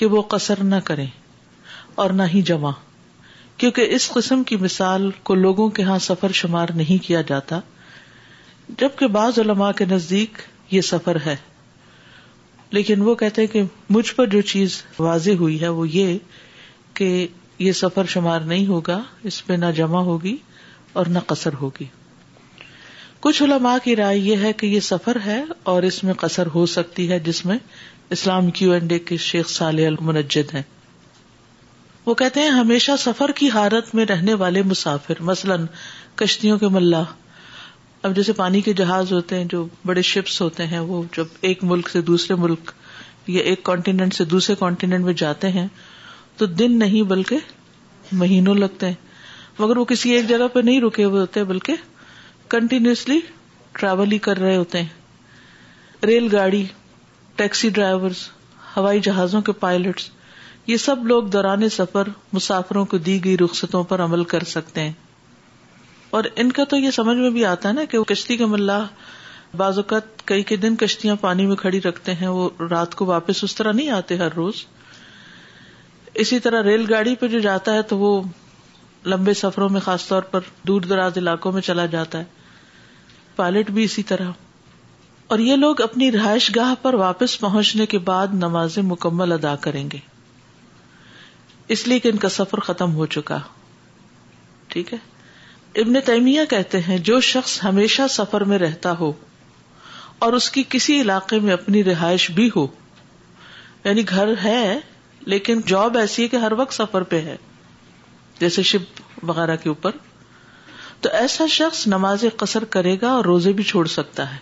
کہ 0.00 0.06
وہ 0.12 0.20
قصر 0.34 0.62
نہ 0.64 0.76
کرے 0.90 1.06
اور 2.02 2.10
نہ 2.18 2.22
ہی 2.34 2.42
جمع 2.50 2.70
کیونکہ 3.62 3.94
اس 3.96 4.08
قسم 4.10 4.42
کی 4.50 4.56
مثال 4.68 5.10
کو 5.30 5.34
لوگوں 5.34 5.68
کے 5.78 5.82
ہاں 5.88 5.98
سفر 6.06 6.32
شمار 6.42 6.68
نہیں 6.82 7.02
کیا 7.06 7.20
جاتا 7.32 7.58
جبکہ 8.78 9.06
بعض 9.18 9.38
علماء 9.38 9.70
کے 9.78 9.84
نزدیک 9.94 10.38
یہ 10.74 10.80
سفر 10.90 11.16
ہے 11.26 11.36
لیکن 12.78 13.02
وہ 13.08 13.14
کہتے 13.24 13.46
کہ 13.56 13.62
مجھ 13.98 14.10
پر 14.20 14.26
جو 14.36 14.40
چیز 14.54 14.80
واضح 14.98 15.42
ہوئی 15.44 15.60
ہے 15.62 15.68
وہ 15.80 15.88
یہ 15.96 16.16
کہ 17.00 17.10
یہ 17.66 17.72
سفر 17.82 18.06
شمار 18.16 18.40
نہیں 18.54 18.66
ہوگا 18.66 19.00
اس 19.30 19.44
پہ 19.46 19.52
نہ 19.64 19.70
جمع 19.80 20.00
ہوگی 20.12 20.36
اور 21.00 21.06
نہ 21.08 21.18
قصر 21.26 21.54
ہوگی 21.60 21.84
کچھ 23.20 23.42
علماء 23.42 23.76
کی 23.84 23.94
رائے 23.96 24.18
یہ 24.18 24.36
ہے 24.42 24.52
کہ 24.60 24.66
یہ 24.66 24.80
سفر 24.90 25.16
ہے 25.26 25.42
اور 25.72 25.82
اس 25.88 26.02
میں 26.04 26.14
قصر 26.20 26.46
ہو 26.54 26.64
سکتی 26.76 27.10
ہے 27.10 27.18
جس 27.26 27.44
میں 27.46 27.58
اسلام 28.16 28.50
کیو 28.58 28.72
اینڈ 28.72 28.92
اے 28.92 28.98
کے 29.10 29.16
شیخ 29.30 29.48
صالح 29.50 29.86
المنجد 29.86 30.54
ہیں 30.54 30.62
وہ 32.06 32.14
کہتے 32.22 32.40
ہیں 32.40 32.48
ہمیشہ 32.50 32.92
سفر 32.98 33.30
کی 33.36 33.48
حالت 33.50 33.94
میں 33.94 34.04
رہنے 34.06 34.34
والے 34.44 34.62
مسافر 34.70 35.22
مثلاً 35.30 35.66
کشتیوں 36.22 36.58
کے 36.58 36.68
ملا 36.76 37.02
اب 38.08 38.14
جیسے 38.16 38.32
پانی 38.38 38.60
کے 38.68 38.72
جہاز 38.80 39.12
ہوتے 39.12 39.36
ہیں 39.38 39.44
جو 39.50 39.66
بڑے 39.86 40.02
شپس 40.08 40.40
ہوتے 40.42 40.66
ہیں 40.66 40.78
وہ 40.90 41.02
جب 41.16 41.26
ایک 41.48 41.62
ملک 41.64 41.88
سے 41.88 42.00
دوسرے 42.08 42.36
ملک 42.44 42.70
یا 43.34 43.42
ایک 43.50 43.62
کانٹیننٹ 43.62 44.14
سے 44.14 44.24
دوسرے 44.34 44.54
کانٹیننٹ 44.60 45.04
میں 45.04 45.12
جاتے 45.22 45.48
ہیں 45.56 45.66
تو 46.36 46.46
دن 46.62 46.78
نہیں 46.78 47.02
بلکہ 47.12 47.38
مہینوں 48.22 48.54
لگتے 48.54 48.86
ہیں 48.88 48.94
مگر 49.58 49.76
وہ 49.76 49.84
کسی 49.84 50.10
ایک 50.10 50.28
جگہ 50.28 50.46
پہ 50.52 50.60
نہیں 50.64 50.80
رکے 50.80 51.04
ہوئے 51.04 51.20
ہوتے 51.20 51.42
بلکہ 51.44 51.74
کنٹینیوسلی 52.54 53.18
ٹریول 53.78 54.12
ہی 54.12 54.18
کر 54.26 54.36
رہے 54.40 54.56
ہوتے 54.56 54.80
ہیں 54.82 56.06
ریل 56.06 56.28
گاڑی 56.32 56.64
ٹیکسی 57.36 57.68
ڈرائیور 57.76 58.10
ہوائی 58.76 59.00
جہازوں 59.08 59.40
کے 59.42 59.52
پائلٹس 59.66 60.10
یہ 60.66 60.76
سب 60.76 61.06
لوگ 61.06 61.24
دوران 61.36 61.68
سفر 61.76 62.08
مسافروں 62.32 62.84
کو 62.92 62.98
دی 63.08 63.22
گئی 63.24 63.36
رخصتوں 63.38 63.82
پر 63.92 64.02
عمل 64.04 64.24
کر 64.34 64.44
سکتے 64.56 64.80
ہیں 64.82 64.92
اور 66.18 66.24
ان 66.42 66.52
کا 66.52 66.64
تو 66.70 66.76
یہ 66.76 66.90
سمجھ 66.96 67.16
میں 67.18 67.30
بھی 67.36 67.44
آتا 67.44 67.68
ہے 67.68 67.74
نا 67.74 67.84
کہ 67.90 67.98
وہ 67.98 68.04
کشتی 68.08 68.36
کا 68.36 68.46
ملاح 68.54 68.84
بعض 69.56 69.76
اوقات 69.78 70.24
کئی 70.26 70.42
کے 70.50 70.56
دن 70.56 70.76
کشتیاں 70.82 71.14
پانی 71.20 71.46
میں 71.46 71.56
کھڑی 71.62 71.80
رکھتے 71.84 72.12
ہیں 72.20 72.28
وہ 72.38 72.48
رات 72.70 72.94
کو 72.94 73.06
واپس 73.06 73.42
اس 73.44 73.54
طرح 73.54 73.72
نہیں 73.72 73.88
آتے 74.00 74.16
ہر 74.24 74.32
روز 74.36 74.64
اسی 76.24 76.38
طرح 76.46 76.62
ریل 76.62 76.84
گاڑی 76.92 77.14
پہ 77.20 77.28
جو 77.34 77.38
جاتا 77.48 77.74
ہے 77.74 77.82
تو 77.92 77.98
وہ 77.98 78.20
لمبے 79.10 79.32
سفروں 79.34 79.68
میں 79.68 79.80
خاص 79.80 80.06
طور 80.08 80.22
پر 80.32 80.40
دور 80.66 80.80
دراز 80.82 81.16
علاقوں 81.18 81.52
میں 81.52 81.62
چلا 81.62 81.86
جاتا 81.94 82.18
ہے 82.18 82.24
پائلٹ 83.36 83.70
بھی 83.78 83.84
اسی 83.84 84.02
طرح 84.10 84.30
اور 85.34 85.38
یہ 85.38 85.56
لوگ 85.56 85.80
اپنی 85.80 86.10
رہائش 86.12 86.50
گاہ 86.56 86.74
پر 86.82 86.94
واپس 87.00 87.38
پہنچنے 87.40 87.86
کے 87.94 87.98
بعد 88.10 88.34
نماز 88.44 88.78
مکمل 88.92 89.32
ادا 89.32 89.54
کریں 89.66 89.88
گے 89.92 89.98
اس 91.76 91.86
لیے 91.88 91.98
کہ 92.00 92.08
ان 92.08 92.16
کا 92.24 92.28
سفر 92.38 92.60
ختم 92.70 92.94
ہو 92.94 93.06
چکا 93.16 93.38
ٹھیک 94.68 94.92
ہے 94.94 94.98
ابن 95.80 96.00
تیمیہ 96.06 96.40
کہتے 96.50 96.80
ہیں 96.88 96.98
جو 97.10 97.20
شخص 97.34 97.58
ہمیشہ 97.64 98.02
سفر 98.10 98.44
میں 98.52 98.58
رہتا 98.58 98.92
ہو 99.00 99.12
اور 100.24 100.32
اس 100.32 100.50
کی 100.56 100.62
کسی 100.68 101.00
علاقے 101.00 101.38
میں 101.46 101.52
اپنی 101.52 101.82
رہائش 101.84 102.30
بھی 102.34 102.48
ہو 102.56 102.66
یعنی 103.84 104.02
گھر 104.08 104.32
ہے 104.44 104.78
لیکن 105.34 105.60
جاب 105.66 105.96
ایسی 105.98 106.22
ہے 106.22 106.28
کہ 106.28 106.36
ہر 106.46 106.52
وقت 106.58 106.74
سفر 106.74 107.02
پہ 107.14 107.20
ہے 107.24 107.36
جیسے 108.40 108.62
شپ 108.70 109.00
وغیرہ 109.28 109.56
کے 109.62 109.68
اوپر 109.68 109.96
تو 111.00 111.08
ایسا 111.20 111.46
شخص 111.50 111.86
نماز 111.86 112.24
قسر 112.36 112.64
کرے 112.74 112.96
گا 113.02 113.10
اور 113.12 113.24
روزے 113.24 113.52
بھی 113.60 113.64
چھوڑ 113.72 113.86
سکتا 113.94 114.30
ہے 114.32 114.36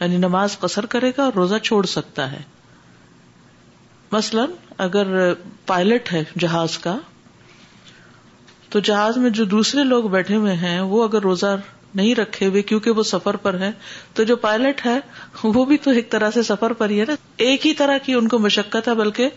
یعنی 0.00 0.16
نماز 0.24 0.58
قسر 0.60 0.86
کرے 0.94 1.10
گا 1.18 1.22
اور 1.24 1.32
روزہ 1.36 1.58
چھوڑ 1.68 1.84
سکتا 1.92 2.30
ہے 2.32 2.42
مثلاً 4.12 4.50
اگر 4.86 5.32
پائلٹ 5.66 6.12
ہے 6.12 6.22
جہاز 6.40 6.78
کا 6.78 6.96
تو 8.70 8.78
جہاز 8.88 9.16
میں 9.18 9.30
جو 9.38 9.44
دوسرے 9.54 9.84
لوگ 9.84 10.04
بیٹھے 10.10 10.36
ہوئے 10.36 10.54
ہیں 10.62 10.80
وہ 10.92 11.02
اگر 11.04 11.22
روزہ 11.22 11.56
نہیں 11.94 12.14
رکھے 12.14 12.46
ہوئے 12.46 12.62
کیونکہ 12.70 12.90
وہ 12.90 13.02
سفر 13.10 13.36
پر 13.44 13.58
ہے 13.60 13.70
تو 14.14 14.22
جو 14.30 14.36
پائلٹ 14.46 14.84
ہے 14.86 14.98
وہ 15.42 15.64
بھی 15.64 15.76
تو 15.84 15.90
ایک 15.98 16.10
طرح 16.10 16.30
سے 16.30 16.42
سفر 16.48 16.72
پر 16.80 16.90
ہی 16.90 17.00
ہے 17.00 17.04
نا 17.08 17.14
ایک 17.46 17.66
ہی 17.66 17.72
طرح 17.74 17.98
کی 18.06 18.14
ان 18.14 18.28
کو 18.28 18.38
مشقت 18.38 18.88
ہے 18.88 18.94
بلکہ 18.94 19.28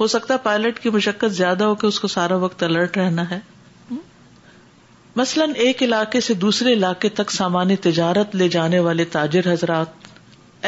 ہو 0.00 0.06
سکتا 0.06 0.34
ہے 0.34 0.38
پائلٹ 0.42 0.78
کی 0.80 0.90
مشقت 0.90 1.32
زیادہ 1.34 1.64
ہو 1.64 1.74
کہ 1.74 1.86
اس 1.86 1.98
کو 2.00 2.08
سارا 2.08 2.34
وقت 2.44 2.62
الرٹ 2.62 2.96
رہنا 2.98 3.28
ہے 3.30 3.38
مثلاً 5.16 5.52
ایک 5.64 5.82
علاقے 5.82 6.20
سے 6.26 6.34
دوسرے 6.44 6.72
علاقے 6.72 7.08
تک 7.20 7.30
سامان 7.32 7.74
تجارت 7.82 8.34
لے 8.36 8.48
جانے 8.48 8.78
والے 8.88 9.04
تاجر 9.16 9.52
حضرات 9.52 9.86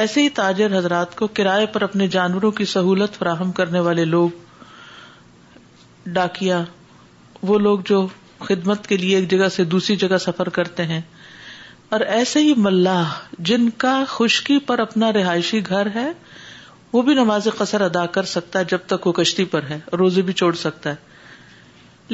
ایسے 0.03 0.23
ہی 0.23 0.29
تاجر 0.39 0.77
حضرات 0.79 1.15
کو 1.19 1.27
کرائے 1.39 1.67
پر 1.75 1.83
اپنے 1.83 2.07
جانوروں 2.17 2.51
کی 2.61 2.65
سہولت 2.73 3.13
فراہم 3.19 3.51
کرنے 3.61 3.81
والے 3.87 4.05
لوگ 4.05 4.31
ڈاکیا 6.19 6.61
وہ 7.51 7.57
لوگ 7.59 7.79
جو 7.89 7.99
خدمت 8.47 8.81
کے 8.87 8.97
لیے 8.97 9.17
ایک 9.17 9.27
جگہ 9.31 9.49
سے 9.57 9.63
دوسری 9.77 9.97
جگہ 10.05 10.19
سفر 10.27 10.49
کرتے 10.59 10.83
ہیں 10.93 11.01
اور 11.97 12.01
ایسے 12.19 12.39
ہی 12.43 12.53
ملاح 12.65 13.09
جن 13.51 13.63
کا 13.85 13.97
خشکی 14.09 14.59
پر 14.67 14.77
اپنا 14.87 15.07
رہائشی 15.13 15.61
گھر 15.71 15.87
ہے 15.95 16.11
وہ 16.93 17.03
بھی 17.07 17.15
نماز 17.15 17.47
قصر 17.59 17.81
ادا 17.81 18.05
کر 18.17 18.25
سکتا 18.37 18.59
ہے 18.59 18.65
جب 18.69 18.87
تک 18.87 19.07
وہ 19.07 19.13
کشتی 19.21 19.45
پر 19.53 19.63
ہے 19.71 19.79
روزے 19.99 20.23
بھی 20.29 20.33
چھوڑ 20.41 20.55
سکتا 20.63 20.91
ہے 20.91 21.09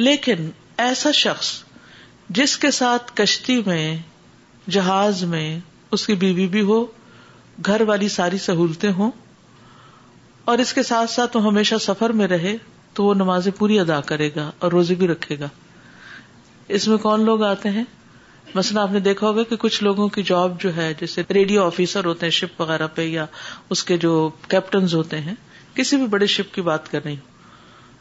لیکن 0.09 0.49
ایسا 0.85 1.11
شخص 1.19 1.51
جس 2.39 2.57
کے 2.65 2.71
ساتھ 2.79 3.11
کشتی 3.15 3.59
میں 3.65 3.83
جہاز 4.75 5.23
میں 5.33 5.47
اس 5.97 6.05
کی 6.07 6.13
بیوی 6.23 6.47
بھی 6.55 6.61
ہو 6.71 6.83
گھر 7.65 7.81
والی 7.87 8.09
ساری 8.15 8.37
سہولتیں 8.45 8.91
ہوں 8.97 9.11
اور 10.51 10.57
اس 10.63 10.73
کے 10.73 10.83
ساتھ 10.89 11.09
ساتھ 11.11 11.37
وہ 11.37 11.43
ہمیشہ 11.45 11.75
سفر 11.85 12.09
میں 12.19 12.27
رہے 12.27 12.55
تو 12.93 13.03
وہ 13.03 13.13
نماز 13.13 13.47
پوری 13.57 13.79
ادا 13.79 13.99
کرے 14.11 14.29
گا 14.35 14.49
اور 14.63 14.71
روزے 14.71 14.95
بھی 15.01 15.07
رکھے 15.07 15.39
گا 15.39 15.47
اس 16.77 16.87
میں 16.87 16.97
کون 17.07 17.25
لوگ 17.25 17.43
آتے 17.43 17.69
ہیں 17.77 17.83
مثلاً 18.55 18.81
آپ 18.83 18.91
نے 18.91 18.99
دیکھا 19.07 19.27
ہوگا 19.27 19.43
کہ 19.49 19.55
کچھ 19.59 19.83
لوگوں 19.83 20.07
کی 20.17 20.23
جاب 20.25 20.59
جو 20.61 20.75
ہے 20.75 20.91
جیسے 20.99 21.21
ریڈیو 21.33 21.63
آفیسر 21.63 22.05
ہوتے 22.05 22.25
ہیں 22.25 22.31
شپ 22.31 22.61
وغیرہ 22.61 22.87
پہ 22.95 23.01
یا 23.05 23.25
اس 23.75 23.83
کے 23.83 23.97
جو 24.05 24.11
کیپٹنز 24.49 24.93
ہوتے 24.95 25.19
ہیں 25.21 25.33
کسی 25.75 25.97
بھی 26.03 26.07
بڑے 26.13 26.25
شپ 26.35 26.53
کی 26.55 26.61
بات 26.69 26.91
کر 26.91 27.03
رہی 27.05 27.13
ہوں 27.15 27.35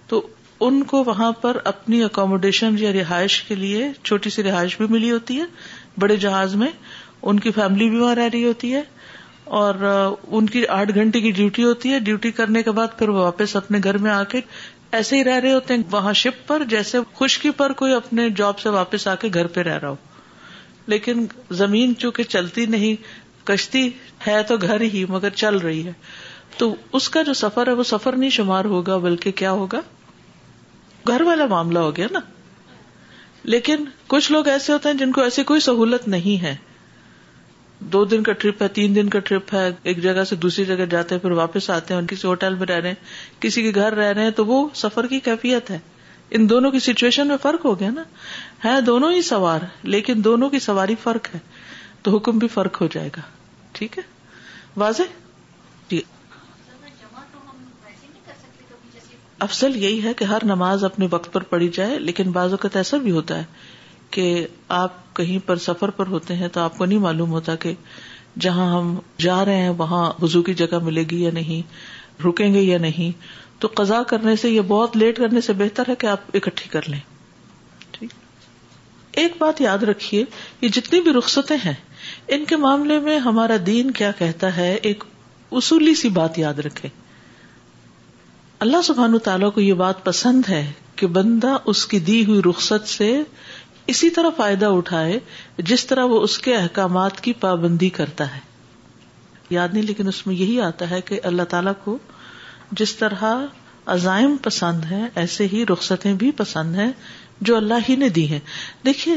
تو 0.09 0.27
ان 0.67 0.83
کو 0.91 1.03
وہاں 1.07 1.31
پر 1.41 1.57
اپنی 1.73 2.03
اکوموڈیشن 2.05 2.77
یا 2.79 2.93
رہائش 2.93 3.43
کے 3.49 3.55
لیے 3.55 3.89
چھوٹی 4.03 4.31
سی 4.31 4.43
رہائش 4.43 4.77
بھی 4.79 4.87
ملی 4.91 5.11
ہوتی 5.11 5.39
ہے 5.41 5.45
بڑے 6.01 6.17
جہاز 6.27 6.55
میں 6.63 6.69
ان 7.29 7.41
کی 7.41 7.51
فیملی 7.57 7.89
بھی 7.91 7.99
وہاں 7.99 8.15
رہ 8.15 8.29
رہی 8.33 8.45
ہوتی 8.45 8.75
ہے 8.75 8.83
اور 9.63 9.85
ان 10.27 10.47
کی 10.55 10.67
آٹھ 10.77 10.95
گھنٹے 10.95 11.21
کی 11.21 11.31
ڈیوٹی 11.41 11.65
ہوتی 11.65 11.93
ہے 11.93 11.99
ڈیوٹی 12.11 12.31
کرنے 12.41 12.63
کے 12.63 12.71
بعد 12.79 12.99
پھر 12.99 13.09
وہ 13.17 13.23
واپس 13.25 13.57
اپنے 13.57 13.79
گھر 13.85 13.99
میں 14.07 14.11
آ 14.11 14.23
کے 14.31 14.41
ایسے 14.99 15.17
ہی 15.17 15.23
رہ 15.25 15.39
رہے 15.43 15.53
ہوتے 15.53 15.75
ہیں 15.75 15.83
وہاں 15.91 16.13
شپ 16.23 16.47
پر 16.49 16.63
جیسے 16.69 16.99
خشکی 17.19 17.51
پر 17.57 17.73
کوئی 17.83 17.93
اپنے 17.95 18.29
جاب 18.37 18.59
سے 18.59 18.69
واپس 18.79 19.07
آ 19.09 19.15
کے 19.21 19.29
گھر 19.35 19.47
پہ 19.57 19.61
رہ 19.69 19.79
رہا 19.83 19.89
ہو 19.89 19.95
لیکن 20.93 21.27
زمین 21.61 21.93
چونکہ 21.99 22.23
چلتی 22.35 22.67
نہیں 22.75 22.95
کشتی 23.47 23.89
ہے 24.27 24.43
تو 24.49 24.57
گھر 24.63 24.81
ہی 24.93 25.05
مگر 25.09 25.31
چل 25.43 25.57
رہی 25.65 25.85
ہے 25.87 25.93
تو 26.59 26.75
اس 26.99 27.09
کا 27.17 27.23
جو 27.27 27.35
سفر 27.45 27.67
ہے 27.69 27.73
وہ 27.79 27.83
سفر 27.93 28.17
نہیں 28.17 28.31
شمار 28.37 28.65
ہوگا 28.75 28.97
بلکہ 29.07 29.33
کیا 29.41 29.51
ہوگا 29.61 29.81
گھر 31.09 31.23
والا 31.27 31.47
معاملہ 31.47 31.79
ہو 31.79 31.97
گیا 31.97 32.07
نا 32.13 32.21
لیکن 33.55 33.85
کچھ 34.07 34.31
لوگ 34.33 34.49
ایسے 34.49 34.73
ہوتے 34.73 34.89
ہیں 34.89 34.97
جن 34.99 35.13
کو 35.13 35.21
ایسی 35.23 35.43
کوئی 35.51 35.61
سہولت 35.61 36.09
نہیں 36.09 36.43
ہے 36.43 36.55
دو 37.93 38.05
دن 38.11 38.23
کا 38.23 38.33
ٹرپ 38.43 38.63
ہے 38.63 38.69
تین 38.79 38.95
دن 38.97 39.09
کا 39.09 39.19
ٹرپ 39.29 39.53
ہے 39.55 39.69
ایک 39.91 40.03
جگہ 40.03 40.25
سے 40.29 40.37
دوسری 40.45 40.65
جگہ 40.65 40.85
جاتے 40.91 41.15
ہیں 41.15 41.23
پھر 41.23 41.31
واپس 41.41 41.69
آتے 41.71 41.95
ہیں 41.95 42.07
کسی 42.13 42.29
ہوٹل 42.29 42.55
میں 42.63 42.67
رہ 42.67 42.81
رہے 42.81 42.89
ہیں 42.89 43.41
کسی 43.41 43.63
کے 43.63 43.71
گھر 43.81 43.95
رہ 43.95 44.13
رہے 44.13 44.23
ہیں 44.23 44.31
تو 44.37 44.47
وہ 44.47 44.67
سفر 44.83 45.07
کی 45.07 45.21
کیفیت 45.29 45.71
ہے 45.71 45.79
ان 46.39 46.49
دونوں 46.51 46.71
کی 46.71 46.79
سچویشن 46.87 47.29
میں 47.29 47.37
فرق 47.43 47.65
ہو 47.65 47.79
گیا 47.81 47.91
نا 47.91 48.03
دونوں 48.87 49.11
ہی 49.13 49.21
سوار 49.23 49.61
لیکن 49.95 50.23
دونوں 50.25 50.49
کی 50.51 50.59
سواری 50.69 50.95
فرق 51.03 51.35
ہے 51.35 51.39
تو 52.03 52.17
حکم 52.17 52.39
بھی 52.39 52.49
فرق 52.55 52.81
ہو 52.83 52.87
جائے 52.95 53.09
گا 53.17 53.21
ٹھیک 53.79 53.99
ہے 53.99 54.03
واضح 54.83 55.15
جی 55.91 56.01
افضل 59.47 59.77
یہی 59.83 60.03
ہے 60.03 60.13
کہ 60.19 60.25
ہر 60.25 60.45
نماز 60.55 60.85
اپنے 60.85 61.07
وقت 61.11 61.33
پر 61.33 61.43
پڑھی 61.49 61.69
جائے 61.77 61.99
لیکن 61.99 62.31
بعض 62.33 62.51
اوقات 62.57 62.77
ایسا 62.77 62.97
بھی 63.07 63.11
ہوتا 63.11 63.39
ہے 63.39 63.45
کہ 64.11 64.25
آپ 64.83 64.93
کہیں 65.17 65.39
پر 65.47 65.57
سفر 65.67 65.91
پر 65.97 66.07
ہوتے 66.17 66.35
ہیں 66.37 66.49
تو 66.57 66.61
آپ 66.61 66.79
کو 66.79 66.85
نہیں 66.85 66.99
معلوم 66.99 67.31
ہوتا 67.31 67.55
کہ 67.65 67.73
جہاں 68.45 68.71
ہم 68.77 68.95
جا 69.27 69.45
رہے 69.45 69.61
ہیں 69.63 69.69
وہاں 69.79 70.11
وزو 70.23 70.43
کی 70.49 70.55
جگہ 70.63 70.79
ملے 70.83 71.05
گی 71.11 71.23
یا 71.23 71.31
نہیں 71.35 72.23
رکیں 72.27 72.53
گے 72.55 72.61
یا 72.63 72.79
نہیں 72.79 73.21
تو 73.61 73.69
قزا 73.75 74.03
کرنے 74.09 74.37
سے 74.45 74.51
یا 74.51 74.63
بہت 74.69 74.97
لیٹ 74.97 75.19
کرنے 75.19 75.41
سے 75.41 75.53
بہتر 75.65 75.89
ہے 75.89 75.95
کہ 75.99 76.07
آپ 76.07 76.35
اکٹھی 76.41 76.69
کر 76.71 76.89
لیں 76.89 76.99
ایک 79.21 79.33
بات 79.39 79.61
یاد 79.61 79.83
رکھیے 79.91 80.25
یہ 80.61 80.69
جتنی 80.77 81.01
بھی 81.01 81.13
رخصتیں 81.13 81.57
ہیں 81.65 81.73
ان 82.37 82.45
کے 82.49 82.57
معاملے 82.65 82.99
میں 83.07 83.19
ہمارا 83.27 83.57
دین 83.67 83.91
کیا 84.01 84.11
کہتا 84.19 84.57
ہے 84.57 84.73
ایک 84.91 85.05
اصولی 85.61 85.95
سی 86.01 86.09
بات 86.19 86.39
یاد 86.39 86.59
رکھے 86.67 86.89
اللہ 88.67 88.83
سبحان 88.85 89.19
تعالیٰ 89.25 89.51
کو 89.55 89.61
یہ 89.61 89.73
بات 89.85 90.05
پسند 90.05 90.49
ہے 90.49 90.65
کہ 91.01 91.07
بندہ 91.17 91.57
اس 91.73 91.87
کی 91.87 91.99
دی 92.11 92.25
ہوئی 92.27 92.41
رخصت 92.49 92.89
سے 92.89 93.09
اسی 93.95 94.11
طرح 94.19 94.31
فائدہ 94.37 94.67
اٹھائے 94.77 95.19
جس 95.73 95.87
طرح 95.87 96.05
وہ 96.13 96.21
اس 96.29 96.39
کے 96.47 96.55
احکامات 96.57 97.21
کی 97.27 97.33
پابندی 97.47 97.89
کرتا 98.01 98.35
ہے 98.35 98.41
یاد 99.51 99.69
نہیں 99.75 99.85
لیکن 99.91 100.09
اس 100.09 100.27
میں 100.27 100.35
یہی 100.35 100.61
آتا 100.71 100.91
ہے 100.91 101.01
کہ 101.11 101.21
اللہ 101.33 101.43
تعالیٰ 101.51 101.73
کو 101.85 101.97
جس 102.81 102.95
طرح 103.03 103.25
عزائم 103.97 104.37
پسند 104.43 104.85
ہے 104.91 105.03
ایسے 105.23 105.47
ہی 105.53 105.65
رخصتیں 105.73 106.13
بھی 106.23 106.31
پسند 106.37 106.75
ہیں 106.79 106.91
جو 107.49 107.57
اللہ 107.57 107.89
ہی 107.89 107.95
نے 107.97 108.09
دی 108.09 108.29
ہے 108.31 108.39
دیکھیے 108.85 109.15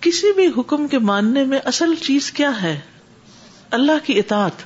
کسی 0.00 0.32
بھی 0.36 0.46
حکم 0.56 0.86
کے 0.88 0.98
ماننے 1.12 1.44
میں 1.50 1.58
اصل 1.72 1.94
چیز 2.02 2.30
کیا 2.32 2.50
ہے 2.62 2.78
اللہ 3.78 4.04
کی 4.06 4.18
اطاعت 4.18 4.62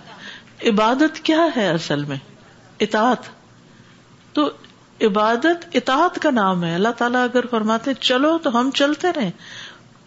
عبادت 0.68 1.20
کیا 1.24 1.46
ہے 1.56 1.68
اصل 1.68 2.04
میں 2.08 2.16
اطاعت 2.86 3.28
تو 4.34 4.48
عبادت 5.06 5.64
اطاعت 5.76 6.18
کا 6.22 6.30
نام 6.30 6.64
ہے 6.64 6.74
اللہ 6.74 6.92
تعالیٰ 6.98 7.22
اگر 7.28 7.46
فرماتے 7.50 7.94
چلو 8.00 8.36
تو 8.42 8.58
ہم 8.58 8.70
چلتے 8.74 9.12
رہیں 9.16 9.30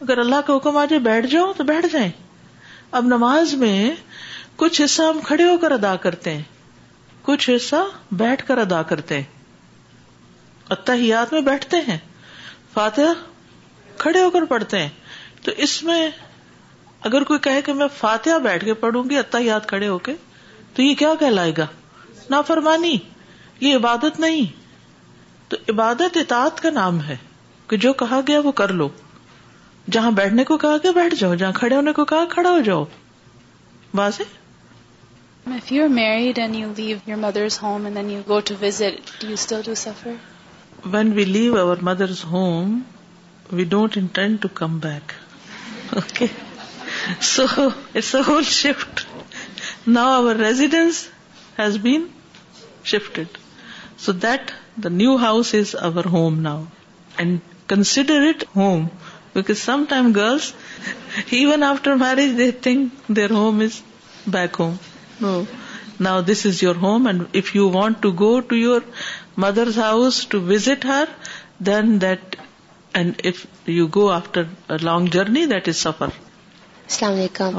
اگر 0.01 0.17
اللہ 0.19 0.41
کا 0.47 0.55
حکم 0.55 0.77
آ 0.77 0.83
جائے 0.89 0.99
بیٹھ 1.01 1.27
جاؤ 1.31 1.51
تو 1.57 1.63
بیٹھ 1.63 1.85
جائیں 1.91 2.09
اب 2.99 3.05
نماز 3.15 3.53
میں 3.63 3.89
کچھ 4.61 4.81
حصہ 4.83 5.01
ہم 5.03 5.19
کھڑے 5.25 5.49
ہو 5.49 5.57
کر 5.61 5.71
ادا 5.71 5.95
کرتے 6.05 6.33
ہیں 6.33 6.41
کچھ 7.25 7.49
حصہ 7.55 7.83
بیٹھ 8.21 8.45
کر 8.47 8.57
ادا 8.57 8.81
کرتے 8.93 9.15
ہیں 9.15 9.31
اتحیات 10.77 11.33
میں 11.33 11.41
بیٹھتے 11.41 11.77
ہیں 11.87 11.97
فاتح 12.73 13.19
کھڑے 14.03 14.21
ہو 14.23 14.29
کر 14.31 14.45
پڑھتے 14.51 14.79
ہیں 14.81 14.89
تو 15.43 15.51
اس 15.65 15.81
میں 15.89 16.09
اگر 17.09 17.23
کوئی 17.31 17.39
کہے 17.47 17.61
کہ 17.61 17.73
میں 17.79 17.87
فاتحہ 17.97 18.37
بیٹھ 18.43 18.65
کے 18.65 18.73
پڑھوں 18.85 19.03
گی 19.09 19.17
اتہ 19.17 19.37
یاد 19.47 19.67
کھڑے 19.71 19.87
ہو 19.87 19.97
کے 20.07 20.13
تو 20.75 20.81
یہ 20.81 20.93
کیا 20.99 21.13
کہلائے 21.19 21.51
گا 21.57 21.65
نافرمانی 22.29 22.95
یہ 23.61 23.75
عبادت 23.75 24.19
نہیں 24.19 24.45
تو 25.49 25.57
عبادت 25.73 26.17
اطاعت 26.17 26.61
کا 26.63 26.69
نام 26.79 27.01
ہے 27.09 27.15
کہ 27.69 27.77
جو 27.85 27.93
کہا 28.01 28.19
گیا 28.27 28.39
وہ 28.43 28.51
کر 28.61 28.73
لو 28.81 28.87
جہاں 29.95 30.11
بیٹھنے 30.19 30.43
کو 30.49 30.57
کہا 30.65 30.75
گیا 30.83 30.91
بیٹھ 31.01 31.15
جاؤ 31.19 31.35
جہاں 31.43 31.51
کھڑے 31.61 31.75
ہونے 31.75 31.93
کو 31.99 32.05
کہا 32.11 32.23
کھڑا 32.37 32.49
ہو 32.51 32.59
جاؤ 32.71 32.83
واضح 34.03 34.39
If 35.53 35.71
you're 35.75 35.89
married 35.93 36.37
and 36.41 36.55
you 36.57 36.67
leave 36.75 37.01
your 37.11 37.15
mother's 37.21 37.57
home 37.63 37.85
and 37.87 37.97
then 37.99 38.09
you 38.13 38.19
go 38.27 38.37
to 38.49 38.55
visit, 38.61 39.11
do 39.23 39.27
you 39.31 39.35
still 39.45 39.61
do 39.65 39.73
suffer? 39.81 40.13
When 40.83 41.15
we 41.15 41.23
leave 41.23 41.55
our 41.55 41.77
mother's 41.77 42.21
home, 42.21 42.85
we 43.49 43.63
don't 43.63 43.95
intend 43.95 44.41
to 44.41 44.49
come 44.49 44.79
back. 44.79 45.15
Okay? 45.95 46.29
So 47.21 47.73
it's 47.93 48.13
a 48.13 48.21
whole 48.21 48.41
shift. 48.41 49.07
Now 49.85 50.23
our 50.23 50.35
residence 50.35 51.09
has 51.55 51.77
been 51.77 52.11
shifted. 52.83 53.29
So 53.95 54.11
that 54.11 54.53
the 54.77 54.89
new 54.89 55.17
house 55.17 55.53
is 55.53 55.73
our 55.73 56.03
home 56.03 56.43
now. 56.43 56.67
And 57.17 57.39
consider 57.67 58.21
it 58.23 58.43
home. 58.49 58.91
Because 59.33 59.61
sometimes 59.61 60.13
girls, 60.13 60.53
even 61.31 61.63
after 61.63 61.95
marriage, 61.95 62.35
they 62.35 62.51
think 62.51 62.91
their 63.07 63.29
home 63.29 63.61
is 63.61 63.81
back 64.27 64.57
home. 64.57 64.79
No. 65.21 65.47
Now 65.97 66.21
this 66.21 66.45
is 66.45 66.61
your 66.61 66.73
home, 66.73 67.07
and 67.07 67.29
if 67.33 67.55
you 67.55 67.67
want 67.67 68.01
to 68.01 68.11
go 68.11 68.41
to 68.41 68.53
your 68.53 68.83
mother's 69.41 69.77
house 69.77 70.25
to 70.29 70.41
visit 70.47 70.85
her 70.85 71.03
then 71.69 71.99
that 72.01 72.35
and 72.99 73.21
if 73.25 73.45
you 73.69 73.85
go 73.95 74.09
after 74.11 74.77
long 74.81 75.07
journey 75.13 75.45
that 75.51 75.67
is 75.69 75.77
سفر 75.77 76.07
السلام 76.07 77.13
علیکم 77.13 77.57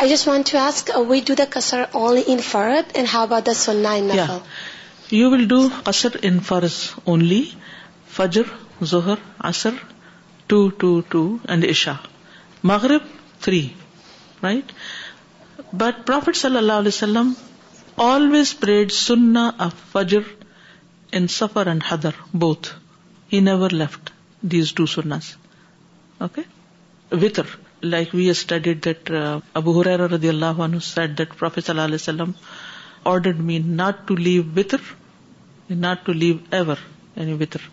I 0.00 0.08
just 0.10 0.26
want 0.28 0.50
to 0.50 0.58
ask 0.58 0.90
we 1.08 1.20
do 1.26 1.34
the 1.38 1.44
کسر 1.50 1.82
only 2.00 2.22
ان 2.32 2.40
فرد 2.50 2.90
and 2.96 3.08
how 3.12 3.22
about 3.22 3.46
the 3.46 3.52
سننا 3.56 3.92
ان 3.92 4.10
you 5.16 5.30
will 5.30 5.46
do 5.48 5.60
قصر 5.84 6.16
ان 6.22 6.38
فرض 6.46 6.74
only 7.12 7.42
فجر 8.16 8.50
ظہر 8.92 9.22
اثر 9.52 9.74
ٹو 10.46 10.68
ٹو 10.82 10.98
ٹو 11.08 11.22
اینڈ 11.48 11.64
عشا 11.70 11.92
مغرب 12.72 13.02
تھری 13.44 13.66
رائٹ 14.42 14.72
بٹ 15.82 16.06
پروفیٹ 16.06 16.36
صلی 16.36 16.56
اللہ 16.58 16.82
علیہ 16.84 16.94
وسلم 16.94 17.32
آلویز 18.10 18.58
پریڈ 18.60 18.92
سننا 18.92 19.48
فجر 19.92 20.20
ان 21.18 21.26
سفر 21.38 21.66
and 21.68 21.82
ہدر 21.92 22.18
both 22.42 22.68
he 23.32 23.40
never 23.48 23.70
left 23.80 24.10
these 24.52 24.72
two 24.80 24.86
since 24.94 25.34
okay 26.26 26.40
وتر 27.24 27.54
لائک 27.82 28.14
وی 28.14 28.28
اسٹڈیڈ 28.30 28.84
دیٹ 28.84 29.10
ابو 29.60 29.80
حریر 29.80 30.00
رضی 30.12 30.28
اللہ 30.28 30.60
عنہ 30.66 30.78
سیٹ 30.92 31.18
دیٹ 31.18 31.28
پروفیسر 31.38 31.64
صلی 31.66 31.72
اللہ 31.74 31.84
علیہ 31.86 32.00
وسلم 32.00 32.30
ordered 33.12 33.38
me 33.50 33.58
not 33.80 34.06
to 34.08 34.16
leave 34.16 34.42
وتر 34.56 34.92
ناٹ 35.86 36.04
ٹو 36.06 36.12
لیو 36.12 36.36
ایور 36.58 36.84
یعنی 37.16 37.32
وتر 37.40 37.68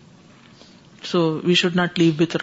سو 1.10 1.20
وی 1.46 1.54
شوڈ 1.62 1.76
ناٹ 1.76 1.98
لیو 1.98 2.12
وتر 2.20 2.42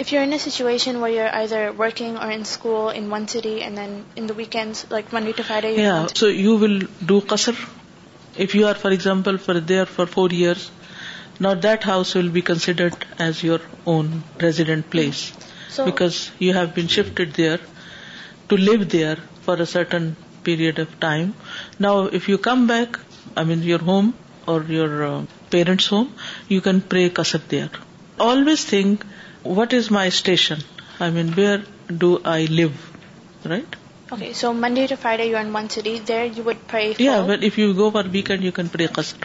if 0.00 0.12
you 0.12 0.20
are 0.20 0.32
a 0.34 0.38
situation 0.50 0.96
we 1.02 1.18
are 1.20 1.28
either 1.50 1.68
working 1.78 2.16
or 2.20 2.32
in 2.32 2.40
school 2.40 2.92
in 2.96 3.10
one 3.12 3.26
city 3.32 3.54
and 3.62 3.76
then 3.76 4.00
in 4.16 4.26
weekend 4.36 4.84
like 4.92 5.14
Monday 5.14 5.32
to 5.36 5.42
Friday 5.48 5.88
so 6.20 6.28
you 6.30 6.56
will 6.58 6.78
do 7.06 7.18
کسر 7.32 7.64
If 8.36 8.54
you 8.56 8.66
are, 8.66 8.74
for 8.74 8.90
example, 8.90 9.38
for 9.38 9.58
there 9.60 9.86
for 9.86 10.06
4 10.06 10.30
years, 10.30 10.70
now 11.38 11.54
that 11.66 11.84
house 11.84 12.14
will 12.16 12.30
be 12.36 12.42
considered 12.42 13.06
as 13.18 13.42
your 13.42 13.60
own 13.86 14.10
resident 14.40 14.90
place, 14.90 15.22
so 15.68 15.84
because 15.84 16.30
you 16.38 16.54
have 16.58 16.74
been 16.74 16.88
shifted 16.88 17.34
there 17.34 17.60
to 18.48 18.56
live 18.56 18.88
there 18.88 19.16
for 19.42 19.54
a 19.54 19.66
certain 19.66 20.16
period 20.42 20.80
of 20.80 20.98
time. 20.98 21.34
Now 21.78 21.96
if 22.20 22.28
you 22.28 22.38
come 22.38 22.66
back, 22.66 23.00
your 23.70 23.78
home 23.78 24.14
or 24.46 24.62
your 24.62 25.04
uh, 25.06 25.24
parents' 25.50 25.86
home, 25.86 26.12
you 26.48 26.60
can 26.60 26.80
pray 26.80 27.04
qasr 27.20 27.42
there. 27.54 27.70
Always 28.18 28.64
think, 28.64 29.06
what 29.42 29.72
is 29.72 29.90
my 30.00 30.08
station? 30.08 30.60
Where 31.40 31.62
do 32.06 32.18
I 32.24 32.40
live? 32.62 32.90
Right? 33.44 33.72
Okay, 34.14 34.32
so 34.32 34.52
Monday 34.54 34.86
to 34.90 34.96
Friday 34.96 35.30
you're 35.30 35.40
in 35.40 35.52
one 35.52 35.68
city, 35.68 35.98
there 35.98 36.24
you 36.24 36.44
would 36.44 36.60
pray 36.68 36.84
for... 36.94 37.02
Yeah, 37.02 37.22
but 37.26 37.42
if 37.42 37.58
you 37.58 37.74
go 37.74 37.90
for 37.90 38.04
weekend 38.16 38.44
you 38.44 38.52
can 38.52 38.68
pray 38.68 38.86
Qasr. 38.86 39.16